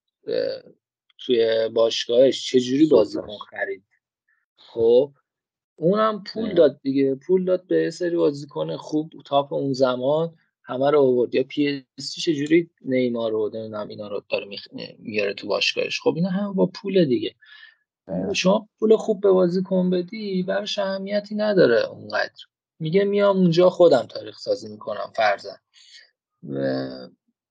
[1.19, 3.85] توی باشگاهش چجوری بازیکن خرید؟
[4.57, 5.13] خب
[5.83, 7.15] اونم پول داد دیگه.
[7.15, 11.35] پول داد یه سری بازیکن خوب top اون زمان همه رو آورد.
[11.35, 14.47] یا پی اس جی چجوری نیمار رو نمی‌دونم اینا رو داره
[14.99, 16.01] میاره تو باشگاهش.
[16.01, 17.35] خب اینا هم با پول دیگه.
[18.33, 22.45] شما پول خوب به بازیکن بدی براش اهمیتی نداره اونقدر.
[22.79, 25.57] میگه میام اونجا خودم تاریخ سازی می‌کنم فرزن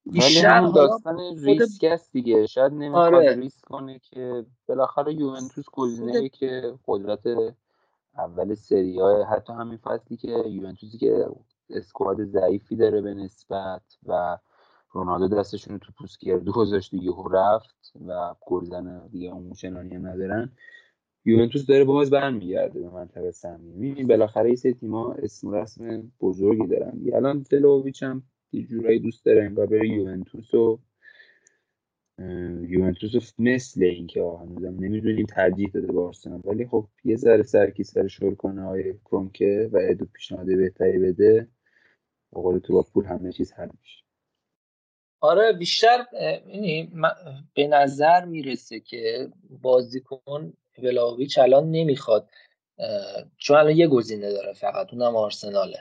[0.06, 2.48] ولی همون داستان ریسک است دیگه.
[2.48, 3.36] شاید نمی‌خواد آره.
[3.36, 7.54] ریسک کنه که بالاخره یوونتوس گزینه که قدرت
[8.18, 11.26] اول سری های حتی همین فصلی که یوونتوسی که
[11.70, 14.38] اسکواد ضعیفی داره به نسبت و
[14.92, 20.52] رونالدو دستشون تو پوست گردو گذاشت دیگه رفت و گلزن دیگه اون چنانی ندارن.
[21.26, 23.74] یوونتوس داره باز برمیگرده به منطقه سهمیه.
[23.74, 27.02] می‌بینی بالاخره این سه تیم‌ها اسم رسم بزرگی دارن.
[27.14, 30.80] الان ولاویچ هم یه جورایی دوست داره انگار بره یوونتوس و
[32.70, 38.27] یوونتوس مثل اینکه هنوزم نمی‌دونیم ترجیح داده آرسنال ولی خب یه ذره سر کیسه رو
[38.27, 41.48] شل کنه آقای کرونکه و ادو پیشنهاد بهتری بده
[42.32, 44.04] با تو با پول همه چیز حل میشه.
[45.20, 46.06] آره بیشتر
[46.48, 46.92] یعنی
[47.54, 49.30] به نظر می‌رسه که
[49.62, 50.54] بازیکن
[50.84, 52.30] ولاویچ الان نمی‌خواد
[53.38, 55.80] چون الان یه گزینه داره فقط اونم آرسناله.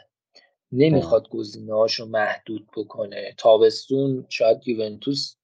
[0.73, 3.35] نمی‌خواد گزینه هاشو محدود بکنه.
[3.39, 5.37] تابستون شاید یوونتوس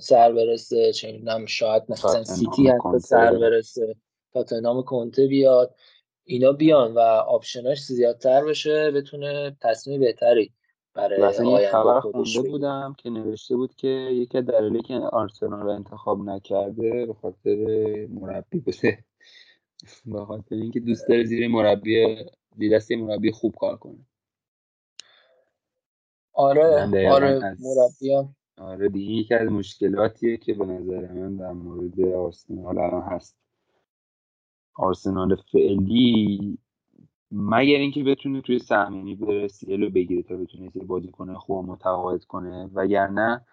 [0.00, 3.96] سر برسه چه شاید مثلا سیتی حتی سر برسه
[4.32, 5.74] تاتنام کنته بیاد.
[6.24, 10.52] اینا بیان و آپشناش زیادتر بشه بتونه تصمیم بهتری
[10.94, 15.70] برای مثلا یه خبر خونده بودم که نوشته بود که یکی دلیلی که آرسنال رو
[15.70, 17.56] انتخاب نکرده به خاطر
[18.10, 19.04] مربی بوده.
[20.12, 22.16] به خاطر اینکه دوست داره زیر مربی
[22.56, 24.06] دیدستی مربی خوب کار کنه.
[26.32, 32.78] آره آره مربی آره دیگه یکی از مشکلاتیه که به نظر من در مورد آرسنال
[32.78, 33.36] الان هست.
[34.74, 36.58] آرسنال فعلی
[37.32, 41.66] مگر اینکه بتونه توی سهمینی بره سیل رو بگیره تا بتونه یه بازی کنه خوب
[41.66, 43.44] متقاعد کنه وگرنه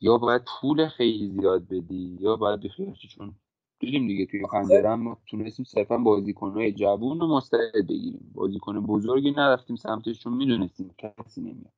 [0.00, 3.34] یا باید پول خیلی زیاد بدی یا باید بخیرشی چون
[3.80, 8.30] دیدیم دیگه توی پنجره ما تونستیم صرفا بازیکنهای جوون رو مستعد بگیریم.
[8.34, 11.77] بازیکن بزرگی نرفتیم سمتش چون می‌دونستیم کسی نمیاد.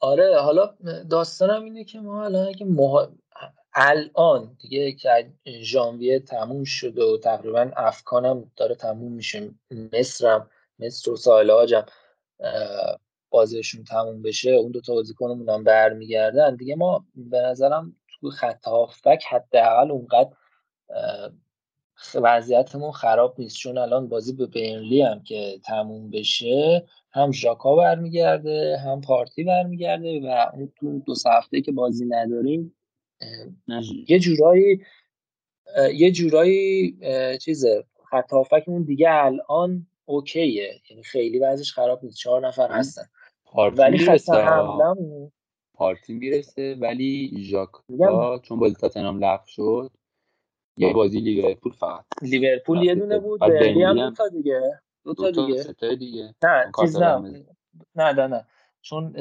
[0.00, 0.74] آره حالا
[1.10, 2.66] داستانم اینه که ما الان اگه
[3.74, 5.32] الان دیگه که
[5.62, 9.50] ژانویه تموم شده و تقریبا افکانم داره تموم میشه
[9.92, 11.84] مصرم مصر و ساحل آجم
[13.30, 18.64] بازیشون تموم بشه اون دو تا بازیکنمون هم برمیگردن دیگه ما به نظرم تو خط
[18.64, 20.30] هافبک حداقل اونقدر
[22.14, 23.56] وضعیتمون خراب نیست.
[23.56, 30.20] چون الان بازی به برنلی هم که تموم بشه هم ژاکا برمیگرده هم پارتی برمیگرده
[30.20, 32.76] و اون تو دو هفته که بازی نداریم
[34.08, 34.80] یه جورایی
[35.94, 36.98] یه جورایی
[37.38, 40.80] چیزه خط هافکمون دیگه الان اوکیه.
[40.90, 42.16] یعنی خیلی وضعش خراب نیست.
[42.16, 43.02] چهار نفر هستن.
[43.76, 45.32] ولی حملمون
[45.74, 49.90] پارتی می‌رسه ولی ژاکا چون بازی تاتنهام لغو شد
[50.76, 52.04] یه بازی لیورپول فقط.
[52.22, 54.80] لیورپول یه دونه بود برنلی هم دو تا دیگه.
[55.04, 55.94] دو تا دیگه.
[55.94, 56.34] دیگه.
[56.44, 57.44] نه چیز نه.
[57.94, 58.46] نه نه نه.
[58.82, 59.14] چون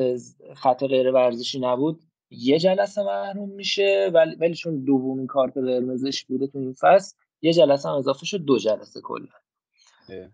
[0.55, 2.03] خط غیر ورزشی نبود.
[2.29, 7.53] یه جلسه محروم میشه ولی ولی چون دومین کارت قرمزش بوده تو این فصل یه
[7.53, 9.27] جلسه هم اضافه شد دو جلسه کلا.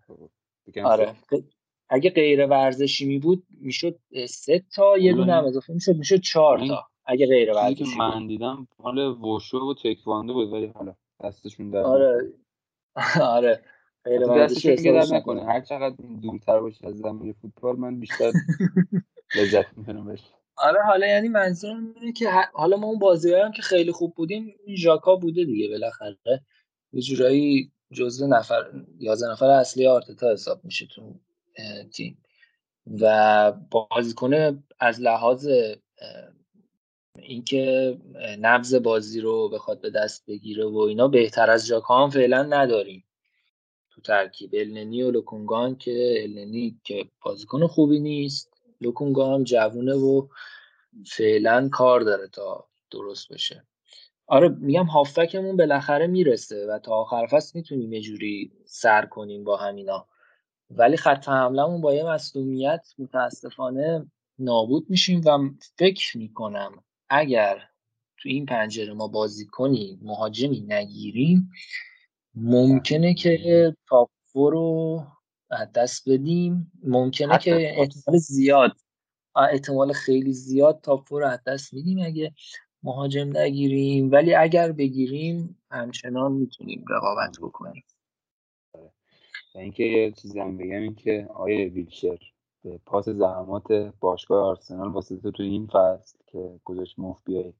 [0.07, 0.29] خب.
[0.83, 1.15] آره.
[1.89, 3.99] اگه غیر ورزشی می بود می‌شد
[4.29, 8.67] سه تا یه دونه هم اضافه می‌شد می‌شد چهار تا اگه غیر ورزشی من دیدم
[8.79, 12.33] مال وشو و تکواندو بود ولی حالا دستشون در آره.
[13.21, 13.61] آره.
[14.03, 15.45] غیر ورزشی حسابش نکنه.
[15.45, 18.31] هر چقدر دورتر باشه از زمین فوتبال من بیشتر
[19.35, 20.23] لذت می‌کنم بهش.
[20.57, 24.55] آره حالا یعنی منظورم اینه که حالا ما اون بازی هم که خیلی خوب بودیم
[24.65, 26.17] این ژاکا بوده دیگه بالاخره.
[26.93, 31.19] یه جورایی جزء نفر 11 نفر اصلی آرتتا حساب میشه تو
[31.93, 32.23] تیم.
[33.01, 35.47] و بازیکن از لحاظ
[37.19, 37.97] اینکه
[38.39, 43.03] نبز بازی رو بخواد به دست بگیره و اینا بهتر از ژاکا هم فعلا نداریم.
[43.89, 50.27] تو ترکیب النی و لوکونگان که النی که بازیکن خوبی نیست لوکونگا هم جوونه و
[51.07, 53.65] فعلا کار داره تا درست بشه.
[54.27, 59.57] آره میگم هافکمون بالاخره می‌رسه و تا آخر فصل می‌تونیم یه جوری سر کنیم با
[59.57, 60.07] همینا.
[60.69, 67.69] ولی خط حملمون با یه مصدومیت متاسفانه نابود میشیم و فکر می‌کنم اگر
[68.17, 71.51] تو این پنجره ما بازی کنیم مهاجمی نگیریم
[72.35, 75.03] ممکنه که تاپو رو
[75.75, 76.71] دست بدیم.
[76.83, 78.77] ممکنه که احتمال زیاد.
[79.35, 82.33] احتمال خیلی زیاد تاپو رو از دست میدیم اگه
[82.83, 84.11] مهاجم نگیریم.
[84.11, 87.83] ولی اگر بگیریم همچنان می‌تونیم رقابت بکنیم.
[89.55, 92.30] و اینکه یه چیزی هم بگم این که آیه ویلشر
[92.63, 97.53] به پاس زحمات باشگاه آرسنال واسه تو تو این فصل که گذاشت مفت بیای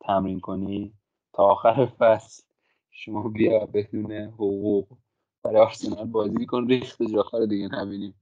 [0.00, 0.94] تمرین کنی
[1.32, 2.42] تا آخر فصل
[2.90, 4.86] شما بیا بدون حقوق.
[5.42, 8.14] برای آرسنال بازی کن ریخت جاخر دیگه نبینیم.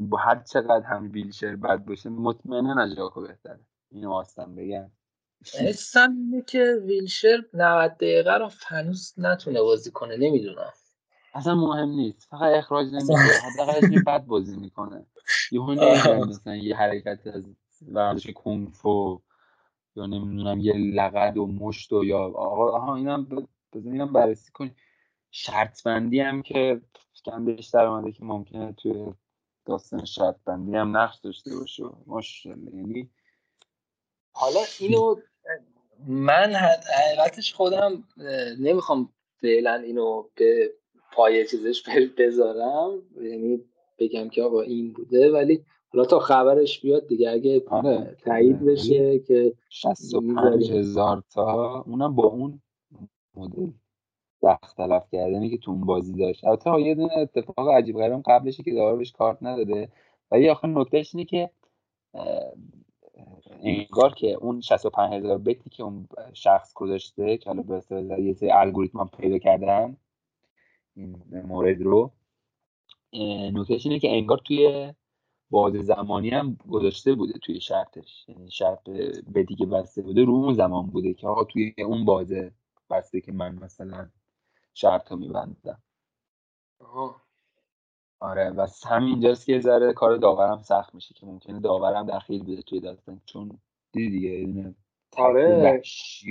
[0.00, 3.60] با هر چقدر هم ویلشر بد باشه مطمئنا از جاکو بهتره.
[3.90, 4.90] اینو آستم بگم.
[5.54, 10.72] اینه که ویلشر 90 دقیقه رو هنوز نتونه بازی کنه نمی‌دونم.
[11.34, 12.28] اصلا مهم نیست.
[12.30, 13.12] فقط اخراج نمیشه
[13.44, 15.06] حداقلش یه بد بازی می‌کنه.
[15.50, 17.44] یهو نمی‌دونم مثلا یه حرکت از
[17.88, 19.20] ورزش کنفو
[19.96, 23.24] یا نمی‌دونم یه لغد و مشت و یا آقا آها اینم
[23.72, 24.74] بزن اینم بررسی کنی
[25.30, 26.80] شرط بندی هم که
[27.24, 29.12] کم بیشتر آمده که ممکنه توی
[29.64, 32.74] داستان شرط بندی هم نقش داشته باشه ماشاءالله.
[32.74, 33.10] یعنی
[34.32, 35.16] حالا اینو
[36.06, 38.04] من حقیقتش خودم
[38.60, 40.72] نمی‌خوام فعلا اینو به
[41.12, 41.82] پای چیزش
[42.18, 43.02] بذارم.
[43.20, 43.64] یعنی
[43.98, 45.32] بگم که آقا این بوده.
[45.32, 48.16] ولی حالا تا خبرش بیاد دیگه اگه آره.
[48.24, 48.64] تایید آره.
[48.64, 51.80] بشه که 65 هزار تا.
[51.86, 52.62] اونم با اون
[53.34, 53.66] مدل
[54.40, 56.44] سخت تلف کردنی که تو اون بازی داشت.
[56.44, 59.88] البته یه دونه اتفاق عجیب غریب قبلشه که داره بهش کارت نداده.
[60.30, 61.50] ولی آخه نکتهش اینه که
[63.62, 67.82] انگار که اون 65 هزار بیتی که اون شخص گذاشته که حالا به
[68.22, 69.96] یه سری الگوریتم پیدا کردن
[70.96, 72.12] این مورد رو.
[73.52, 74.92] نکتهش اینه که انگار توی
[75.50, 78.24] باز زمانی هم گذاشته بوده توی شرطش.
[78.28, 78.90] یعنی شرط
[79.32, 82.52] به دیگه بسته بوده رو اون زمان بوده که آقا توی اون بازه
[82.90, 84.08] بسته که من مثلا
[84.74, 85.82] شرط رو میبندم
[88.20, 92.80] آره و همینجاست که ذره کار داورم سخت میشه که ممکنه داورم دخیل بوده توی
[92.80, 93.20] داستان.
[93.26, 93.58] چون
[93.92, 94.74] دیدی دیگه یه
[95.16, 95.80] آره.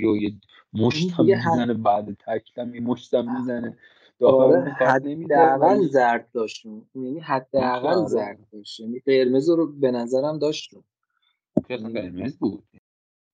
[0.04, 0.34] و یه
[0.72, 3.78] مشت هم می‌زنه بعد تکلم یه مشت هم می‌زنه.
[4.22, 8.08] آره حداقل زرد داشت یعنی حداقل آره.
[8.08, 10.70] زرد داشت یعنی قرمز رو به نظرم داشت
[11.68, 12.64] قرمز بود.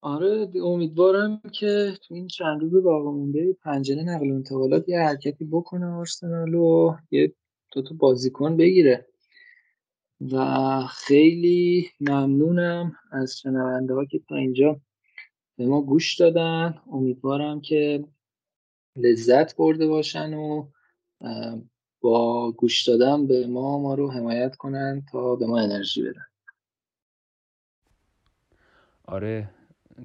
[0.01, 5.44] آره امیدوارم که تو این چند روز باقی مونده پنجره نقل و انتقالات یه حرکتی
[5.44, 7.32] بکنه آرسنال و یه
[7.73, 9.06] دو تا بازیکن بگیره.
[10.32, 14.81] و خیلی ممنونم از شنونده ها که تا اینجا
[15.56, 16.74] به ما گوش دادن.
[16.93, 18.05] امیدوارم که
[18.97, 20.66] لذت برده باشن و
[22.00, 26.26] با گوش دادن به ما ما رو حمایت کنن تا به ما انرژی بدن.
[29.04, 29.50] آره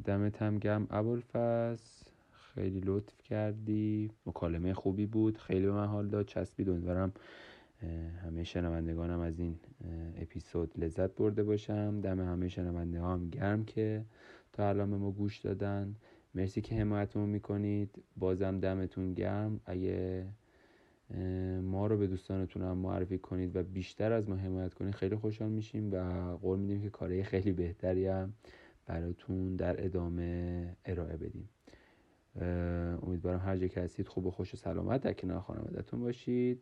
[0.05, 2.09] دمت هم گم ابوالفضل.
[2.31, 4.11] خیلی لطف کردی.
[4.25, 5.37] مکالمه خوبی بود.
[5.37, 6.25] خیلی به من حال داد.
[6.25, 6.69] چسبید.
[6.69, 7.13] امیدوارم
[8.23, 9.59] همه شنوندگانم از این
[10.17, 12.01] اپیزود لذت برده باشم.
[12.01, 14.05] دم همه شنونده هم گرم که
[14.53, 15.95] تا الان به ما گوش دادن.
[16.35, 18.03] مرسی که حمایتمون می‌کنید.
[18.17, 19.59] بازم دمتون گرم.
[19.65, 20.25] اگه
[21.63, 25.49] ما رو به دوستانتون هم معرفی کنید و بیشتر از ما حمایت کنید خیلی خوشحال
[25.49, 25.97] میشیم و
[26.37, 28.33] قول میدیم که کارهای خیلی بهتری هم
[28.85, 31.49] براتون در ادامه ارائه بدیم.
[33.03, 36.61] امیدوارم هر جا که هستید خوب و خوش و سلامت در کنار خانوادتون باشید.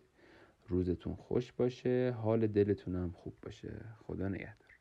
[0.67, 3.71] روزتون خوش باشه حال دلتون هم خوب باشه.
[4.07, 4.71] خدا نگهدار.